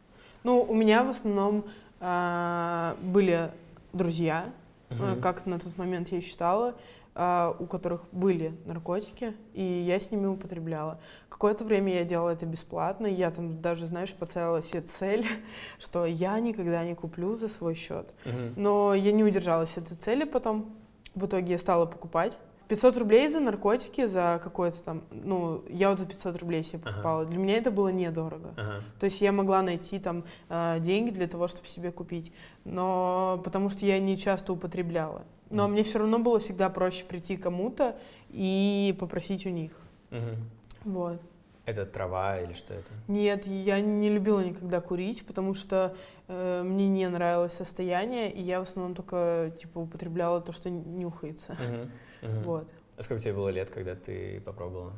Ну, 0.44 0.60
у 0.62 0.74
меня 0.74 1.02
в 1.02 1.08
основном 1.10 1.64
а, 2.00 2.96
были 3.00 3.50
друзья, 3.92 4.52
э, 4.90 5.18
как 5.20 5.46
на 5.46 5.58
тот 5.58 5.76
момент 5.78 6.08
я 6.10 6.20
считала, 6.20 6.74
у 7.14 7.66
которых 7.66 8.04
были 8.12 8.54
наркотики, 8.64 9.34
и 9.52 9.62
я 9.62 10.00
с 10.00 10.10
ними 10.10 10.26
употребляла. 10.26 10.98
Какое-то 11.28 11.64
время 11.64 11.92
я 11.94 12.04
делала 12.04 12.30
это 12.30 12.46
бесплатно, 12.46 13.06
я 13.06 13.30
там 13.30 13.60
даже, 13.60 13.86
знаешь, 13.86 14.12
поставила 14.14 14.62
себе 14.62 14.80
цель, 14.82 15.26
что 15.78 16.06
я 16.06 16.38
никогда 16.40 16.84
не 16.84 16.94
куплю 16.94 17.34
за 17.34 17.48
свой 17.48 17.74
счет. 17.74 18.14
Мгм. 18.24 18.54
Но 18.56 18.94
я 18.94 19.12
не 19.12 19.24
удержалась 19.24 19.76
этой 19.76 19.96
цели 19.96 20.24
потом. 20.24 20.74
В 21.14 21.26
итоге 21.26 21.52
я 21.52 21.58
стала 21.58 21.84
покупать. 21.84 22.38
500 22.68 22.96
рублей 22.96 23.28
за 23.28 23.40
наркотики, 23.40 24.06
за 24.06 24.40
какое-то 24.42 24.82
там... 24.82 25.02
Ну, 25.10 25.62
я 25.68 25.90
вот 25.90 25.98
за 25.98 26.06
500 26.06 26.36
рублей 26.36 26.64
себе 26.64 26.80
Ага. 26.84 26.92
покупала. 26.92 27.26
Для 27.26 27.38
меня 27.38 27.58
это 27.58 27.70
было 27.70 27.88
недорого. 27.88 28.54
Ага. 28.56 28.82
То 28.98 29.04
есть 29.04 29.20
я 29.20 29.30
могла 29.32 29.60
найти 29.60 29.98
там 29.98 30.24
э, 30.48 30.78
деньги 30.80 31.10
для 31.10 31.26
того, 31.26 31.48
чтобы 31.48 31.68
себе 31.68 31.92
купить. 31.92 32.32
Но 32.64 33.42
потому 33.44 33.68
что 33.68 33.84
я 33.84 34.00
не 34.00 34.16
часто 34.16 34.54
употребляла. 34.54 35.24
Но 35.52 35.68
мне 35.68 35.82
все 35.82 35.98
равно 35.98 36.18
было 36.18 36.38
всегда 36.38 36.70
проще 36.70 37.04
прийти 37.04 37.36
к 37.36 37.42
кому-то 37.42 37.96
и 38.30 38.96
попросить 38.98 39.46
у 39.46 39.50
них. 39.50 39.72
Мгм. 40.10 40.36
Вот. 40.84 41.20
Это 41.64 41.86
трава 41.86 42.40
или 42.40 42.54
что 42.54 42.74
это? 42.74 42.90
Нет, 43.06 43.46
я 43.46 43.80
не 43.80 44.08
любила 44.08 44.40
никогда 44.40 44.80
курить, 44.80 45.24
потому 45.24 45.54
что 45.54 45.94
э, 46.26 46.62
мне 46.64 46.88
не 46.88 47.08
нравилось 47.08 47.52
состояние, 47.52 48.32
и 48.32 48.42
я 48.42 48.58
в 48.58 48.62
основном 48.62 48.96
только 48.96 49.52
типа 49.60 49.78
употребляла 49.78 50.40
то, 50.40 50.50
что 50.52 50.70
нюхается. 50.70 51.52
Мгм. 51.52 51.90
Мгм. 52.22 52.42
Вот. 52.44 52.68
А 52.96 53.02
сколько 53.02 53.22
тебе 53.22 53.34
было 53.34 53.48
лет, 53.48 53.70
когда 53.70 53.94
ты 53.94 54.40
попробовала? 54.40 54.92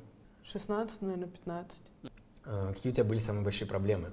16, 0.44 1.02
наверное, 1.02 1.28
15. 1.28 1.82
А, 2.44 2.72
Какие 2.72 2.92
у 2.92 2.94
тебя 2.94 3.05
были 3.05 3.18
самые 3.18 3.44
большие 3.44 3.68
проблемы 3.68 4.12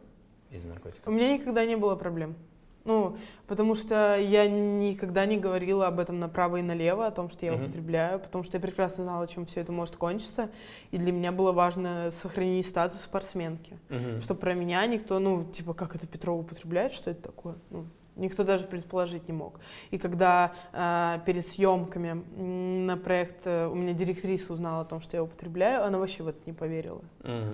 из 0.49 0.65
наркотиков? 0.65 1.07
У 1.07 1.11
меня 1.11 1.33
никогда 1.33 1.65
не 1.65 1.75
было 1.77 1.95
проблем. 1.95 2.35
Ну, 2.83 3.15
потому 3.47 3.75
что 3.75 4.17
я 4.17 4.47
никогда 4.47 5.25
не 5.25 5.37
говорила 5.37 5.87
об 5.87 5.99
этом 5.99 6.19
направо 6.19 6.57
и 6.57 6.61
налево, 6.61 7.05
о 7.05 7.11
том, 7.11 7.29
что 7.29 7.45
я 7.45 7.53
Мгм. 7.53 7.63
употребляю, 7.63 8.19
потому 8.19 8.43
что 8.43 8.57
я 8.57 8.61
прекрасно 8.61 9.03
знала, 9.03 9.27
чем 9.27 9.45
все 9.45 9.61
это 9.61 9.71
может 9.71 9.97
кончиться. 9.97 10.49
И 10.89 10.97
для 10.97 11.11
меня 11.11 11.31
было 11.31 11.51
важно 11.51 12.09
сохранить 12.11 12.65
статус 12.67 13.01
спортсменки. 13.01 13.77
Мгм. 13.89 14.21
Что 14.21 14.35
про 14.35 14.53
меня 14.53 14.85
никто, 14.87 15.19
ну, 15.19 15.43
типа, 15.43 15.73
как 15.73 15.95
это 15.95 16.07
Петрова 16.07 16.41
употребляет, 16.41 16.91
что 16.91 17.11
это 17.11 17.21
такое? 17.21 17.55
Ну, 17.69 17.85
никто 18.15 18.43
даже 18.43 18.65
предположить 18.65 19.27
не 19.27 19.33
мог. 19.33 19.59
И 19.91 19.97
когда 19.97 20.53
а, 20.73 21.19
перед 21.25 21.45
съемками 21.45 22.23
на 22.85 22.97
проект 22.97 23.45
э, 23.45 23.67
у 23.67 23.75
меня 23.75 23.93
директриса 23.93 24.53
узнала 24.53 24.81
о 24.81 24.85
том, 24.85 25.01
что 25.01 25.17
я 25.17 25.23
употребляю, 25.23 25.83
она 25.85 25.97
вообще 25.99 26.23
в 26.23 26.27
это 26.27 26.39
не 26.45 26.53
поверила. 26.53 27.01
Мгм. 27.23 27.53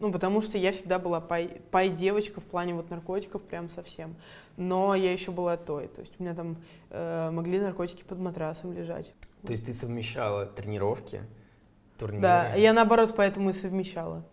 Ну, 0.00 0.12
потому 0.12 0.40
что 0.40 0.58
я 0.58 0.70
всегда 0.70 0.98
была 0.98 1.20
пай, 1.20 1.60
пай-девочка 1.70 2.40
в 2.40 2.44
плане 2.44 2.74
вот 2.74 2.88
наркотиков 2.88 3.42
прям 3.42 3.68
совсем. 3.68 4.14
Но 4.56 4.94
я 4.94 5.12
еще 5.12 5.32
была 5.32 5.56
той. 5.56 5.88
То 5.88 6.00
есть 6.00 6.14
у 6.18 6.22
меня 6.22 6.34
там 6.34 6.56
э, 6.90 7.30
могли 7.30 7.58
наркотики 7.58 8.04
под 8.04 8.18
матрасом 8.18 8.72
лежать. 8.72 9.12
То 9.44 9.52
есть 9.52 9.66
ты 9.66 9.72
совмещала 9.72 10.46
тренировки, 10.46 11.22
турниры? 11.98 12.22
Да, 12.22 12.54
я 12.54 12.72
наоборот 12.72 13.14
поэтому 13.16 13.50
и 13.50 13.52
совмещала 13.52 14.24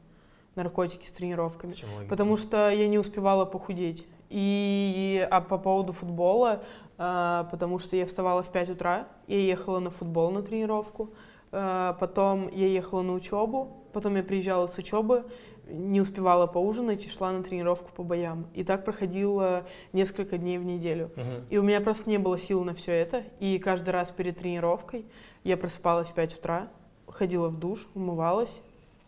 наркотики 0.56 1.08
с 1.08 1.12
тренировками. 1.12 1.74
Потому 2.10 2.38
что 2.38 2.70
я 2.70 2.88
не 2.88 3.00
успевала 3.00 3.46
похудеть. 3.46 4.08
И 4.30 5.28
а 5.30 5.42
по 5.42 5.58
поводу 5.58 5.94
футбола, 5.94 6.64
а, 6.98 7.48
потому 7.52 7.80
что 7.80 7.96
я 7.96 8.06
вставала 8.06 8.42
в 8.42 8.52
5 8.52 8.72
утра, 8.72 9.08
я 9.28 9.40
ехала 9.40 9.80
на 9.80 9.90
футбол 9.90 10.32
на 10.32 10.42
тренировку, 10.42 11.12
а, 11.52 11.94
потом 11.94 12.50
я 12.50 12.68
ехала 12.68 13.02
на 13.02 13.14
учебу, 13.14 13.86
потом 13.94 14.16
я 14.16 14.24
приезжала 14.24 14.68
с 14.68 14.78
учебы, 14.78 15.26
не 15.68 16.02
успевала 16.02 16.48
поужинать 16.48 17.06
и 17.06 17.10
шла 17.10 17.32
на 17.32 17.44
тренировку 17.44 17.92
по 17.92 18.04
боям. 18.04 18.48
И 18.54 18.64
так 18.64 18.86
проходило 18.86 19.66
несколько 19.94 20.38
дней 20.38 20.58
в 20.58 20.66
неделю. 20.66 21.12
Мгм. 21.16 21.46
И 21.50 21.58
у 21.58 21.64
меня 21.64 21.82
просто 21.82 22.10
не 22.10 22.18
было 22.18 22.38
сил 22.38 22.64
на 22.64 22.74
все 22.74 22.92
это. 22.92 23.24
И 23.40 23.58
каждый 23.60 23.90
раз 23.90 24.12
перед 24.12 24.38
тренировкой 24.38 25.06
я 25.44 25.58
просыпалась 25.58 26.10
в 26.10 26.14
5 26.14 26.38
утра, 26.40 26.68
ходила 27.08 27.50
в 27.50 27.60
душ, 27.60 27.88
умывалась, 27.94 28.62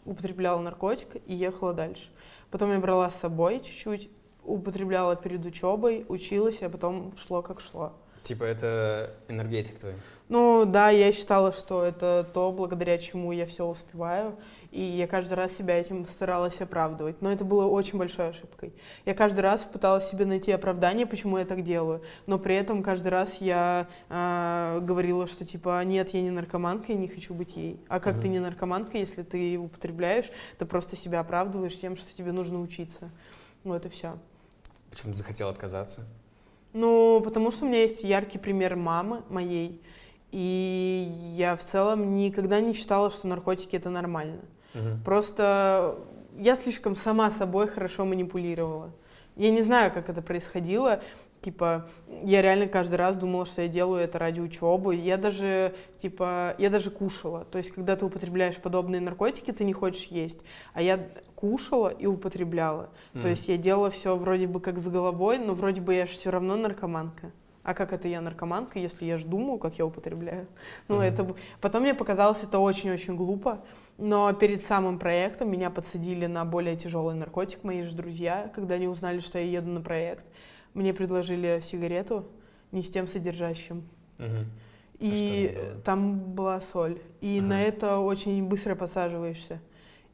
употребляла 0.05 0.61
наркотик 0.61 1.17
и 1.25 1.33
ехала 1.33 1.73
дальше. 1.73 2.09
Потом 2.49 2.71
я 2.71 2.79
брала 2.79 3.09
с 3.09 3.15
собой 3.15 3.59
чуть-чуть, 3.59 4.09
употребляла 4.43 5.15
перед 5.15 5.45
учебой, 5.45 6.05
училась, 6.07 6.61
а 6.61 6.69
потом 6.69 7.13
шло 7.17 7.41
как 7.41 7.59
шло. 7.59 7.93
Типа 8.23 8.43
это 8.43 9.15
энергетик 9.27 9.79
твой? 9.79 9.93
Ну 10.29 10.65
да, 10.65 10.89
я 10.89 11.11
считала, 11.13 11.53
что 11.53 11.83
это 11.83 12.29
то, 12.33 12.51
благодаря 12.51 12.97
чему 12.97 13.31
я 13.31 13.45
все 13.45 13.65
успеваю, 13.65 14.37
и 14.71 14.81
я 14.81 15.07
каждый 15.07 15.35
раз 15.35 15.53
себя 15.53 15.79
этим 15.79 16.05
старалась 16.05 16.59
оправдывать. 16.59 17.21
Но 17.21 17.31
это 17.31 17.45
было 17.45 17.65
очень 17.65 17.97
большой 17.97 18.29
ошибкой. 18.29 18.73
Я 19.05 19.13
каждый 19.13 19.39
раз 19.39 19.63
пыталась 19.63 20.05
себе 20.09 20.25
найти 20.25 20.51
оправдание, 20.51 21.05
почему 21.05 21.37
я 21.37 21.45
так 21.45 21.63
делаю, 21.63 22.01
но 22.25 22.37
при 22.37 22.55
этом 22.55 22.83
каждый 22.83 23.07
раз 23.07 23.39
я 23.39 23.87
а, 24.09 24.81
говорила, 24.81 25.27
что 25.27 25.45
типа 25.45 25.81
нет, 25.85 26.09
я 26.09 26.21
не 26.21 26.31
наркоманка, 26.31 26.91
я 26.91 26.97
не 26.97 27.07
хочу 27.07 27.33
быть 27.33 27.55
ей. 27.55 27.79
А 27.87 28.01
как 28.01 28.15
ты 28.15 28.23
Мгм. 28.23 28.31
не 28.31 28.39
наркоманка, 28.39 28.97
если 28.97 29.23
ты 29.23 29.57
употребляешь, 29.57 30.29
ты 30.57 30.65
просто 30.65 30.97
себя 30.97 31.21
оправдываешь 31.21 31.79
тем, 31.79 31.95
что 31.95 32.13
тебе 32.13 32.33
нужно 32.33 32.61
учиться. 32.61 33.11
Вот 33.63 33.85
и 33.85 33.89
все. 33.89 34.17
Почему 34.91 35.13
ты 35.13 35.19
захотел 35.19 35.47
отказаться? 35.47 36.05
Ну, 36.73 37.21
потому 37.23 37.49
что 37.51 37.65
у 37.65 37.69
меня 37.69 37.81
есть 37.81 38.03
яркий 38.03 38.37
пример 38.37 38.75
мамы 38.75 39.23
моей, 39.29 39.81
и 40.31 41.07
я 41.35 41.55
в 41.55 41.63
целом 41.63 42.15
никогда 42.15 42.59
не 42.59 42.73
считала, 42.73 43.09
что 43.09 43.27
наркотики 43.27 43.75
это 43.75 43.89
нормально. 43.89 44.41
Мгм. 44.73 45.01
Просто 45.03 45.97
я 46.37 46.55
слишком 46.55 46.95
сама 46.95 47.31
собой 47.31 47.67
хорошо 47.67 48.05
манипулировала. 48.05 48.91
Я 49.35 49.51
не 49.51 49.61
знаю, 49.61 49.91
как 49.91 50.09
это 50.09 50.21
происходило. 50.21 51.01
Типа, 51.41 51.87
я 52.23 52.41
реально 52.41 52.67
каждый 52.67 52.95
раз 52.95 53.15
думала, 53.15 53.45
что 53.45 53.61
я 53.61 53.67
делаю 53.67 54.01
это 54.01 54.17
ради 54.17 54.41
учебы. 54.41 54.95
Я 54.95 55.17
даже, 55.17 55.75
типа, 55.97 56.55
я 56.57 56.71
даже 56.71 56.89
кушала. 56.89 57.45
То 57.45 57.59
есть, 57.59 57.71
когда 57.71 57.95
ты 57.95 58.05
употребляешь 58.05 58.57
подобные 58.57 58.99
наркотики, 58.99 59.51
ты 59.51 59.63
не 59.63 59.73
хочешь 59.73 60.05
есть. 60.05 60.41
А 60.73 60.81
я 60.81 61.07
кушала 61.35 61.89
и 61.89 62.07
употребляла. 62.07 62.89
То 63.13 63.19
Мгм. 63.19 63.27
есть 63.29 63.47
я 63.47 63.57
делала 63.57 63.91
все 63.91 64.15
вроде 64.15 64.47
бы 64.47 64.59
как 64.59 64.79
с 64.79 64.87
головой, 64.87 65.37
но 65.37 65.53
вроде 65.53 65.79
бы 65.79 65.93
я 65.93 66.07
же 66.07 66.13
все 66.13 66.31
равно 66.31 66.55
наркоманка. 66.55 67.31
А 67.67 67.73
как 67.73 67.91
это 67.91 68.07
я 68.07 68.21
наркоманка, 68.21 68.79
если 68.79 69.03
я 69.05 69.17
же 69.17 69.27
думаю, 69.27 69.59
как 69.59 69.77
я 69.77 69.85
употребляю? 69.85 70.47
Ну, 70.87 70.95
Мгм. 70.95 71.03
это... 71.03 71.35
Потом 71.59 71.81
мне 71.81 71.93
показалось 71.93 72.41
это 72.41 72.59
очень-очень 72.59 73.17
глупо, 73.17 73.61
но 73.97 74.31
перед 74.31 74.63
самым 74.63 74.97
проектом 74.97 75.51
меня 75.51 75.69
подсадили 75.69 76.27
на 76.27 76.45
более 76.45 76.77
тяжелый 76.77 77.13
наркотик 77.13 77.65
мои 77.65 77.81
же 77.81 77.93
друзья, 77.93 78.49
когда 78.55 78.75
они 78.75 78.87
узнали, 78.87 79.19
что 79.19 79.37
я 79.37 79.43
еду 79.43 79.69
на 79.69 79.81
проект. 79.81 80.27
Мне 80.75 80.93
предложили 80.93 81.59
сигарету 81.61 82.25
не 82.71 82.81
с 82.81 82.89
тем 82.89 83.05
содержащим. 83.05 83.83
Мгм. 84.17 84.45
И 84.99 85.51
что 85.53 85.81
там 85.81 86.19
была 86.19 86.61
соль. 86.61 87.01
И 87.19 87.39
Ага. 87.39 87.47
на 87.49 87.61
это 87.63 87.97
очень 87.97 88.47
быстро 88.47 88.75
подсаживаешься. 88.75 89.59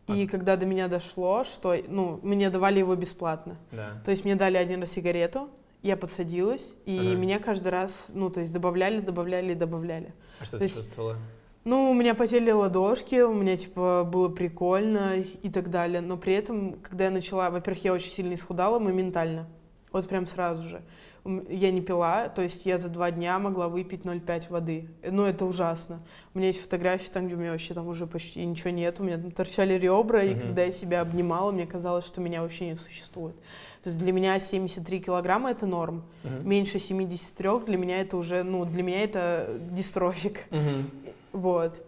И 0.07 0.25
когда 0.25 0.57
до 0.57 0.65
меня 0.65 0.87
дошло, 0.87 1.43
что, 1.43 1.75
ну, 1.87 2.19
мне 2.23 2.49
давали 2.49 2.79
его 2.79 2.95
бесплатно. 2.95 3.57
Да. 3.71 4.01
То 4.03 4.09
есть 4.09 4.25
мне 4.25 4.33
дали 4.35 4.57
один 4.57 4.81
раз 4.81 4.91
сигарету, 4.91 5.49
я 5.83 5.97
подсадилась, 5.97 6.73
и 6.85 6.97
Ага. 6.97 7.15
меня 7.15 7.39
каждый 7.39 7.67
раз, 7.67 8.07
ну, 8.13 8.29
то 8.29 8.39
есть 8.39 8.51
добавляли, 8.51 9.01
добавляли, 9.01 9.53
добавляли. 9.53 10.13
А 10.39 10.45
что 10.45 10.53
То 10.53 10.59
ты 10.59 10.63
есть- 10.65 10.77
чувствовала? 10.77 11.17
Ну, 11.65 11.91
у 11.91 11.93
меня 11.93 12.13
потели 12.13 12.51
ладошки, 12.51 13.21
у 13.21 13.33
меня, 13.33 13.55
типа, 13.55 14.03
было 14.03 14.27
прикольно 14.29 15.15
и 15.17 15.49
так 15.49 15.69
далее. 15.69 16.01
Но 16.01 16.17
при 16.17 16.33
этом, 16.33 16.73
когда 16.81 17.05
я 17.05 17.11
начала, 17.11 17.49
во-первых, 17.49 17.83
я 17.85 17.93
очень 17.93 18.09
сильно 18.09 18.33
исхудала 18.33 18.79
моментально. 18.79 19.47
Вот 19.93 20.07
прям 20.09 20.25
сразу 20.25 20.67
же. 20.67 20.81
Я 21.25 21.71
не 21.71 21.79
пила, 21.79 22.27
то 22.27 22.41
есть 22.41 22.65
я 22.65 22.77
за 22.77 22.89
два 22.89 23.09
дня 23.09 23.39
могла 23.39 23.69
выпить 23.69 24.01
0,5 24.01 24.49
воды. 24.49 24.89
Ну, 25.09 25.23
это 25.23 25.45
ужасно. 25.45 26.01
У 26.33 26.37
меня 26.37 26.47
есть 26.47 26.61
фотографии 26.61 27.09
там, 27.09 27.27
где 27.27 27.35
у 27.35 27.37
меня 27.37 27.51
вообще 27.51 27.73
там 27.73 27.87
уже 27.87 28.07
почти 28.07 28.43
ничего 28.45 28.71
нет. 28.71 28.99
У 28.99 29.03
меня 29.03 29.17
там 29.17 29.31
торчали 29.31 29.75
ребра, 29.75 30.21
и 30.21 30.31
Мгм. 30.31 30.39
когда 30.41 30.63
я 30.63 30.71
себя 30.73 30.99
обнимала, 30.99 31.51
мне 31.51 31.65
казалось, 31.65 32.05
что 32.05 32.19
меня 32.19 32.41
вообще 32.41 32.67
не 32.67 32.75
существует. 32.75 33.35
То 33.83 33.89
есть 33.89 33.99
для 33.99 34.11
меня 34.11 34.37
73 34.37 34.99
килограмма— 34.99 35.51
это 35.51 35.65
норм. 35.65 36.03
Мгм. 36.23 36.49
Меньше 36.49 36.77
73 36.77 37.65
для 37.67 37.77
меня 37.77 38.01
это 38.01 38.17
уже, 38.17 38.43
ну, 38.43 38.65
для 38.65 38.83
меня 38.83 39.01
это 39.01 39.57
дистрофик. 39.71 40.41
Мгм. 40.51 40.89
Вот. 41.31 41.81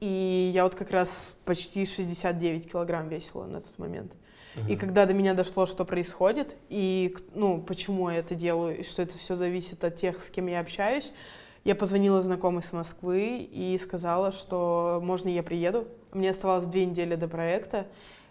И 0.00 0.50
я 0.52 0.64
вот 0.64 0.74
как 0.74 0.90
раз 0.90 1.36
почти 1.44 1.86
69 1.86 2.68
килограмм 2.70 3.08
весила 3.08 3.46
на 3.46 3.60
тот 3.60 3.78
момент. 3.78 4.12
И 4.68 4.76
когда 4.76 5.06
до 5.06 5.14
меня 5.14 5.34
дошло, 5.34 5.66
что 5.66 5.84
происходит, 5.84 6.56
и 6.68 7.16
ну, 7.34 7.60
почему 7.60 8.10
я 8.10 8.18
это 8.18 8.34
делаю, 8.34 8.78
и 8.78 8.82
что 8.82 9.02
это 9.02 9.16
все 9.16 9.36
зависит 9.36 9.84
от 9.84 9.96
тех, 9.96 10.20
с 10.20 10.30
кем 10.30 10.46
я 10.46 10.60
общаюсь, 10.60 11.12
я 11.64 11.74
позвонила 11.74 12.20
знакомой 12.20 12.62
с 12.62 12.72
Москвы 12.72 13.48
и 13.50 13.76
сказала, 13.78 14.32
что 14.32 15.00
можно 15.02 15.28
я 15.28 15.42
приеду. 15.42 15.86
Мне 16.12 16.30
оставалось 16.30 16.66
две 16.66 16.86
недели 16.86 17.14
до 17.16 17.28
проекта, 17.28 17.86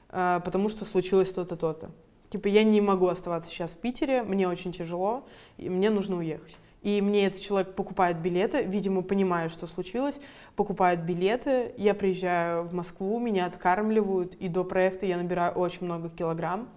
а, 0.09 0.39
потому 0.39 0.69
что 0.69 0.85
случилось 0.85 1.31
то-то, 1.31 1.55
то-то. 1.55 1.91
Типа 2.29 2.47
я 2.47 2.63
не 2.63 2.81
могу 2.81 3.07
оставаться 3.07 3.49
сейчас 3.49 3.71
в 3.71 3.77
Питере, 3.77 4.23
мне 4.23 4.47
очень 4.47 4.71
тяжело, 4.71 5.25
и 5.57 5.69
мне 5.69 5.89
нужно 5.89 6.17
уехать. 6.17 6.55
И 6.81 7.01
мне 7.01 7.25
этот 7.25 7.41
человек 7.41 7.75
покупает 7.75 8.17
билеты, 8.17 8.63
видимо, 8.63 9.01
понимая, 9.01 9.49
что 9.49 9.67
случилось, 9.67 10.19
покупает 10.55 11.03
билеты, 11.03 11.73
я 11.77 11.93
приезжаю 11.93 12.63
в 12.63 12.73
Москву, 12.73 13.19
меня 13.19 13.45
откармливают, 13.45 14.35
и 14.35 14.47
до 14.47 14.63
проекта 14.63 15.05
я 15.05 15.17
набираю 15.17 15.53
очень 15.53 15.85
много 15.85 16.09
килограмм, 16.09 16.69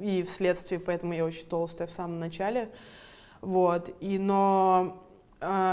и 0.00 0.24
вследствие, 0.24 0.80
поэтому 0.80 1.12
я 1.12 1.24
очень 1.24 1.46
толстая 1.46 1.86
в 1.86 1.92
самом 1.92 2.18
начале. 2.18 2.68
Вот, 3.40 3.94
и 4.00 4.18
но 4.18 5.03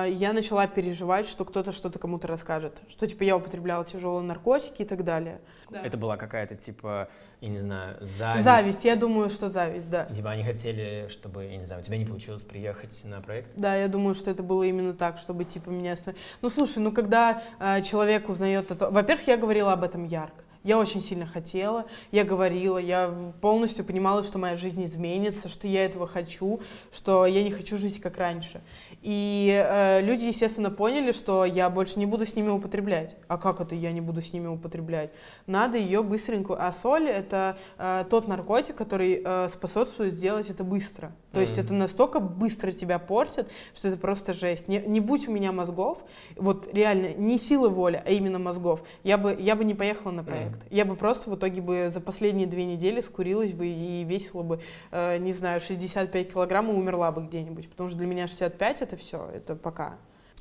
я 0.08 0.34
начала 0.34 0.68
переживать, 0.68 1.28
что 1.28 1.46
кто-то 1.46 1.72
что-то 1.72 2.00
кому-то 2.00 2.28
расскажет, 2.28 2.82
что 2.90 3.08
типа 3.08 3.24
я 3.24 3.38
употребляла 3.38 3.86
тяжелые 3.86 4.24
наркотики 4.24 4.82
и 4.82 4.86
так 4.86 5.04
далее. 5.04 5.40
Это 5.72 5.98
была 5.98 6.18
какая-то, 6.18 6.56
типа, 6.56 7.10
я 7.40 7.50
не 7.50 7.60
знаю, 7.60 7.98
зависть. 8.02 8.44
Зависть, 8.44 8.86
я 8.86 8.96
думаю, 8.96 9.30
что 9.30 9.50
зависть, 9.50 9.90
да. 9.90 10.06
Типа 10.06 10.32
они 10.32 10.44
хотели, 10.44 11.08
чтобы, 11.10 11.46
я 11.46 11.58
не 11.58 11.66
знаю, 11.66 11.82
у 11.82 11.86
тебя 11.86 11.98
не 11.98 12.06
получилось 12.06 12.44
приехать 12.44 13.02
на 13.06 13.22
проект? 13.22 13.52
Да, 13.56 13.76
я 13.76 13.88
думаю, 13.88 14.14
что 14.14 14.30
это 14.30 14.44
было 14.44 14.64
именно 14.64 14.94
так, 14.94 15.18
чтобы 15.18 15.46
типа 15.46 15.70
меня... 15.70 15.96
Ну 16.42 16.50
слушай, 16.50 16.80
ну 16.80 16.92
когда 16.92 17.42
э, 17.60 17.82
человек 17.84 18.28
узнает 18.30 18.72
это... 18.72 18.90
Во-первых, 18.90 19.28
я 19.28 19.38
говорила 19.38 19.72
об 19.72 19.84
этом 19.84 20.04
ярко. 20.06 20.44
Я 20.64 20.78
очень 20.78 21.02
сильно 21.02 21.26
хотела, 21.26 21.86
я 22.12 22.24
говорила, 22.24 22.78
я 22.78 23.12
полностью 23.42 23.84
понимала, 23.84 24.22
что 24.22 24.38
моя 24.38 24.56
жизнь 24.56 24.86
изменится, 24.86 25.50
что 25.50 25.68
я 25.68 25.86
этого 25.86 26.06
хочу, 26.06 26.62
что 26.94 27.26
я 27.26 27.42
не 27.42 27.50
хочу 27.50 27.78
жить 27.78 28.00
как 28.00 28.18
раньше. 28.18 28.62
И 29.02 29.50
э, 29.52 30.02
люди, 30.02 30.26
естественно, 30.26 30.70
поняли, 30.70 31.12
что 31.12 31.44
я 31.44 31.70
больше 31.70 31.98
не 31.98 32.06
буду 32.06 32.26
с 32.26 32.36
ними 32.36 32.50
употреблять. 32.50 33.16
А 33.28 33.38
как 33.38 33.60
это 33.60 33.74
я 33.74 33.92
не 33.92 34.02
буду 34.02 34.22
с 34.22 34.32
ними 34.32 34.48
употреблять? 34.48 35.10
Надо 35.48 35.78
ее 35.78 36.04
быстренько. 36.04 36.56
А 36.56 36.72
соль 36.72 37.08
это 37.10 37.58
э, 37.80 38.06
тот 38.10 38.28
наркотик, 38.28 38.76
который 38.76 39.22
э, 39.24 39.48
способствует 39.50 40.14
сделать 40.14 40.50
это 40.50 40.64
быстро. 40.64 41.12
То 41.32 41.40
есть 41.40 41.54
Мгм. 41.58 41.66
это 41.66 41.74
настолько 41.74 42.20
быстро 42.20 42.72
тебя 42.72 43.00
портит, 43.00 43.50
что 43.74 43.88
это 43.88 43.98
просто 43.98 44.34
жесть. 44.34 44.68
Не, 44.68 44.80
не 44.80 45.00
будь 45.00 45.28
у 45.28 45.32
меня 45.32 45.52
мозгов, 45.52 46.04
вот 46.36 46.72
реально 46.74 47.14
не 47.14 47.40
силы 47.40 47.70
воли, 47.70 48.04
а 48.06 48.12
именно 48.12 48.38
мозгов, 48.38 48.84
я 49.04 49.18
бы, 49.18 49.36
я 49.40 49.56
бы 49.56 49.64
не 49.64 49.74
поехала 49.74 50.12
на 50.12 50.24
проект. 50.24 50.60
Я 50.70 50.86
бы 50.86 50.96
просто 50.96 51.30
в 51.30 51.36
итоге 51.36 51.62
бы 51.62 51.90
за 51.90 52.02
последние 52.02 52.48
две 52.48 52.66
недели 52.66 53.00
скурилась 53.00 53.54
бы 53.54 53.66
и 53.68 54.04
весила 54.04 54.44
бы, 54.44 54.60
э, 54.92 55.18
не 55.18 55.32
знаю, 55.32 55.62
65 55.62 56.34
килограмм 56.34 56.70
и 56.70 56.74
умерла 56.74 57.12
бы 57.12 57.22
где-нибудь. 57.22 57.70
Потому 57.70 57.90
что 57.90 57.98
для 57.98 58.08
меня 58.08 58.28
65 58.28 58.82
это 58.82 58.91
все, 58.96 59.30
это 59.34 59.56
пока. 59.56 59.98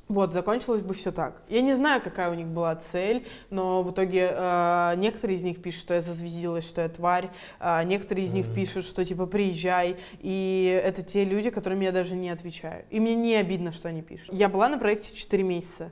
Вот, 0.07 0.33
закончилось 0.33 0.81
бы 0.81 0.93
все 0.93 1.13
так. 1.13 1.41
Я 1.47 1.61
не 1.61 1.73
знаю, 1.73 2.01
какая 2.01 2.29
у 2.29 2.33
них 2.33 2.47
была 2.47 2.75
цель, 2.75 3.25
но 3.49 3.81
в 3.81 3.91
итоге 3.91 4.31
э, 4.33 4.93
некоторые 4.97 5.37
из 5.37 5.43
них 5.43 5.61
пишут, 5.61 5.81
что 5.83 5.93
я 5.93 6.01
зазвездилась, 6.01 6.67
что 6.67 6.81
я 6.81 6.89
тварь, 6.89 7.29
а 7.61 7.81
некоторые 7.85 8.25
из 8.25 8.33
них 8.33 8.47
Мгм. 8.47 8.55
пишут, 8.55 8.83
что 8.83 9.05
типа 9.05 9.25
приезжай, 9.25 9.95
и 10.19 10.81
это 10.83 11.01
те 11.01 11.23
люди, 11.23 11.49
которым 11.49 11.79
я 11.79 11.93
даже 11.93 12.15
не 12.15 12.29
отвечаю. 12.29 12.83
И 12.89 12.99
мне 12.99 13.15
не 13.15 13.35
обидно, 13.35 13.71
что 13.71 13.87
они 13.87 14.01
пишут. 14.01 14.33
Я 14.33 14.49
была 14.49 14.67
на 14.67 14.77
проекте 14.77 15.15
4 15.15 15.43
месяца. 15.43 15.91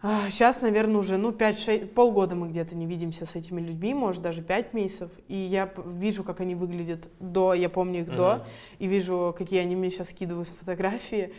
Сейчас, 0.00 0.60
наверное, 0.60 0.98
уже, 0.98 1.16
ну, 1.16 1.32
5-6, 1.32 1.86
полгода 1.88 2.36
мы 2.36 2.48
где-то 2.48 2.76
не 2.76 2.86
видимся 2.86 3.26
с 3.26 3.34
этими 3.34 3.60
людьми, 3.60 3.94
может, 3.94 4.22
даже 4.22 4.42
5 4.42 4.72
месяцев. 4.72 5.10
И 5.26 5.34
я 5.34 5.72
вижу, 5.86 6.22
как 6.22 6.40
они 6.40 6.54
выглядят 6.54 7.08
до, 7.18 7.52
я 7.52 7.68
помню 7.68 8.02
их 8.02 8.14
до, 8.14 8.36
Мгм. 8.36 8.44
и 8.78 8.86
вижу, 8.86 9.34
какие 9.36 9.58
они 9.60 9.74
мне 9.74 9.90
сейчас 9.90 10.10
скидывают 10.10 10.46
фотографии. 10.48 11.32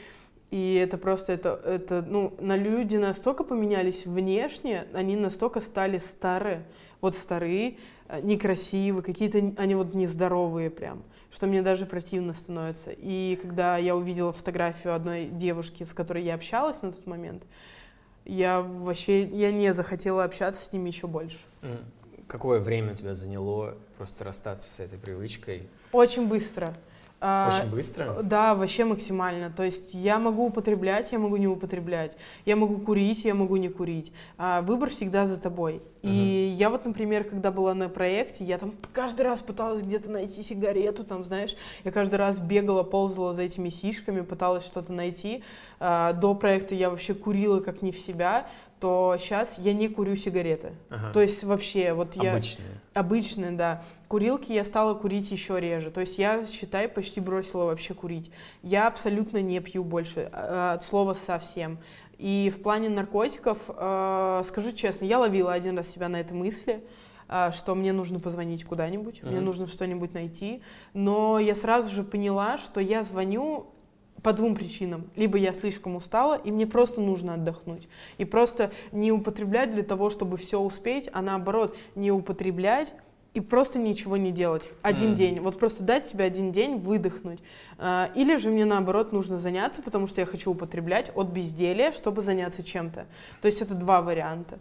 И 0.52 0.74
это 0.74 0.98
просто, 0.98 1.32
это, 1.32 1.62
это, 1.64 2.04
ну, 2.06 2.34
на 2.42 2.58
люди 2.58 2.98
настолько 2.98 3.46
поменялись 3.46 4.06
внешне, 4.06 4.86
они 4.94 5.16
настолько 5.16 5.62
стали 5.62 5.98
старые, 6.00 6.66
вот 7.00 7.16
старые, 7.16 7.78
э, 8.10 8.20
некрасивые, 8.22 9.04
какие-то 9.04 9.54
они 9.58 9.76
вот 9.76 9.94
нездоровые 9.94 10.70
прям, 10.70 11.04
что 11.32 11.48
мне 11.48 11.62
даже 11.62 11.86
противно 11.86 12.34
становится. 12.34 12.92
И 12.92 13.38
когда 13.42 13.78
я 13.78 13.96
увидела 13.96 14.34
фотографию 14.34 14.96
одной 14.96 15.28
девушки, 15.28 15.84
с 15.84 15.94
которой 15.94 16.24
я 16.24 16.34
общалась 16.34 16.82
на 16.82 16.92
тот 16.92 17.06
момент, 17.06 17.44
я 18.30 18.62
вообще, 18.62 19.24
я 19.24 19.52
не 19.52 19.74
захотела 19.74 20.24
общаться 20.24 20.64
с 20.64 20.72
ними 20.72 20.90
еще 20.90 21.08
больше. 21.08 21.40
Какое 22.28 22.60
время 22.60 22.92
у 22.92 22.96
тебя 22.96 23.16
заняло 23.16 23.76
просто 23.98 24.24
расстаться 24.24 24.70
с 24.70 24.80
этой 24.80 25.00
привычкой? 25.00 25.68
Очень 25.92 26.28
быстро. 26.28 26.76
А, 27.22 27.52
Очень 27.54 27.70
быстро? 27.70 28.22
Да, 28.24 28.56
вообще 28.56 28.86
максимально. 28.86 29.52
То 29.52 29.64
есть 29.64 29.94
я 29.94 30.20
могу 30.20 30.46
употреблять, 30.48 31.12
я 31.12 31.20
могу 31.20 31.36
не 31.38 31.48
употреблять. 31.48 32.16
Я 32.46 32.56
могу 32.56 32.78
курить, 32.78 33.26
я 33.26 33.34
могу 33.34 33.58
не 33.58 33.68
курить. 33.68 34.14
А 34.38 34.62
выбор 34.62 34.90
всегда 34.90 35.26
за 35.26 35.38
тобой. 35.38 35.82
И 36.02 36.56
я 36.58 36.70
вот, 36.70 36.86
например, 36.86 37.26
когда 37.26 37.52
была 37.52 37.74
на 37.74 37.90
проекте, 37.90 38.46
я 38.46 38.58
там 38.58 38.74
каждый 38.94 39.24
раз 39.24 39.42
пыталась 39.42 39.82
где-то 39.82 40.10
найти 40.10 40.44
сигарету, 40.44 41.04
там, 41.04 41.26
знаешь, 41.26 41.58
я 41.84 41.92
каждый 41.92 42.16
раз 42.16 42.40
бегала, 42.40 42.84
ползала 42.84 43.34
за 43.34 43.42
этими 43.42 43.68
сишками, 43.68 44.22
пыталась 44.22 44.66
что-то 44.66 44.94
найти. 44.94 45.44
А, 45.82 46.14
До 46.14 46.36
проекта 46.36 46.74
я 46.74 46.90
вообще 46.90 47.14
курила 47.14 47.60
как 47.60 47.82
не 47.82 47.92
в 47.92 48.00
себя, 48.00 48.48
то 48.80 49.18
сейчас 49.20 49.60
я 49.60 49.74
не 49.74 49.90
курю 49.90 50.16
сигареты. 50.16 50.72
Ага. 50.90 51.12
То 51.12 51.22
есть 51.22 51.44
вообще, 51.44 51.92
вот 51.92 52.16
я... 52.16 52.32
Обычные. 52.32 52.79
Обычные, 53.00 53.52
да. 53.52 53.82
Курилки 54.10 54.52
я 54.52 54.66
стала 54.66 54.94
курить 54.94 55.32
еще 55.32 55.58
реже. 55.60 55.90
То 55.90 56.02
есть 56.02 56.18
я, 56.20 56.46
считай, 56.46 56.90
почти 56.90 57.22
бросила 57.22 57.64
вообще 57.64 57.94
курить. 57.94 58.30
Я 58.62 58.88
абсолютно 58.88 59.42
не 59.42 59.60
пью 59.62 59.86
больше, 59.86 60.30
э, 60.34 60.72
от 60.74 60.84
слова 60.84 61.14
совсем. 61.14 61.78
И 62.18 62.52
в 62.54 62.62
плане 62.62 62.90
наркотиков, 62.90 63.70
э, 63.70 64.42
скажу 64.46 64.74
честно, 64.74 65.06
я 65.06 65.18
ловила 65.20 65.54
один 65.54 65.78
раз 65.78 65.88
себя 65.88 66.10
на 66.10 66.20
этой 66.20 66.34
мысли, 66.34 66.84
э, 67.30 67.52
что 67.54 67.74
мне 67.74 67.94
нужно 67.94 68.20
позвонить 68.20 68.66
куда-нибудь, 68.66 69.24
мне 69.24 69.38
Мгм. 69.38 69.46
нужно 69.46 69.68
что-нибудь 69.68 70.14
найти. 70.14 70.62
Но 70.94 71.40
я 71.40 71.56
сразу 71.56 71.90
же 71.90 72.04
поняла, 72.04 72.58
что 72.58 72.82
я 72.82 73.02
звоню 73.04 73.68
по 74.24 74.34
двум 74.34 74.56
причинам. 74.56 75.10
Либо 75.16 75.38
я 75.38 75.54
слишком 75.54 75.96
устала, 75.96 76.36
и 76.36 76.52
мне 76.52 76.68
просто 76.68 77.02
нужно 77.02 77.36
отдохнуть. 77.36 77.88
И 78.18 78.26
просто 78.26 78.72
не 78.92 79.12
употреблять 79.12 79.72
для 79.72 79.84
того, 79.84 80.10
чтобы 80.10 80.38
все 80.38 80.60
успеть, 80.60 81.10
а 81.14 81.22
наоборот, 81.22 81.76
не 81.96 82.12
употреблять 82.12 82.94
и 83.36 83.42
просто 83.42 83.78
ничего 83.78 84.18
не 84.18 84.32
делать. 84.32 84.70
Один 84.82 85.10
Мгм. 85.10 85.16
день. 85.16 85.40
Вот 85.40 85.60
просто 85.60 85.84
дать 85.84 86.08
себе 86.08 86.26
один 86.26 86.52
день 86.52 86.78
выдохнуть. 86.78 87.40
А, 87.78 88.10
Или 88.16 88.38
же 88.38 88.50
мне 88.50 88.66
наоборот 88.66 89.12
нужно 89.14 89.38
заняться, 89.38 89.82
потому 89.82 90.08
что 90.08 90.22
я 90.22 90.26
хочу 90.26 90.52
употреблять 90.52 91.12
от 91.16 91.28
безделия, 91.28 91.92
чтобы 91.92 92.22
заняться 92.24 92.64
чем-то. 92.64 93.06
То 93.42 93.46
есть 93.46 93.62
это 93.62 93.76
два 93.76 94.02
варианта. 94.02 94.58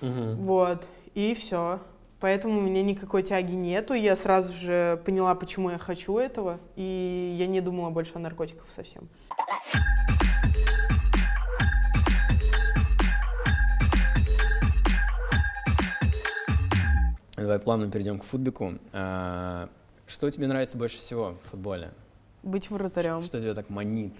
Мгм. 0.00 0.36
Вот. 0.36 0.86
И 1.14 1.34
все. 1.34 1.80
Поэтому 2.24 2.56
у 2.56 2.62
меня 2.62 2.82
никакой 2.82 3.22
тяги 3.22 3.54
нету. 3.54 3.92
Я 3.92 4.16
сразу 4.16 4.50
же 4.54 4.98
поняла, 5.04 5.34
почему 5.34 5.68
я 5.68 5.76
хочу 5.76 6.16
этого. 6.16 6.58
И 6.74 7.36
я 7.36 7.46
не 7.46 7.60
думала 7.60 7.90
больше 7.90 8.12
о 8.14 8.18
наркотиках 8.18 8.66
совсем. 8.66 9.10
Давай 17.36 17.58
плавно 17.58 17.90
перейдем 17.90 18.18
к 18.18 18.24
футбику. 18.24 18.78
А, 18.94 19.68
Что 20.06 20.30
тебе 20.30 20.46
нравится 20.46 20.78
больше 20.78 20.96
всего 20.96 21.34
в 21.44 21.50
футболе? 21.50 21.90
Быть 22.42 22.70
вратарем. 22.70 23.20
Что 23.20 23.38
тебя 23.38 23.52
так 23.52 23.68
манит? 23.68 24.14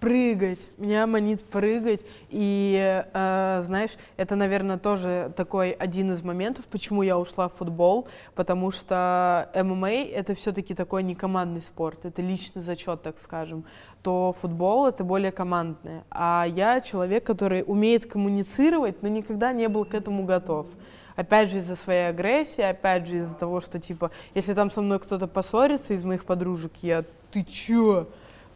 Прыгать. 0.00 0.70
Меня 0.78 1.06
манит 1.08 1.42
прыгать. 1.44 2.02
И, 2.28 3.02
э, 3.12 3.60
знаешь, 3.64 3.96
это, 4.16 4.36
наверное, 4.36 4.78
тоже 4.78 5.32
такой 5.36 5.72
один 5.72 6.12
из 6.12 6.22
моментов, 6.22 6.66
почему 6.66 7.02
я 7.02 7.18
ушла 7.18 7.48
в 7.48 7.54
футбол, 7.54 8.06
потому 8.36 8.70
что 8.70 9.50
ММА— 9.54 9.90
это 10.12 10.34
все-таки 10.34 10.74
такой 10.74 11.02
не 11.02 11.16
командный 11.16 11.62
спорт, 11.62 12.04
это 12.04 12.22
личный 12.22 12.62
зачет, 12.62 13.02
так 13.02 13.18
скажем, 13.18 13.64
то 14.02 14.34
футбол— 14.40 14.86
это 14.88 15.02
более 15.02 15.32
командное. 15.32 16.04
А 16.10 16.46
я 16.48 16.80
человек, 16.80 17.24
который 17.24 17.64
умеет 17.66 18.06
коммуницировать, 18.06 19.02
но 19.02 19.08
никогда 19.08 19.52
не 19.52 19.68
был 19.68 19.84
к 19.84 19.94
этому 19.94 20.24
готов 20.24 20.68
опять 21.16 21.50
же 21.50 21.58
из-за 21.58 21.74
своей 21.74 22.08
агрессии, 22.08 22.62
опять 22.62 23.08
же 23.08 23.18
из-за 23.18 23.34
того, 23.34 23.60
что, 23.60 23.80
типа, 23.80 24.12
если 24.36 24.54
там 24.54 24.70
со 24.70 24.80
мной 24.80 25.00
кто-то 25.00 25.26
поссорится 25.26 25.92
из 25.92 26.04
моих 26.04 26.24
подружек, 26.24 26.72
я, 26.82 27.04
ты 27.32 27.42
чё? 27.42 28.06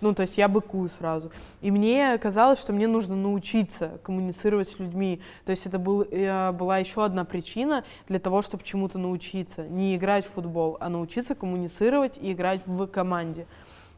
Ну, 0.03 0.15
то 0.15 0.23
есть 0.23 0.37
я 0.37 0.49
быкую 0.49 0.89
сразу. 0.89 1.31
И 1.61 1.71
мне 1.71 2.19
казалось, 2.19 2.61
что 2.61 2.73
мне 2.73 2.89
нужно 2.89 3.15
научиться 3.15 4.01
коммуницировать 4.03 4.69
с 4.69 4.79
людьми. 4.81 5.21
То 5.45 5.51
есть 5.51 5.65
это 5.65 5.79
был, 5.79 6.03
э, 6.03 6.51
была 6.51 6.79
еще 6.79 7.05
одна 7.05 7.25
причина 7.25 7.85
для 8.09 8.19
того, 8.19 8.43
чтобы 8.43 8.65
чему-то 8.65 8.99
научиться. 8.99 9.67
Не 9.69 9.95
играть 9.95 10.27
в 10.27 10.31
футбол, 10.31 10.77
а 10.81 10.89
научиться 10.89 11.37
коммуницировать 11.37 12.19
и 12.19 12.33
играть 12.33 12.63
в 12.67 12.87
команде. 12.89 13.47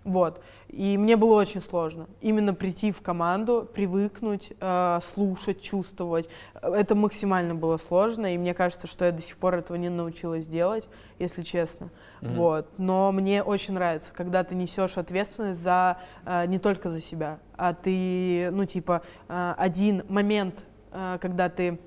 Вот. 0.05 0.43
И 0.69 0.99
мне 0.99 1.17
было 1.17 1.35
очень 1.35 1.63
сложно. 1.63 2.09
Именно 2.21 2.53
прийти 2.53 2.93
в 2.93 3.01
команду, 3.01 3.69
привыкнуть, 3.73 4.53
э, 4.61 4.99
слушать, 5.03 5.63
чувствовать. 5.63 6.29
Это 6.61 6.95
максимально 6.95 7.55
было 7.55 7.79
сложно, 7.79 8.35
и 8.35 8.39
мне 8.39 8.53
кажется, 8.53 8.87
что 8.87 9.07
я 9.07 9.13
до 9.13 9.23
сих 9.23 9.39
пор 9.39 9.57
этого 9.57 9.77
не 9.79 9.89
научилась 9.89 10.47
делать, 10.47 10.89
если 11.19 11.43
честно. 11.43 11.91
Mm-hmm. 12.21 12.35
Вот. 12.37 12.69
Но 12.77 13.13
мне 13.13 13.43
очень 13.43 13.75
нравится, 13.75 14.13
когда 14.13 14.45
ты 14.45 14.55
несешь 14.55 14.99
ответственность 14.99 15.61
за 15.61 15.99
э, 16.27 16.47
не 16.47 16.59
только 16.59 16.91
за 16.91 17.01
себя, 17.01 17.39
а 17.57 17.73
ты, 17.73 18.51
ну, 18.53 18.67
типа, 18.67 19.03
э, 19.29 19.55
один 19.57 20.05
момент, 20.09 20.65
э, 20.93 21.19
когда 21.21 21.49
ты, 21.49 21.79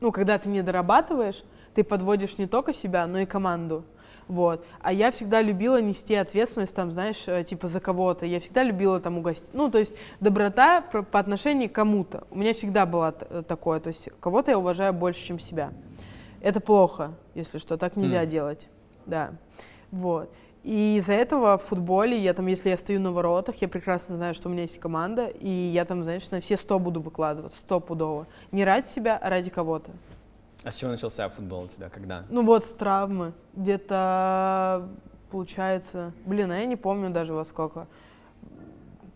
ну, 0.00 0.10
когда 0.10 0.38
ты 0.38 0.48
не 0.48 0.62
дорабатываешь, 0.62 1.44
ты 1.74 1.84
подводишь 1.84 2.38
не 2.38 2.46
только 2.46 2.72
себя, 2.72 3.06
но 3.06 3.18
и 3.18 3.26
команду. 3.26 3.84
Вот. 4.28 4.64
А 4.80 4.92
я 4.92 5.10
всегда 5.10 5.40
любила 5.40 5.80
нести 5.80 6.14
ответственность, 6.14 6.74
там, 6.74 6.90
знаешь, 6.90 7.28
э, 7.28 7.44
типа 7.44 7.68
за 7.68 7.80
кого-то. 7.80 8.26
Я 8.26 8.40
всегда 8.40 8.64
любила 8.64 9.00
там 9.00 9.18
угостить. 9.18 9.54
Ну, 9.54 9.70
то 9.70 9.78
есть 9.78 9.96
доброта 10.20 10.80
по, 10.80 11.18
отношению 11.18 11.70
к 11.70 11.72
кому-то. 11.72 12.26
У 12.30 12.38
меня 12.38 12.52
всегда 12.52 12.86
было 12.86 13.14
э, 13.18 13.42
такое. 13.46 13.78
То 13.78 13.88
есть 13.88 14.08
кого-то 14.20 14.50
я 14.50 14.58
уважаю 14.58 14.92
больше, 14.92 15.24
чем 15.24 15.38
себя. 15.38 15.72
Это 16.40 16.60
плохо, 16.60 17.12
если 17.34 17.58
что. 17.58 17.76
Так 17.76 17.96
нельзя 17.96 18.24
mm. 18.24 18.26
делать. 18.26 18.68
Да. 19.06 19.30
Вот. 19.92 20.30
И 20.64 20.96
из-за 20.96 21.12
этого 21.12 21.58
в 21.58 21.62
футболе, 21.62 22.18
я 22.18 22.34
там, 22.34 22.48
если 22.48 22.70
я 22.70 22.76
стою 22.76 22.98
на 22.98 23.12
воротах, 23.12 23.54
я 23.62 23.68
прекрасно 23.68 24.16
знаю, 24.16 24.34
что 24.34 24.48
у 24.48 24.52
меня 24.52 24.62
есть 24.62 24.80
команда, 24.80 25.28
и 25.28 25.48
я 25.48 25.84
там, 25.84 26.02
знаешь, 26.02 26.28
на 26.30 26.40
все 26.40 26.56
сто 26.56 26.80
буду 26.80 27.00
выкладываться, 27.00 27.60
стопудово. 27.60 28.26
Не 28.50 28.64
ради 28.64 28.88
себя, 28.88 29.16
а 29.16 29.30
ради 29.30 29.48
кого-то. 29.48 29.92
А 30.64 30.70
с 30.70 30.78
чего 30.78 30.90
начался 30.90 31.28
футбол 31.28 31.64
у 31.64 31.68
тебя? 31.68 31.88
Когда? 31.88 32.24
Ну 32.28 32.42
вот 32.42 32.64
с 32.64 32.72
травмы. 32.72 33.32
Где-то, 33.54 34.88
получается, 35.30 36.12
блин, 36.24 36.50
а 36.50 36.58
я 36.58 36.66
не 36.66 36.76
помню 36.76 37.10
даже 37.10 37.34
во 37.34 37.44
сколько. 37.44 37.86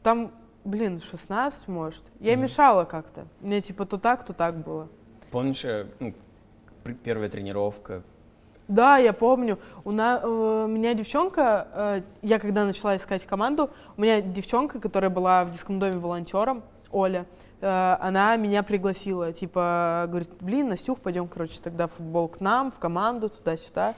Там, 0.03 0.33
блин, 0.65 1.01
16, 1.01 1.69
может. 1.69 2.05
Я 2.21 2.35
mm-hmm. 2.35 2.37
мешала 2.37 2.85
как-то. 2.85 3.27
Мне 3.41 3.61
типа 3.61 3.87
то 3.87 3.99
так, 3.99 4.25
то 4.25 4.33
так 4.33 4.57
было. 4.57 4.89
Помнишь, 5.31 5.65
э, 5.65 5.87
ну, 5.99 6.15
первая 7.05 7.29
тренировка? 7.29 8.03
Да, 8.71 8.99
я 8.99 9.13
помню. 9.13 9.59
У, 9.85 9.91
на, 9.91 10.21
э, 10.23 10.27
у 10.65 10.69
меня 10.69 10.95
девчонка, 10.95 11.67
э, 11.73 12.03
я 12.23 12.39
когда 12.39 12.65
начала 12.65 12.97
искать 12.97 13.27
команду, 13.27 13.71
у 13.97 14.01
меня 14.01 14.21
девчонка, 14.21 14.79
которая 14.79 15.11
была 15.11 15.45
в 15.45 15.51
детском 15.51 15.81
доме 15.81 15.99
волонтером, 15.99 16.63
Оля, 16.93 17.27
э, 17.61 17.97
она 18.01 18.37
меня 18.37 18.63
пригласила, 18.63 19.33
типа, 19.33 20.07
говорит, 20.09 20.31
блин, 20.41 20.69
Настюх, 20.69 21.01
пойдем, 21.01 21.29
короче, 21.29 21.61
тогда 21.63 21.87
в 21.87 21.93
футбол 21.93 22.29
к 22.29 22.41
нам, 22.41 22.73
в 22.73 22.79
команду, 22.79 23.29
туда-сюда. 23.29 23.95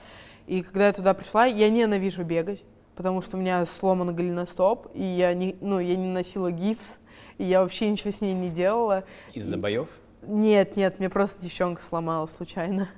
И 0.47 0.61
когда 0.61 0.87
я 0.87 0.93
туда 0.93 1.13
пришла, 1.13 1.45
я 1.45 1.69
ненавижу 1.69 2.23
бегать, 2.23 2.63
потому 2.95 3.21
что 3.21 3.37
у 3.37 3.39
меня 3.39 3.65
сломан 3.65 4.13
голеностоп, 4.15 4.87
и 4.93 5.03
я 5.03 5.33
не, 5.33 5.55
ну, 5.61 5.79
я 5.79 5.95
не 5.95 6.07
носила 6.07 6.51
гипс, 6.51 6.95
и 7.37 7.45
я 7.45 7.61
вообще 7.61 7.89
ничего 7.89 8.11
с 8.11 8.21
ней 8.21 8.33
не 8.33 8.49
делала. 8.49 9.03
Из-за 9.33 9.57
боев? 9.57 9.87
Нет, 10.21 10.75
нет, 10.75 10.99
мне 10.99 11.09
просто 11.09 11.41
девчонка 11.41 11.81
сломала 11.81 12.25
случайно. 12.27 12.89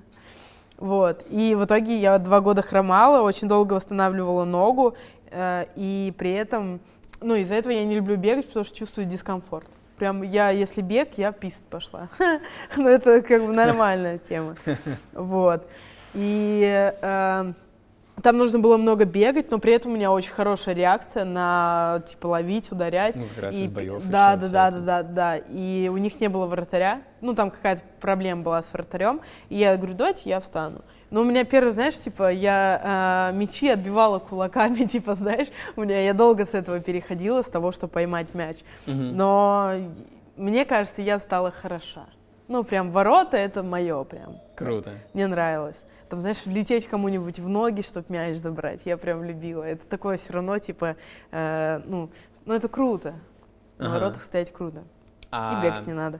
Вот. 0.78 1.26
И 1.30 1.56
в 1.56 1.66
итоге 1.66 1.98
я 1.98 2.18
два 2.20 2.41
года 2.41 2.62
хромала, 2.62 3.22
очень 3.22 3.48
долго 3.48 3.74
восстанавливала 3.74 4.43
ногу, 4.43 4.96
э, 5.32 5.66
и 5.76 6.14
при 6.18 6.32
этом, 6.32 6.82
ну, 7.22 7.36
из-за 7.36 7.56
этого 7.56 7.74
я 7.74 7.84
не 7.86 7.96
люблю 7.96 8.18
бегать, 8.18 8.48
потому 8.48 8.66
что 8.66 8.76
чувствую 8.76 9.08
дискомфорт. 9.08 9.68
Прям 9.98 10.24
я, 10.24 10.50
если 10.50 10.82
бег, 10.82 11.18
я 11.18 11.32
пист 11.32 11.64
пошла. 11.66 12.10
ну, 12.76 12.88
это 12.88 13.22
как 13.22 13.46
бы 13.46 13.54
нормальная 13.54 14.18
тема. 14.18 14.56
Вот. 15.14 15.68
И 16.14 16.93
э, 17.02 17.54
там 18.22 18.38
нужно 18.38 18.60
было 18.60 18.78
много 18.78 19.06
бегать, 19.06 19.52
но 19.52 19.60
при 19.60 19.74
этом 19.74 19.91
у 19.91 19.96
меня 19.96 20.12
очень 20.12 20.32
хорошая 20.32 20.76
реакция 20.76 21.26
на, 21.26 22.02
типа, 22.08 22.28
ловить, 22.28 22.72
ударять. 22.72 23.16
Ну, 23.16 23.26
как 23.36 23.43
раз 23.46 23.56
и, 23.56 23.64
из 23.64 23.70
боев 23.70 24.04
Да, 24.06 24.36
да, 24.36 24.48
да, 24.48 24.72
да, 24.72 24.80
да, 24.80 25.04
да. 25.04 25.38
И 25.38 25.89
у 25.91 25.98
них 25.98 26.20
не 26.20 26.30
было 26.30 26.46
вратаря. 26.46 27.02
Ну, 27.22 27.34
там 27.34 27.52
какая-то 27.52 27.82
проблема 28.00 28.43
была 28.43 28.62
с 28.62 28.72
вратарем. 28.74 29.22
И 29.50 29.56
я 29.56 29.76
говорю, 29.78 29.93
давайте 29.93 30.30
я 30.30 30.39
встану. 30.39 30.82
Но 31.10 31.22
у 31.22 31.24
меня 31.24 31.43
первый, 31.43 31.72
знаешь, 31.72 31.97
типа, 31.97 32.32
я 32.32 33.32
э, 33.32 33.38
мячи 33.38 33.70
отбивала 33.70 34.20
кулаками, 34.20 34.86
типа, 34.86 35.14
знаешь, 35.14 35.47
у 35.76 35.82
меня 35.82 36.01
я 36.01 36.14
долго 36.14 36.45
с 36.45 36.53
этого 36.53 36.80
переходила, 36.80 37.41
с 37.41 37.49
того, 37.49 37.72
чтобы 37.72 37.93
поймать 37.93 38.34
мяч. 38.34 38.58
Угу. 38.88 38.95
Но 38.95 39.74
мне 40.36 40.66
кажется, 40.66 41.01
я 41.01 41.20
стала 41.20 41.51
хороша. 41.51 42.06
Ну, 42.47 42.64
прям 42.64 42.91
ворота— 42.91 43.38
это 43.38 43.64
мое 43.64 44.03
прям. 44.03 44.38
Круто. 44.56 44.93
Мне 45.14 45.28
нравилось. 45.28 45.86
Там, 46.10 46.22
знаешь, 46.22 46.45
влететь 46.45 46.88
кому-нибудь 46.88 47.39
в 47.39 47.49
ноги, 47.49 47.82
чтобы 47.82 48.06
мяч 48.10 48.38
забрать. 48.38 48.82
Я 48.86 48.97
прям 48.97 49.24
любила. 49.24 49.64
Это 49.64 49.86
такое 49.88 50.18
все 50.18 50.34
равно, 50.34 50.60
типа, 50.60 50.95
э, 51.32 51.82
ну, 51.86 52.10
ну, 52.45 52.53
это 52.53 52.68
круто. 52.68 53.16
На 53.78 53.88
ага. 53.88 53.95
воротах 53.95 54.24
стоять 54.24 54.53
круто. 54.53 54.84
А... 55.32 55.60
И 55.60 55.66
бегать 55.66 55.88
не 55.88 55.93
надо. 55.93 56.20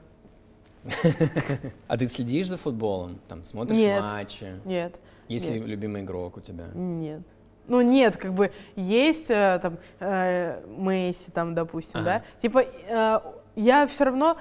А 1.88 1.96
ты 1.96 2.06
следишь 2.08 2.48
за 2.48 2.56
футболом? 2.56 3.18
Там 3.28 3.44
смотришь 3.44 3.78
нет, 3.78 4.02
матчи? 4.02 4.60
Нет. 4.64 5.00
Есть 5.28 5.50
ли 5.50 5.58
любимый 5.60 6.02
игрок 6.02 6.36
у 6.36 6.40
тебя? 6.40 6.66
Нет. 6.74 7.22
Ну 7.68 7.80
нет, 7.80 8.16
как 8.16 8.32
бы 8.32 8.52
есть 8.76 9.28
э, 9.28 9.58
там 9.60 9.78
э, 9.98 10.62
Месси, 10.68 11.32
там, 11.32 11.54
допустим, 11.54 12.00
ага. 12.00 12.04
да. 12.04 12.40
Типа 12.40 12.62
э, 12.62 13.20
я 13.56 13.86
все 13.86 14.04
равно, 14.04 14.36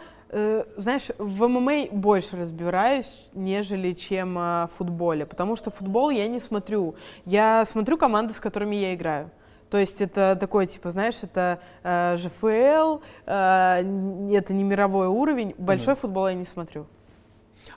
знаешь, 0.75 1.11
в 1.17 1.47
ММА 1.47 1.87
больше 1.91 2.35
разбираюсь, 2.35 3.29
нежели 3.33 3.93
чем 3.93 4.35
в 4.35 4.69
футболе, 4.73 5.25
потому 5.25 5.55
что 5.55 5.71
футбол 5.71 6.09
я 6.09 6.27
не 6.27 6.41
смотрю. 6.41 6.95
Я 7.25 7.63
смотрю 7.65 7.97
команды, 7.97 8.33
с 8.33 8.41
которыми 8.41 8.75
я 8.75 8.93
играю. 8.93 9.31
То 9.69 9.77
есть 9.77 10.01
это 10.01 10.37
такой, 10.39 10.67
типа, 10.67 10.91
знаешь, 10.91 11.23
это 11.23 11.59
э, 11.83 12.17
ЖФЛ, 12.17 12.99
э, 13.25 14.31
это 14.33 14.53
не 14.53 14.63
мировой 14.63 15.07
уровень. 15.07 15.55
Большой 15.57 15.93
mm-hmm. 15.93 15.99
футбол 15.99 16.27
я 16.27 16.33
не 16.33 16.45
смотрю. 16.45 16.85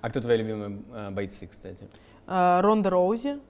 А 0.00 0.10
кто 0.10 0.20
твои 0.20 0.36
любимые 0.36 0.82
э, 0.92 1.10
бойцы, 1.10 1.46
кстати? 1.46 1.88
Э, 2.26 2.60
Ронда 2.60 2.90
Роузи, 2.90 3.40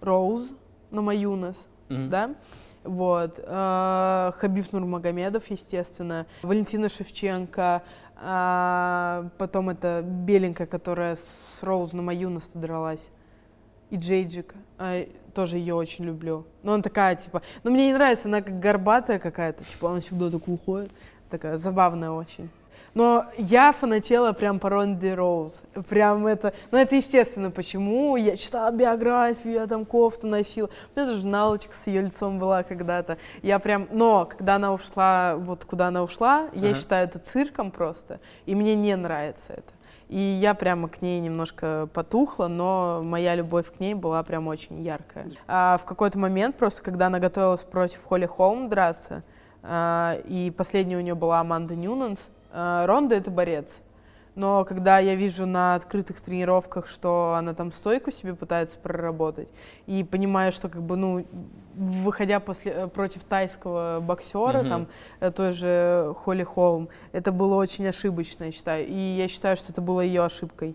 Роуз, 0.00 0.54
Намаюнас, 0.90 1.66
mm-hmm. 1.88 2.08
да? 2.08 2.34
Вот. 2.84 3.40
Э, 3.42 4.32
Хабиб 4.36 4.72
Нурмагомедов, 4.72 5.50
естественно. 5.50 6.26
Валентина 6.42 6.88
Шевченко. 6.88 7.82
Э, 8.16 9.28
потом 9.38 9.70
это 9.70 10.02
беленькая, 10.04 10.66
которая 10.66 11.16
с 11.16 11.60
Роуз 11.62 11.94
Намаюнас 11.94 12.50
дралась. 12.54 13.10
И 13.90 13.96
Джейджик. 13.96 14.54
Э, 14.78 15.06
тоже 15.34 15.58
ее 15.58 15.74
очень 15.74 16.04
люблю. 16.04 16.44
Но 16.62 16.74
она 16.74 16.82
такая, 16.82 17.16
типа, 17.16 17.42
ну 17.62 17.70
мне 17.70 17.88
не 17.88 17.94
нравится, 17.94 18.28
она 18.28 18.42
как 18.42 18.58
горбатая 18.58 19.18
какая-то, 19.18 19.64
типа, 19.64 19.90
она 19.90 20.00
всегда 20.00 20.30
так 20.30 20.46
уходит, 20.48 20.90
такая 21.30 21.56
забавная 21.56 22.10
очень. 22.10 22.50
Но 22.94 23.26
я 23.38 23.72
фанатела 23.72 24.32
прям 24.32 24.58
по 24.58 24.68
Ронди 24.68 25.08
Роуз. 25.08 25.62
Прям 25.88 26.26
это... 26.26 26.52
Ну, 26.70 26.78
это 26.78 26.94
естественно, 26.94 27.50
почему. 27.50 28.16
Я 28.16 28.36
читала 28.36 28.70
биографию, 28.70 29.54
я 29.54 29.66
там 29.66 29.86
кофту 29.86 30.26
носила. 30.26 30.68
У 30.94 31.00
меня 31.00 31.10
даже 31.10 31.26
налочка 31.26 31.74
с 31.74 31.86
ее 31.86 32.02
лицом 32.02 32.38
была 32.38 32.62
когда-то. 32.62 33.16
Я 33.42 33.58
прям... 33.58 33.88
Но 33.90 34.26
когда 34.26 34.56
она 34.56 34.74
ушла, 34.74 35.36
вот 35.38 35.64
куда 35.64 35.88
она 35.88 36.02
ушла, 36.02 36.48
uh-huh. 36.52 36.58
я 36.58 36.74
считаю 36.74 37.08
это 37.08 37.18
цирком 37.18 37.70
просто. 37.70 38.20
И 38.44 38.54
мне 38.54 38.74
не 38.74 38.94
нравится 38.94 39.54
это. 39.54 39.72
И 40.08 40.18
я 40.18 40.54
прямо 40.54 40.88
к 40.88 41.02
ней 41.02 41.20
немножко 41.20 41.88
потухла, 41.92 42.48
но 42.48 43.00
моя 43.02 43.34
любовь 43.34 43.72
к 43.72 43.80
ней 43.80 43.94
была 43.94 44.22
прям 44.22 44.48
очень 44.48 44.82
яркая. 44.82 45.30
А 45.46 45.76
в 45.78 45.84
какой-то 45.84 46.18
момент, 46.18 46.56
просто 46.56 46.82
когда 46.82 47.06
она 47.06 47.18
готовилась 47.18 47.64
против 47.64 48.04
Холли 48.04 48.26
Холм 48.26 48.68
драться, 48.68 49.22
а, 49.62 50.18
и 50.24 50.50
последняя 50.50 50.96
у 50.96 51.00
нее 51.00 51.14
была 51.14 51.40
Аманда 51.40 51.74
Ньюнанс, 51.74 52.30
а, 52.52 52.86
Ронда— 52.86 53.14
это 53.16 53.30
борец. 53.30 53.80
Но 54.34 54.64
когда 54.64 54.98
я 54.98 55.14
вижу 55.14 55.44
на 55.44 55.74
открытых 55.74 56.20
тренировках, 56.20 56.88
что 56.88 57.34
она 57.36 57.52
там 57.52 57.70
стойку 57.70 58.10
себе 58.10 58.34
пытается 58.34 58.78
проработать, 58.78 59.50
и 59.86 60.04
понимаю, 60.04 60.52
что 60.52 60.68
как 60.70 60.82
бы, 60.82 60.96
ну, 60.96 61.26
выходя 61.74 62.40
после, 62.40 62.72
э, 62.72 62.86
против 62.86 63.24
тайского 63.24 64.00
боксера, 64.00 64.60
Мгм. 64.60 64.68
там, 64.68 64.86
э, 65.20 65.30
той 65.30 65.52
же 65.52 66.14
Холли 66.24 66.44
Холм, 66.44 66.88
это 67.12 67.30
было 67.30 67.56
очень 67.56 67.86
ошибочно, 67.86 68.44
я 68.44 68.52
считаю. 68.52 68.86
И 68.86 68.94
я 68.94 69.28
считаю, 69.28 69.56
что 69.56 69.72
это 69.72 69.82
было 69.82 70.00
ее 70.00 70.24
ошибкой. 70.24 70.74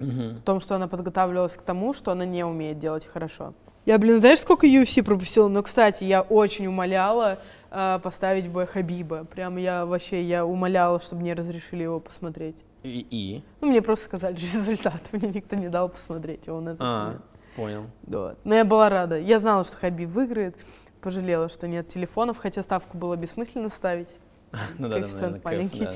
Мгм. 0.00 0.34
В 0.34 0.40
том, 0.40 0.58
что 0.58 0.74
она 0.74 0.88
подготавливалась 0.88 1.56
к 1.56 1.62
тому, 1.62 1.94
что 1.94 2.10
она 2.10 2.24
не 2.24 2.44
умеет 2.44 2.78
делать 2.80 3.06
хорошо. 3.06 3.54
Я, 3.86 3.98
блин, 3.98 4.18
знаешь, 4.18 4.40
сколько 4.40 4.66
UFC 4.66 5.02
пропустила? 5.02 5.46
Но, 5.48 5.62
кстати, 5.62 6.04
я 6.04 6.22
очень 6.22 6.66
умоляла 6.66 7.38
э, 7.74 7.98
поставить 8.02 8.48
бы 8.48 8.66
Хабиба. 8.66 9.24
Прям 9.24 9.56
я 9.56 9.84
вообще, 9.84 10.22
я 10.22 10.46
умоляла, 10.46 11.00
чтобы 11.00 11.22
мне 11.22 11.34
разрешили 11.34 11.82
его 11.82 12.00
посмотреть. 12.00 12.64
И, 12.82 13.06
и? 13.10 13.42
Ну, 13.60 13.68
мне 13.70 13.82
просто 13.82 14.04
сказали 14.06 14.34
результат, 14.36 15.00
мне 15.12 15.28
никто 15.28 15.56
не 15.56 15.68
дал 15.68 15.88
посмотреть 15.88 16.46
его 16.46 16.60
на 16.60 16.70
этот 16.70 16.80
А, 16.82 17.04
момент. 17.06 17.24
понял. 17.56 17.84
Да. 18.02 18.36
Но 18.44 18.54
я 18.54 18.64
была 18.64 18.88
рада. 18.88 19.18
Я 19.18 19.40
знала, 19.40 19.64
что 19.64 19.76
Хабиб 19.76 20.08
выиграет. 20.10 20.56
Пожалела, 21.00 21.48
что 21.50 21.68
нет 21.68 21.88
телефонов, 21.88 22.38
хотя 22.38 22.62
ставку 22.62 22.96
было 22.96 23.16
бессмысленно 23.16 23.68
ставить. 23.68 24.08
Ну 24.78 24.88
да, 24.88 25.00
да, 25.00 25.40
маленький. 25.44 25.88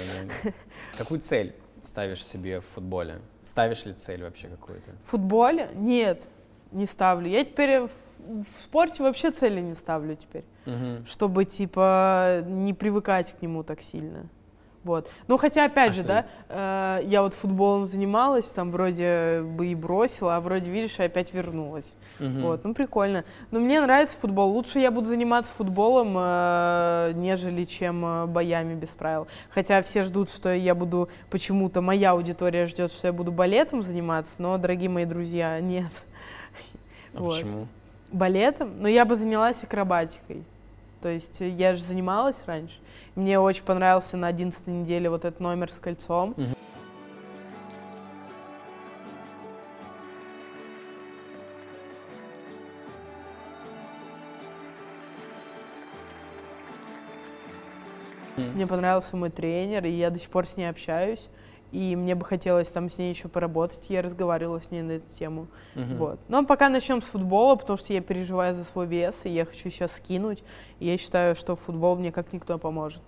Какую 0.98 1.20
цель 1.20 1.54
ставишь 1.82 2.24
себе 2.26 2.60
в 2.60 2.66
футболе? 2.66 3.20
Ставишь 3.42 3.84
ли 3.86 3.92
цель 3.92 4.22
вообще 4.24 4.48
какую-то? 4.48 4.90
В 5.04 5.10
футболе? 5.10 5.70
Нет, 5.74 6.26
не 6.72 6.84
ставлю. 6.86 7.28
Я 7.28 7.44
теперь 7.44 7.88
в, 8.18 8.60
спорте 8.60 9.02
вообще 9.02 9.30
цели 9.30 9.60
не 9.60 9.74
ставлю 9.74 10.14
теперь. 10.16 10.44
Мгм. 10.66 11.06
чтобы, 11.06 11.44
типа, 11.46 12.42
не 12.46 12.74
привыкать 12.74 13.34
к 13.38 13.42
нему 13.42 13.62
так 13.62 13.80
сильно. 13.80 14.28
Вот. 14.84 15.10
Ну, 15.26 15.36
хотя, 15.38 15.64
опять 15.64 15.90
А 15.90 15.92
же, 15.94 16.02
да, 16.04 16.24
э, 16.48 17.00
я 17.04 17.22
вот 17.22 17.34
футболом 17.34 17.84
занималась, 17.84 18.46
там 18.46 18.70
вроде 18.70 19.42
бы 19.42 19.66
и 19.66 19.74
бросила, 19.74 20.36
а 20.36 20.40
вроде, 20.40 20.70
видишь, 20.70 20.98
и 20.98 21.02
опять 21.02 21.34
вернулась. 21.34 21.92
Мгм. 22.20 22.42
Вот, 22.42 22.64
ну, 22.64 22.74
прикольно. 22.74 23.24
Но 23.50 23.60
мне 23.60 23.80
нравится 23.80 24.16
футбол. 24.16 24.50
Лучше 24.50 24.78
я 24.78 24.90
буду 24.90 25.06
заниматься 25.06 25.52
футболом, 25.52 26.14
э, 26.16 27.12
нежели 27.16 27.64
чем 27.64 28.04
э, 28.04 28.26
боями 28.26 28.74
без 28.74 28.90
правил. 28.90 29.26
Хотя 29.50 29.82
все 29.82 30.04
ждут, 30.04 30.30
что 30.30 30.54
я 30.54 30.74
буду, 30.74 31.08
почему-то 31.28 31.82
моя 31.82 32.12
аудитория 32.12 32.66
ждет, 32.66 32.92
что 32.92 33.08
я 33.08 33.12
буду 33.12 33.32
балетом 33.32 33.82
заниматься, 33.82 34.34
но, 34.38 34.56
дорогие 34.58 34.88
мои 34.88 35.04
друзья, 35.04 35.60
нет. 35.60 35.90
А 37.14 37.20
Вот. 37.20 37.34
почему? 37.34 37.66
Балетом? 38.10 38.80
Но 38.80 38.88
я 38.88 39.04
бы 39.04 39.16
занялась 39.16 39.62
акробатикой. 39.62 40.42
То 41.00 41.08
есть 41.08 41.40
э, 41.40 41.48
я 41.48 41.74
же 41.74 41.82
занималась 41.82 42.44
раньше. 42.46 42.76
Мне 43.14 43.38
очень 43.38 43.64
понравился 43.64 44.16
на 44.16 44.28
11 44.28 44.66
неделе 44.68 45.10
вот 45.10 45.24
этот 45.24 45.40
номер 45.40 45.70
с 45.70 45.78
кольцом. 45.78 46.34
Мгм. 46.36 46.54
Мне 58.54 58.66
понравился 58.66 59.16
мой 59.16 59.30
тренер, 59.30 59.84
и 59.84 59.90
я 59.90 60.10
до 60.10 60.18
сих 60.18 60.30
пор 60.30 60.46
с 60.46 60.56
ней 60.56 60.68
общаюсь. 60.68 61.28
И 61.72 61.96
мне 61.96 62.14
бы 62.14 62.24
хотелось 62.24 62.68
там 62.68 62.88
с 62.88 62.98
ней 62.98 63.10
еще 63.10 63.28
поработать. 63.28 63.90
Я 63.90 64.02
разговаривала 64.02 64.60
с 64.60 64.70
ней 64.70 64.82
на 64.82 64.92
эту 64.92 65.08
тему. 65.14 65.48
Мгм. 65.74 65.96
Вот. 65.96 66.20
Но 66.28 66.44
пока 66.44 66.68
начнем 66.68 67.02
с 67.02 67.06
футбола, 67.06 67.56
потому 67.56 67.76
что 67.76 67.92
я 67.92 68.00
переживаю 68.00 68.54
за 68.54 68.64
свой 68.64 68.86
вес, 68.86 69.24
и 69.24 69.28
я 69.28 69.44
хочу 69.44 69.70
сейчас 69.70 69.92
скинуть. 69.92 70.42
И 70.80 70.86
я 70.86 70.96
считаю, 70.96 71.36
что 71.36 71.56
футбол 71.56 71.96
мне 71.96 72.10
как 72.10 72.32
никто 72.32 72.58
поможет. 72.58 73.02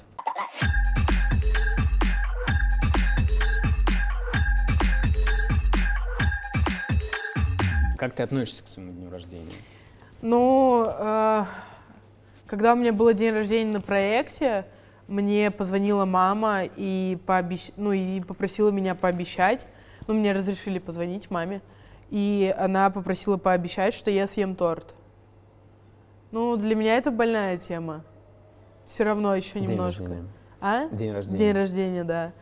Как 7.96 8.14
ты 8.14 8.22
относишься 8.22 8.64
к 8.64 8.68
своему 8.68 8.92
дню 8.92 9.11
рождения? 9.11 9.52
Ну, 10.22 10.86
э, 10.88 11.44
когда 12.46 12.72
у 12.72 12.76
меня 12.76 12.94
был 12.94 13.12
день 13.12 13.34
рождения 13.34 13.70
на 13.70 13.82
проекте, 13.82 14.64
мне 15.11 15.50
позвонила 15.50 16.04
мама 16.04 16.62
и, 16.64 17.18
пообещ... 17.26 17.72
ну, 17.76 17.92
и 17.92 18.20
попросила 18.20 18.70
меня 18.70 18.94
пообещать. 18.94 19.66
Ну, 20.06 20.14
мне 20.14 20.32
разрешили 20.32 20.78
позвонить 20.78 21.30
маме. 21.30 21.61
И 22.11 22.54
она 22.56 22.90
попросила 22.90 23.36
пообещать, 23.36 23.92
что 23.92 24.11
я 24.11 24.26
съем 24.26 24.54
торт. 24.54 24.94
Ну, 26.30 26.56
для 26.56 26.74
меня 26.74 26.96
это 26.96 27.11
больная 27.11 27.58
тема. 27.58 28.04
Все 28.86 29.04
равно 29.04 29.34
еще 29.34 29.61
День 29.61 29.70
немножко. 29.70 30.04
рождения. 30.04 30.28
А? 30.61 30.88
День 30.88 31.12
рождения. 31.12 31.38
День 31.38 31.52
рождения, 31.52 32.04
да. 32.04 32.32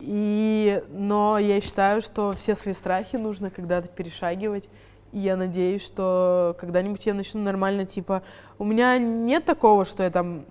И, 0.00 0.82
но 0.90 1.38
я 1.38 1.60
считаю, 1.60 2.00
что 2.00 2.32
все 2.32 2.54
свои 2.54 2.74
страхи 2.74 3.16
нужно 3.16 3.50
когда-то 3.50 3.88
перешагивать. 3.88 4.68
И 5.12 5.18
я 5.18 5.36
надеюсь, 5.36 5.84
что 5.84 6.56
когда-нибудь 6.58 7.04
я 7.06 7.14
начну 7.14 7.42
нормально, 7.42 7.86
типа, 7.86 8.22
у 8.58 8.64
меня 8.64 8.98
нет 8.98 9.44
такого, 9.44 9.84
что 9.84 10.02
я 10.02 10.10
там... 10.10 10.46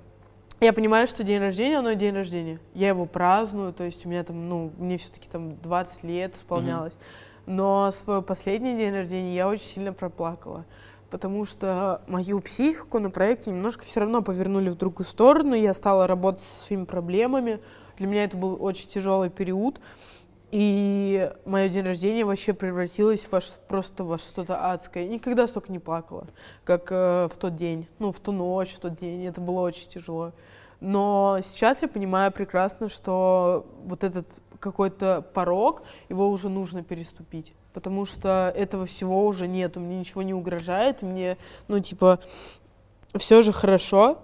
Я 0.61 0.71
понимаю, 0.71 1.05
что 1.05 1.23
день 1.23 1.41
рождения, 1.41 1.79
оно 1.79 1.91
и 1.91 1.95
день 1.95 2.15
рождения. 2.15 2.59
Я 2.73 2.89
его 2.89 3.05
праздную, 3.05 3.73
то 3.73 3.83
есть 3.83 4.05
у 4.05 4.09
меня 4.09 4.23
там, 4.23 4.47
ну, 4.47 4.71
мне 4.77 4.97
все-таки 4.97 5.27
там 5.29 5.57
20 5.57 6.03
лет 6.03 6.35
исполнялось. 6.35 6.93
Но 7.45 7.91
свой 7.91 8.21
последний 8.21 8.75
день 8.75 8.93
рождения 8.93 9.35
я 9.35 9.47
очень 9.47 9.65
сильно 9.65 9.93
проплакала. 9.93 10.65
Потому 11.09 11.45
что 11.45 12.01
мою 12.07 12.39
психику 12.39 12.99
на 12.99 13.09
проекте 13.09 13.51
немножко 13.51 13.83
все 13.83 13.99
равно 13.99 14.21
повернули 14.21 14.69
в 14.69 14.75
другую 14.75 15.05
сторону. 15.05 15.53
Я 15.53 15.73
стала 15.73 16.07
работать 16.07 16.41
со 16.41 16.65
своими 16.65 16.85
проблемами. 16.85 17.59
Для 17.97 18.07
меня 18.07 18.23
это 18.23 18.37
был 18.37 18.57
очень 18.59 18.87
тяжелый 18.87 19.29
период. 19.29 19.79
И 20.51 21.31
мое 21.45 21.69
день 21.69 21.85
рождения 21.85 22.23
вообще 22.23 22.53
превратилось 22.53 23.27
во 23.31 23.39
просто 23.67 24.03
во 24.03 24.17
что-то 24.17 24.71
адское. 24.71 25.07
Никогда 25.07 25.47
столько 25.47 25.71
не 25.71 25.79
плакала, 25.79 26.27
как 26.63 26.91
э, 26.91 27.27
в 27.31 27.37
тот 27.37 27.55
день. 27.55 27.87
Ну, 27.99 28.11
в 28.11 28.19
ту 28.19 28.31
ночь, 28.31 28.73
в 28.73 28.79
тот 28.79 28.97
день. 28.97 29.25
Это 29.25 29.41
было 29.41 29.61
очень 29.61 29.87
тяжело. 29.87 30.33
Но 30.79 31.39
сейчас 31.43 31.81
я 31.81 31.87
понимаю 31.87 32.31
прекрасно, 32.31 32.89
что 32.89 33.65
вот 33.85 34.03
этот 34.03 34.27
какой-то 34.59 35.25
порог, 35.33 35.83
его 36.09 36.29
уже 36.29 36.49
нужно 36.49 36.83
переступить. 36.83 37.53
Потому 37.73 38.05
что 38.05 38.53
этого 38.55 38.85
всего 38.85 39.25
уже 39.25 39.47
нету, 39.47 39.79
мне 39.79 39.99
ничего 39.99 40.21
не 40.21 40.33
угрожает, 40.33 41.01
мне, 41.01 41.37
ну, 41.67 41.79
типа, 41.79 42.19
все 43.17 43.41
же 43.41 43.51
хорошо. 43.51 44.19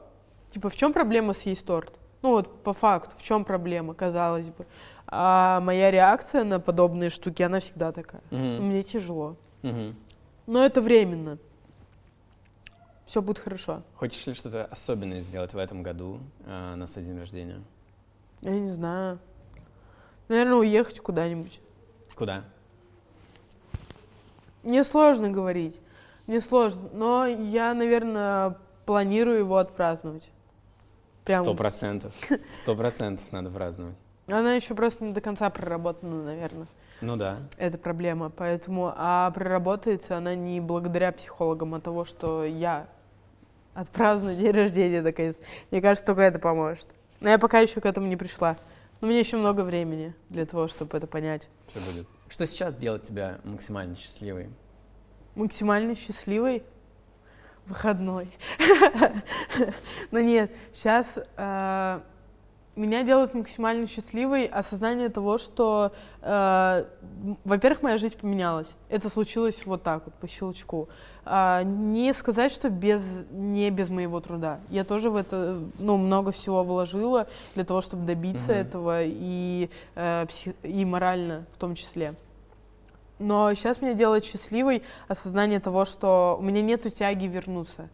Типа, 0.49 0.69
в 0.69 0.75
чем 0.75 0.93
проблема 0.93 1.33
съесть 1.33 1.65
торт? 1.65 2.00
Ну, 2.21 2.31
вот 2.31 2.63
по 2.63 2.73
факту, 2.73 3.15
в 3.17 3.23
чем 3.23 3.43
проблема, 3.43 3.93
казалось 3.93 4.49
бы. 4.49 4.65
А 5.07 5.59
моя 5.61 5.91
реакция 5.91 6.43
на 6.43 6.59
подобные 6.59 7.09
штуки, 7.09 7.41
она 7.41 7.59
всегда 7.59 7.91
такая. 7.91 8.21
Мгм. 8.29 8.67
Мне 8.67 8.83
тяжело. 8.83 9.35
Мгм. 9.63 9.95
Но 10.47 10.63
это 10.63 10.81
временно. 10.81 11.37
Все 13.05 13.21
будет 13.21 13.39
хорошо. 13.39 13.81
Хочешь 13.95 14.25
ли 14.27 14.33
что-то 14.33 14.65
особенное 14.65 15.19
сделать 15.21 15.53
в 15.53 15.57
этом 15.57 15.83
году 15.83 16.19
э, 16.45 16.75
на 16.75 16.87
свой 16.87 17.03
день 17.03 17.19
рождения? 17.19 17.61
Я 18.41 18.51
не 18.51 18.69
знаю. 18.69 19.19
Наверное, 20.29 20.55
уехать 20.55 20.99
куда-нибудь. 21.01 21.59
Куда? 22.15 22.43
Мне 24.63 24.83
сложно 24.83 25.29
говорить. 25.29 25.79
Мне 26.27 26.39
сложно. 26.39 26.89
Но 26.93 27.25
я, 27.25 27.73
наверное, 27.73 28.55
планирую 28.85 29.39
его 29.39 29.57
отпраздновать. 29.57 30.29
Прям. 31.23 31.43
Сто 31.43 31.53
процентов. 31.53 32.13
Сто 32.49 32.75
процентов 32.75 33.31
надо 33.31 33.49
праздновать. 33.49 33.95
Она 34.27 34.53
еще 34.53 34.75
просто 34.75 35.03
не 35.03 35.13
до 35.13 35.21
конца 35.21 35.49
проработана, 35.49 36.23
наверное. 36.23 36.67
Ну 37.01 37.15
да. 37.15 37.39
Это 37.57 37.77
проблема. 37.77 38.29
Поэтому, 38.29 38.93
а 38.95 39.29
проработается 39.31 40.17
она 40.17 40.35
не 40.35 40.59
благодаря 40.61 41.11
психологам, 41.11 41.75
а 41.75 41.81
того, 41.81 42.05
что 42.05 42.45
я 42.45 42.87
отпраздную 43.73 44.35
день 44.37 44.51
рождения 44.51 45.01
наконец. 45.01 45.35
Мне 45.71 45.81
кажется, 45.81 46.05
только 46.05 46.21
это 46.21 46.39
поможет. 46.39 46.87
Но 47.19 47.29
я 47.29 47.37
пока 47.39 47.59
еще 47.59 47.81
к 47.81 47.85
этому 47.85 48.07
не 48.07 48.17
пришла. 48.17 48.57
Но 48.99 49.07
мне 49.07 49.19
еще 49.19 49.37
много 49.37 49.61
времени 49.61 50.13
для 50.29 50.45
того, 50.45 50.67
чтобы 50.67 50.95
это 50.97 51.07
понять. 51.07 51.49
Все 51.67 51.79
будет. 51.79 52.07
Что 52.29 52.45
сейчас 52.45 52.75
делает 52.75 53.03
тебя 53.03 53.39
максимально 53.43 53.95
счастливой? 53.95 54.49
максимально 55.35 55.95
счастливой 55.95 56.63
выходной. 57.71 58.29
Но 60.11 60.19
нет, 60.19 60.51
сейчас 60.73 61.17
меня 62.75 63.03
делает 63.03 63.33
максимально 63.33 63.85
счастливой 63.85 64.45
осознание 64.45 65.09
того, 65.09 65.37
что, 65.37 65.91
э, 66.21 66.85
во-первых, 67.43 67.81
моя 67.81 67.97
жизнь 67.97 68.17
поменялась. 68.17 68.75
Это 68.89 69.09
случилось 69.09 69.65
вот 69.65 69.83
так 69.83 70.05
вот, 70.05 70.13
по 70.15 70.27
щелчку. 70.27 70.87
А, 71.25 71.63
не 71.63 72.13
сказать, 72.13 72.51
что 72.51 72.69
без, 72.69 73.25
не 73.31 73.69
без 73.71 73.89
моего 73.89 74.19
труда. 74.21 74.59
Я 74.69 74.83
тоже 74.85 75.09
в 75.09 75.15
это 75.17 75.59
ну, 75.79 75.97
много 75.97 76.31
всего 76.31 76.63
вложила 76.63 77.27
для 77.55 77.65
того, 77.65 77.81
чтобы 77.81 78.05
добиться 78.05 78.53
Мгм. 78.53 78.61
этого, 78.61 78.99
и, 79.03 79.69
э, 79.95 80.25
псих- 80.27 80.55
и 80.63 80.85
морально 80.85 81.45
в 81.51 81.57
том 81.57 81.75
числе. 81.75 82.15
Но 83.21 83.53
сейчас 83.53 83.81
меня 83.81 83.93
делает 83.93 84.25
счастливой 84.25 84.83
осознание 85.07 85.59
того, 85.59 85.85
что 85.85 86.37
у 86.39 86.43
меня 86.43 86.61
нету 86.61 86.89
тяги 86.89 87.25
вернуться. 87.25 87.89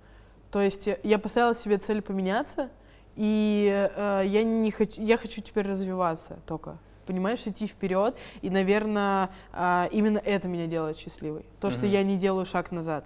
То 0.51 0.61
есть 0.61 0.87
я 1.03 1.19
поставила 1.19 1.53
себе 1.53 1.77
цель 1.77 2.01
поменяться, 2.01 2.69
и 3.15 3.89
э, 3.95 4.23
я 4.25 4.43
не 4.43 4.71
хочу, 4.71 5.01
я 5.01 5.17
хочу 5.17 5.41
теперь 5.41 5.67
развиваться 5.67 6.39
только. 6.45 6.77
понимаешь, 7.05 7.39
идти 7.45 7.67
вперед. 7.67 8.15
И, 8.41 8.49
наверное, 8.49 9.29
а, 9.53 9.87
именно 9.91 10.17
это 10.17 10.47
меня 10.47 10.67
делает 10.67 10.97
счастливой. 10.97 11.45
То, 11.61 11.71
что 11.71 11.85
я 11.85 12.03
не 12.03 12.17
делаю 12.17 12.45
шаг 12.45 12.71
назад. 12.71 13.05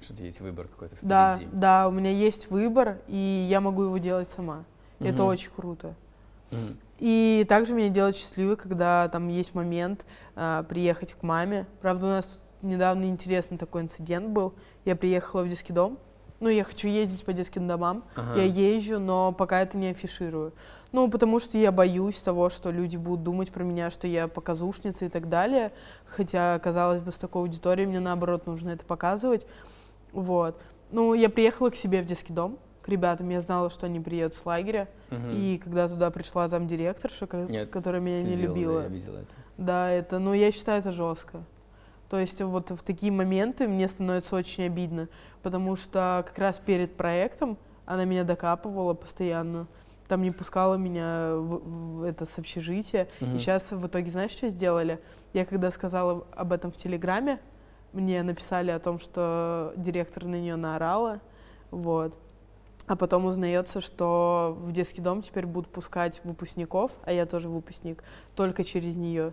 Что 0.00 0.14
у 0.14 0.16
тебя 0.16 0.26
есть 0.26 0.40
выбор 0.40 0.66
какой-то 0.66 0.96
Да, 1.02 1.34
впереди. 1.34 1.50
да, 1.52 1.88
у 1.88 1.90
меня 1.90 2.10
есть 2.10 2.50
выбор, 2.50 2.98
и 3.08 3.46
я 3.48 3.60
могу 3.60 3.84
его 3.84 3.98
делать 3.98 4.28
сама. 4.30 4.64
И 4.98 5.06
Это 5.06 5.24
очень 5.24 5.50
круто. 5.54 5.94
И 6.98 7.44
также 7.48 7.74
меня 7.74 7.88
делает 7.88 8.16
счастливой, 8.16 8.56
когда 8.56 9.08
там 9.08 9.28
есть 9.28 9.54
момент 9.54 10.06
а, 10.36 10.62
приехать 10.62 11.14
к 11.14 11.22
маме. 11.22 11.66
Правда, 11.80 12.06
у 12.06 12.10
нас 12.10 12.44
недавно 12.62 13.06
интересный 13.06 13.58
такой 13.58 13.82
инцидент 13.82 14.28
был. 14.28 14.54
Я 14.84 14.94
приехала 14.94 15.42
в 15.42 15.48
детский 15.48 15.72
дом. 15.72 15.98
Ну, 16.38 16.48
я 16.48 16.64
хочу 16.64 16.88
ездить 16.88 17.24
по 17.24 17.32
детским 17.32 17.66
домам. 17.66 18.04
Ага. 18.16 18.40
Я 18.40 18.44
езжу, 18.44 18.98
но 18.98 19.32
пока 19.32 19.62
это 19.62 19.78
не 19.78 19.88
афиширую. 19.88 20.52
Ну, 20.92 21.08
потому 21.08 21.40
что 21.40 21.56
я 21.56 21.72
боюсь 21.72 22.18
того, 22.18 22.50
что 22.50 22.70
люди 22.70 22.96
будут 22.96 23.22
думать 23.22 23.50
про 23.50 23.64
меня, 23.64 23.90
что 23.90 24.06
я 24.06 24.28
показушница 24.28 25.06
и 25.06 25.08
так 25.08 25.28
далее. 25.28 25.72
Хотя, 26.04 26.58
казалось 26.58 27.00
бы, 27.00 27.12
с 27.12 27.16
такой 27.16 27.42
аудиторией 27.42 27.88
мне, 27.88 28.00
наоборот, 28.00 28.46
нужно 28.46 28.70
это 28.70 28.84
показывать. 28.84 29.46
Вот. 30.12 30.60
Ну, 30.90 31.14
я 31.14 31.30
приехала 31.30 31.70
к 31.70 31.76
себе 31.76 32.02
в 32.02 32.06
детский 32.06 32.32
дом, 32.32 32.58
к 32.82 32.88
ребятам. 32.88 33.28
Я 33.30 33.40
знала, 33.40 33.70
что 33.70 33.86
они 33.86 34.00
приедут 34.00 34.34
с 34.34 34.44
лагеря. 34.44 34.88
Мгм. 35.10 35.30
И 35.32 35.58
когда 35.58 35.88
туда 35.88 36.10
пришла 36.10 36.48
там 36.48 36.66
директорша, 36.66 37.28
Нет, 37.48 37.70
которая 37.70 38.00
меня 38.00 38.22
не 38.22 38.36
Следил, 38.36 38.52
да, 38.52 38.60
любила. 38.60 38.82
я 38.82 38.88
видел 38.88 39.14
это. 39.14 39.26
Да, 39.56 39.90
это, 39.90 40.18
ну, 40.18 40.32
я 40.34 40.50
считаю, 40.50 40.80
это 40.80 40.90
жестко. 40.90 41.44
То 42.08 42.18
есть 42.18 42.42
вот 42.42 42.70
в 42.70 42.82
такие 42.82 43.10
моменты 43.10 43.66
мне 43.66 43.88
становится 43.88 44.36
очень 44.36 44.64
обидно, 44.64 45.08
потому 45.42 45.76
что 45.76 46.22
как 46.26 46.38
раз 46.38 46.58
перед 46.58 46.94
проектом 46.94 47.56
она 47.86 48.04
меня 48.04 48.24
докапывала 48.24 48.92
постоянно, 48.92 49.66
там 50.08 50.22
не 50.22 50.30
пускала 50.30 50.74
меня 50.74 51.34
в, 51.36 52.00
в 52.00 52.02
это 52.02 52.26
с 52.26 52.38
общежития. 52.38 53.08
Мгм. 53.20 53.36
И 53.36 53.38
сейчас 53.38 53.72
в 53.72 53.86
итоге, 53.86 54.10
знаешь, 54.10 54.32
что 54.32 54.48
сделали? 54.48 55.00
Я 55.32 55.46
когда 55.46 55.70
сказала 55.70 56.26
об 56.36 56.52
этом 56.52 56.70
в 56.70 56.76
Телеграме, 56.76 57.40
мне 57.94 58.22
написали 58.22 58.70
о 58.70 58.78
том, 58.78 58.98
что 58.98 59.72
директор 59.76 60.24
на 60.24 60.38
нее 60.38 60.56
наорала, 60.56 61.20
вот. 61.70 62.18
А 62.92 62.96
потом 62.96 63.24
узнается, 63.24 63.80
что 63.80 64.54
в 64.60 64.70
детский 64.70 65.00
дом 65.00 65.22
теперь 65.22 65.46
будут 65.46 65.70
пускать 65.70 66.20
выпускников, 66.24 66.92
а 67.04 67.12
я 67.12 67.24
тоже 67.24 67.48
выпускник, 67.48 68.04
только 68.36 68.64
через 68.64 68.96
нее. 68.96 69.32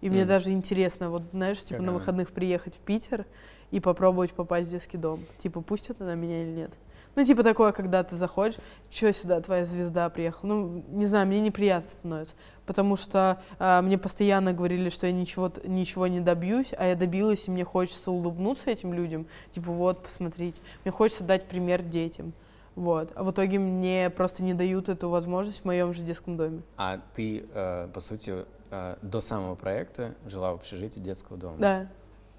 И 0.00 0.08
мне 0.08 0.22
М. 0.22 0.28
даже 0.28 0.52
интересно, 0.52 1.10
вот 1.10 1.24
знаешь, 1.32 1.58
типа 1.58 1.78
Как 1.78 1.80
на 1.80 1.88
она? 1.88 1.98
выходных 1.98 2.30
приехать 2.30 2.76
в 2.76 2.78
Питер 2.78 3.26
и 3.72 3.80
попробовать 3.80 4.32
попасть 4.32 4.68
в 4.68 4.70
детский 4.70 4.96
дом. 4.96 5.18
Типа, 5.38 5.60
пустят 5.60 6.00
она 6.00 6.14
меня 6.14 6.44
или 6.44 6.52
нет. 6.52 6.70
Ну, 7.16 7.24
типа 7.24 7.42
такое, 7.42 7.72
когда 7.72 8.04
ты 8.04 8.14
заходишь, 8.14 8.58
что 8.90 9.12
сюда 9.12 9.40
твоя 9.40 9.64
звезда 9.64 10.08
приехала. 10.08 10.50
Ну, 10.50 10.84
не 10.90 11.06
знаю, 11.06 11.26
мне 11.26 11.40
неприятно 11.40 11.90
становится. 11.90 12.36
Потому 12.64 12.96
что 12.96 13.42
а, 13.58 13.82
мне 13.82 13.98
постоянно 13.98 14.52
говорили, 14.52 14.88
что 14.88 15.08
я 15.08 15.12
ничего, 15.12 15.50
ничего 15.64 16.06
не 16.06 16.20
добьюсь, 16.20 16.72
а 16.78 16.86
я 16.86 16.94
добилась, 16.94 17.48
и 17.48 17.50
мне 17.50 17.64
хочется 17.64 18.12
улыбнуться 18.12 18.70
этим 18.70 18.94
людям. 18.94 19.26
Типа, 19.50 19.72
вот, 19.72 20.00
посмотрите. 20.04 20.62
Мне 20.84 20.92
хочется 20.92 21.24
дать 21.24 21.48
пример 21.48 21.82
детям. 21.82 22.32
Вот. 22.80 23.12
А 23.14 23.24
в 23.24 23.30
итоге 23.30 23.58
мне 23.58 24.08
просто 24.08 24.42
не 24.42 24.54
дают 24.54 24.88
эту 24.88 25.10
возможность 25.10 25.60
в 25.60 25.64
моем 25.66 25.92
же 25.92 26.02
детском 26.02 26.38
доме. 26.38 26.62
А 26.78 26.98
ты, 27.14 27.46
э, 27.52 27.88
по 27.92 28.00
сути, 28.00 28.46
э, 28.70 28.96
до 29.02 29.20
самого 29.20 29.54
проекта 29.54 30.14
жила 30.24 30.52
в 30.52 30.54
общежитии 30.54 30.98
детского 30.98 31.36
дома. 31.36 31.56
Да. 31.58 31.88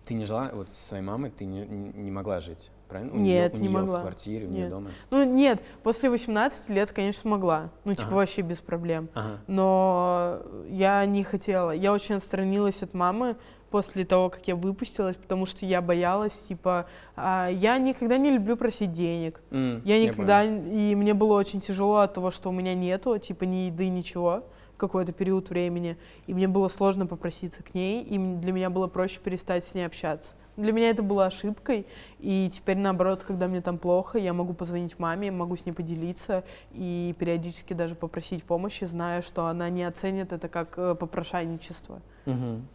Ты 0.03 0.15
не 0.15 0.25
жила, 0.25 0.49
вот 0.51 0.71
со 0.71 0.83
своей 0.83 1.03
мамой 1.03 1.29
ты 1.29 1.45
не, 1.45 1.63
не 1.67 1.91
не 1.93 2.09
могла 2.09 2.39
жить, 2.39 2.71
правильно? 2.91 3.13
У 3.13 3.17
Нет, 3.17 3.53
у 3.53 3.57
не 3.57 3.63
неё 3.69 3.71
могла. 3.79 3.99
в 3.99 4.01
квартире, 4.01 4.45
у 4.45 4.49
нее 4.51 4.61
Нет. 4.63 4.69
дома. 4.69 4.89
Ну, 5.09 5.23
нет, 5.23 5.61
после 5.81 6.09
18 6.09 6.69
лет, 6.69 6.91
конечно, 6.91 7.29
могла. 7.29 7.69
Ну, 7.85 7.93
типа, 7.93 8.07
Ага. 8.07 8.15
вообще 8.17 8.41
без 8.41 8.59
проблем. 8.59 9.09
Ага. 9.15 9.37
но 9.47 10.39
я 10.69 11.05
не 11.05 11.23
хотела. 11.23 11.71
Я 11.71 11.93
очень 11.93 12.15
отстранилась 12.15 12.83
от 12.83 12.93
мамы 12.93 13.35
после 13.69 14.03
того, 14.03 14.29
как 14.29 14.45
я 14.49 14.55
выпустилась, 14.55 15.15
потому 15.15 15.45
что 15.45 15.65
я 15.65 15.81
боялась, 15.81 16.33
типа, 16.33 16.87
а, 17.15 17.47
я 17.49 17.77
никогда 17.77 18.17
не 18.17 18.29
люблю 18.31 18.57
просить 18.57 18.91
денег. 18.91 19.39
М, 19.51 19.81
Я 19.85 19.95
я 19.95 20.09
никогда, 20.09 20.41
понял. 20.43 20.63
и 20.71 20.95
мне 20.95 21.13
было 21.13 21.33
очень 21.37 21.61
тяжело 21.61 21.99
от 21.99 22.13
того, 22.13 22.31
что 22.31 22.49
у 22.49 22.51
меня 22.51 22.73
нету, 22.75 23.17
типа, 23.17 23.45
ни 23.45 23.67
еды, 23.67 23.87
ничего 23.87 24.43
какой-то 24.81 25.13
период 25.13 25.49
времени, 25.49 25.97
и 26.27 26.33
мне 26.33 26.47
было 26.47 26.67
сложно 26.67 27.05
попроситься 27.05 27.63
к 27.63 27.73
ней, 27.73 28.03
и 28.03 28.17
для 28.17 28.51
меня 28.51 28.69
было 28.69 28.87
проще 28.87 29.19
перестать 29.19 29.63
с 29.63 29.75
ней 29.75 29.85
общаться. 29.85 30.35
Для 30.57 30.73
меня 30.73 30.89
это 30.89 31.01
было 31.01 31.25
ошибкой, 31.27 31.85
и 32.19 32.49
теперь, 32.51 32.77
наоборот, 32.77 33.23
когда 33.23 33.47
мне 33.47 33.61
там 33.61 33.77
плохо, 33.77 34.17
я 34.17 34.33
могу 34.33 34.53
позвонить 34.53 34.99
маме, 34.99 35.31
могу 35.31 35.55
с 35.55 35.65
ней 35.65 35.71
поделиться 35.71 36.43
и 36.71 37.15
периодически 37.17 37.73
даже 37.73 37.95
попросить 37.95 38.43
помощи, 38.43 38.83
зная, 38.83 39.21
что 39.21 39.45
она 39.45 39.69
не 39.69 39.83
оценит 39.83 40.33
это 40.33 40.49
как 40.49 40.77
э, 40.77 40.95
попрошайничество. 40.95 42.01
Мгм. 42.25 42.67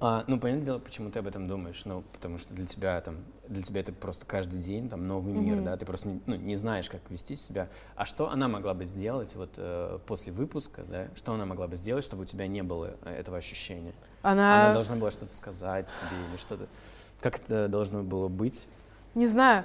А, 0.00 0.24
ну, 0.26 0.40
понятное 0.40 0.64
дело, 0.64 0.78
почему 0.78 1.10
ты 1.10 1.18
об 1.18 1.26
этом 1.26 1.46
думаешь. 1.46 1.82
Ну, 1.84 2.02
потому 2.12 2.38
что 2.38 2.54
для 2.54 2.64
тебя 2.64 3.00
там, 3.02 3.16
для 3.50 3.62
тебя 3.62 3.80
это 3.80 3.92
просто 3.92 4.24
каждый 4.24 4.60
день, 4.60 4.88
там, 4.88 5.02
новый 5.02 5.34
мир, 5.34 5.56
Мгм. 5.56 5.64
да, 5.64 5.76
ты 5.76 5.84
просто 5.84 6.08
не, 6.08 6.20
ну, 6.26 6.36
не 6.36 6.56
знаешь, 6.56 6.88
как 6.88 7.00
вести 7.10 7.34
себя. 7.34 7.68
А 7.96 8.04
что 8.06 8.30
она 8.30 8.48
могла 8.48 8.74
бы 8.74 8.84
сделать 8.84 9.34
вот 9.34 9.50
э, 9.56 9.98
после 10.06 10.32
выпуска, 10.32 10.84
да, 10.84 11.08
что 11.16 11.32
она 11.34 11.44
могла 11.46 11.66
бы 11.66 11.76
сделать, 11.76 12.04
чтобы 12.04 12.22
у 12.22 12.24
тебя 12.24 12.46
не 12.46 12.62
было 12.62 12.94
э, 13.02 13.14
этого 13.16 13.36
ощущения? 13.36 13.92
Она, 14.22 14.56
Она 14.56 14.72
должна 14.72 14.96
была 14.96 15.10
что-то 15.10 15.34
сказать 15.34 15.90
себе 15.90 16.24
или 16.24 16.36
что-то. 16.36 16.68
Как 17.20 17.40
это 17.40 17.68
должно 17.68 18.02
было 18.02 18.28
быть? 18.28 18.66
не 19.14 19.26
знаю, 19.26 19.64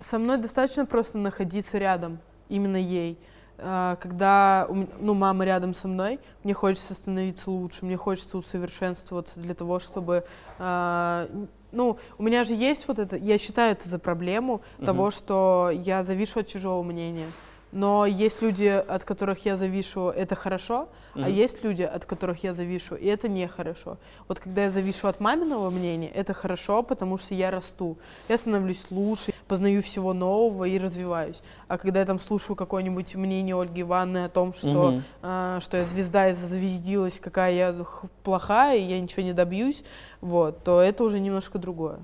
со 0.00 0.18
мной 0.18 0.38
достаточно 0.38 0.84
просто 0.84 1.16
находиться 1.16 1.78
рядом, 1.78 2.18
именно 2.48 2.76
ей. 2.76 3.16
А, 3.60 3.96
Когда 3.96 4.68
ну, 5.00 5.14
мама 5.14 5.44
рядом 5.44 5.74
со 5.74 5.88
мной, 5.88 6.20
мне 6.44 6.54
хочется 6.54 6.94
становиться 6.94 7.50
лучше, 7.50 7.84
мне 7.84 7.96
хочется 7.96 8.38
усовершенствоваться 8.38 9.40
для 9.40 9.54
того, 9.54 9.80
чтобы... 9.80 10.24
а, 10.58 11.28
ну, 11.72 11.98
у 12.16 12.22
меня 12.22 12.44
же 12.44 12.54
есть 12.54 12.88
вот 12.88 12.98
это, 12.98 13.16
я 13.16 13.36
считаю 13.36 13.72
это 13.72 13.88
за 13.88 13.98
проблему 13.98 14.62
того, 14.84 15.04
Мгм. 15.04 15.10
что 15.10 15.70
я 15.72 16.02
завишу 16.02 16.40
от 16.40 16.46
чужого 16.46 16.82
мнения. 16.82 17.26
Но 17.72 18.06
есть 18.06 18.42
люди, 18.42 18.66
от 18.66 19.04
которых 19.04 19.44
я 19.44 19.56
завишу, 19.56 20.08
это 20.08 20.34
хорошо, 20.34 20.88
а 21.14 21.18
Мгм. 21.20 21.32
есть 21.32 21.64
люди, 21.64 21.82
от 21.82 22.06
которых 22.06 22.42
я 22.44 22.54
завишу, 22.54 22.94
и 22.94 23.06
это 23.06 23.28
нехорошо. 23.28 23.98
Вот 24.26 24.40
когда 24.40 24.64
я 24.64 24.70
завишу 24.70 25.08
от 25.08 25.20
маминого 25.20 25.70
мнения, 25.70 26.08
это 26.08 26.32
хорошо, 26.32 26.82
потому 26.82 27.18
что 27.18 27.34
я 27.34 27.50
расту. 27.50 27.98
Я 28.28 28.38
становлюсь 28.38 28.86
лучше, 28.90 29.32
познаю 29.46 29.82
всего 29.82 30.14
нового 30.14 30.64
и 30.64 30.78
развиваюсь. 30.78 31.42
А 31.66 31.76
когда 31.76 32.00
я 32.00 32.06
там 32.06 32.18
слушаю 32.18 32.56
какое-нибудь 32.56 33.14
мнение 33.16 33.54
Ольги 33.60 33.82
Ивановны 33.82 34.24
о 34.24 34.28
том, 34.28 34.52
что, 34.54 34.92
Мгм. 34.92 35.02
а, 35.22 35.60
что 35.60 35.76
я 35.76 35.84
звезда 35.84 36.28
и 36.30 36.32
зазвездилась, 36.32 37.18
какая 37.20 37.52
я 37.52 37.76
плохая, 38.24 38.78
и 38.78 38.82
я 38.82 39.00
ничего 39.00 39.22
не 39.22 39.32
добьюсь, 39.34 39.84
вот, 40.20 40.64
то 40.64 40.80
это 40.80 41.04
уже 41.04 41.20
немножко 41.20 41.58
другое. 41.58 41.98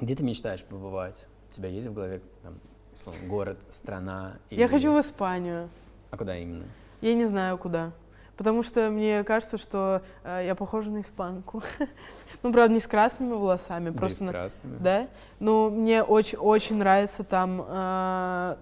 Где 0.00 0.14
ты 0.14 0.22
мечтаешь 0.22 0.64
побывать? 0.64 1.26
У 1.50 1.54
тебя 1.54 1.68
есть 1.68 1.88
в 1.88 1.92
голове 1.92 2.22
там, 2.42 2.58
условно, 2.94 3.28
город, 3.28 3.58
страна? 3.70 4.34
Я 4.50 4.64
или- 4.64 4.66
хочу 4.66 4.92
в 4.92 5.00
Испанию. 5.00 5.68
А 6.10 6.16
куда 6.16 6.36
именно? 6.36 6.64
Я 7.00 7.14
не 7.14 7.24
знаю, 7.26 7.56
куда. 7.58 7.92
Потому 8.36 8.62
что 8.62 8.88
мне 8.88 9.22
кажется, 9.24 9.58
что 9.58 10.02
э, 10.24 10.44
я 10.46 10.54
похожа 10.54 10.90
на 10.90 11.02
испанку. 11.02 11.62
ну, 12.42 12.52
правда, 12.52 12.72
не 12.72 12.80
с 12.80 12.86
красными 12.86 13.32
волосами, 13.32 13.90
просто 13.90 14.18
с 14.18 14.20
на- 14.22 14.32
красными? 14.32 14.78
Да? 14.78 15.08
Но 15.40 15.68
мне 15.68 16.02
очень, 16.02 16.38
очень 16.38 16.76
нравится 16.76 17.22
там, 17.22 17.64
а, 17.68 18.58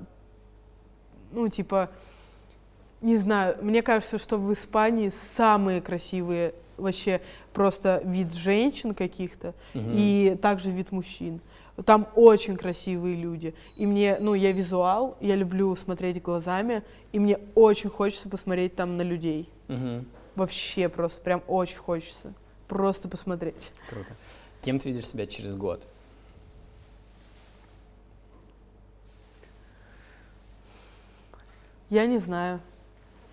ну, 1.30 1.48
типа, 1.48 1.90
не 3.00 3.16
знаю, 3.16 3.56
мне 3.62 3.82
кажется, 3.82 4.18
что 4.18 4.36
в 4.36 4.52
Испании 4.52 5.12
самые 5.36 5.80
красивые 5.80 6.54
вообще 6.78 7.20
просто 7.52 8.00
вид 8.04 8.34
женщин 8.34 8.94
каких-то 8.94 9.54
Мгм. 9.74 9.92
и 9.94 10.38
также 10.40 10.70
вид 10.70 10.92
мужчин. 10.92 11.40
Там 11.84 12.08
очень 12.16 12.56
красивые 12.56 13.14
люди. 13.14 13.54
И 13.76 13.86
мне, 13.86 14.16
ну, 14.20 14.34
я 14.34 14.50
визуал, 14.52 15.16
я 15.20 15.36
люблю 15.36 15.74
смотреть 15.76 16.20
глазами, 16.20 16.82
и 17.12 17.18
мне 17.20 17.38
очень 17.54 17.88
хочется 17.90 18.28
посмотреть 18.28 18.74
там 18.74 18.96
на 18.96 19.02
людей. 19.02 19.48
Мгм. 19.68 20.04
Вообще 20.34 20.88
просто, 20.88 21.20
прям 21.20 21.42
очень 21.46 21.78
хочется. 21.78 22.32
Просто 22.66 23.08
посмотреть. 23.08 23.70
Круто. 23.88 24.14
Кем 24.60 24.78
ты 24.78 24.88
видишь 24.90 25.06
себя 25.06 25.26
через 25.26 25.56
год? 25.56 25.86
Я 31.90 32.06
не 32.06 32.18
знаю. 32.18 32.60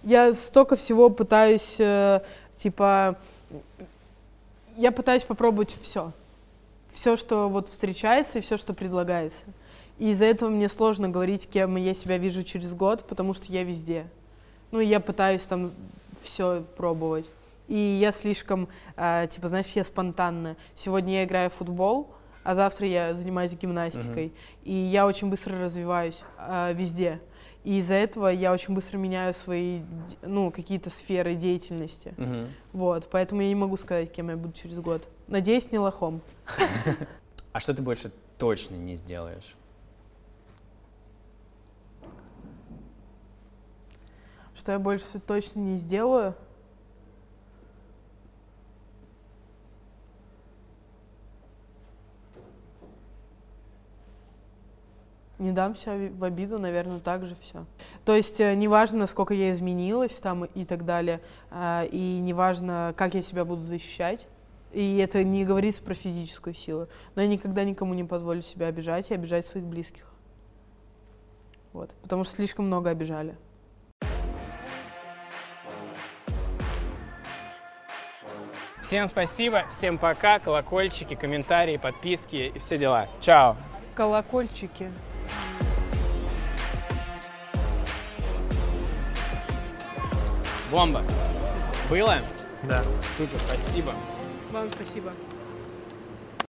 Я 0.04 0.34
столько 0.34 0.76
всего 0.76 1.10
пытаюсь, 1.10 1.76
э, 1.80 2.22
типа, 2.56 3.18
я 4.78 4.92
пытаюсь 4.92 5.24
попробовать 5.24 5.78
все. 5.82 6.12
Все, 6.90 7.18
что 7.18 7.50
вот 7.50 7.70
встречается 7.70 8.40
и 8.40 8.42
все, 8.42 8.58
что 8.58 8.74
предлагается. 8.74 9.44
И 9.98 10.10
из-за 10.10 10.26
этого 10.26 10.50
мне 10.50 10.70
сложно 10.70 11.10
говорить, 11.10 11.50
кем 11.50 11.76
я 11.78 11.94
себя 11.94 12.18
вижу 12.18 12.44
через 12.44 12.74
год, 12.74 13.08
потому 13.08 13.34
что 13.34 13.52
я 13.52 13.64
везде. 13.64 14.08
Ну, 14.72 14.80
я 14.80 15.00
пытаюсь 15.00 15.44
там 15.44 15.72
все 16.22 16.66
пробовать. 16.76 17.26
И 17.68 17.78
я 17.78 18.12
слишком, 18.12 18.68
э, 18.96 19.28
типа, 19.30 19.48
знаешь, 19.48 19.70
я 19.70 19.84
спонтанная. 19.84 20.56
Сегодня 20.76 21.14
я 21.14 21.24
играю 21.24 21.50
в 21.50 21.54
футбол, 21.54 22.10
а 22.44 22.56
завтра 22.56 22.88
я 22.88 23.14
занимаюсь 23.14 23.54
гимнастикой. 23.54 24.34
И 24.64 24.74
я 24.74 25.08
очень 25.08 25.30
быстро 25.30 25.60
развиваюсь 25.60 26.24
э, 26.38 26.74
везде. 26.74 27.20
И 27.66 27.80
из-за 27.80 27.96
этого 27.96 28.28
я 28.28 28.54
очень 28.54 28.76
быстро 28.76 29.00
меняю 29.00 29.34
свои, 29.34 29.82
ну, 30.22 30.52
какие-то 30.52 30.92
сферы 30.92 31.34
деятельности. 31.34 32.14
Мгм. 32.16 32.50
Вот, 32.74 33.10
поэтому 33.12 33.42
я 33.42 33.48
не 33.48 33.56
могу 33.56 33.76
сказать, 33.76 34.12
кем 34.12 34.30
я 34.30 34.38
буду 34.38 34.54
через 34.54 34.80
год. 34.80 35.08
Надеюсь, 35.28 35.72
не 35.72 35.80
лохом. 35.80 36.22
А 37.52 37.62
что 37.62 37.74
ты 37.74 37.82
больше 37.82 38.12
точно 38.38 38.76
не 38.76 38.96
сделаешь? 38.98 39.56
Что 44.58 44.74
я 44.74 44.80
больше 44.80 45.20
точно 45.26 45.60
не 45.60 45.78
сделаю? 45.78 46.36
Не 55.38 55.52
дам 55.52 55.76
себя 55.76 56.10
в 56.18 56.24
обиду, 56.24 56.60
наверное, 56.60 57.00
так 57.00 57.26
же 57.26 57.36
все. 57.42 57.66
То 58.06 58.16
есть 58.16 58.40
э, 58.40 58.56
неважно, 58.56 59.00
насколько 59.00 59.34
я 59.34 59.52
изменилась 59.52 60.18
там 60.20 60.46
и 60.46 60.64
так 60.64 60.86
далее, 60.86 61.20
а, 61.52 61.84
и 61.84 62.20
неважно, 62.20 62.94
как 62.96 63.16
я 63.16 63.22
себя 63.22 63.44
буду 63.44 63.62
защищать, 63.62 64.28
и 64.72 64.98
это 64.98 65.24
не 65.24 65.44
говорится 65.44 65.82
про 65.84 65.94
физическую 65.94 66.54
силу, 66.54 66.88
но 67.16 67.22
я 67.22 67.28
никогда 67.28 67.64
никому 67.64 67.94
не 67.94 68.04
позволю 68.04 68.42
себя 68.42 68.68
обижать 68.68 69.12
и 69.12 69.14
обижать 69.14 69.46
своих 69.46 69.66
близких. 69.66 70.06
Вот, 71.74 71.94
потому 72.02 72.24
что 72.24 72.36
слишком 72.36 72.68
много 72.68 72.90
обижали. 72.90 73.36
Всем 78.86 79.08
спасибо, 79.08 79.66
всем 79.70 79.98
пока, 79.98 80.40
колокольчики, 80.40 81.16
комментарии, 81.16 81.78
подписки 81.78 82.52
и 82.54 82.60
все 82.60 82.78
дела. 82.78 83.10
Чао. 83.20 83.58
Колокольчики. 83.96 84.92
Бомба. 90.72 91.04
Было? 91.90 92.20
Да. 92.64 92.84
Супер, 93.16 93.40
спасибо. 93.40 93.94
Вам 94.52 94.72
спасибо. 94.72 95.12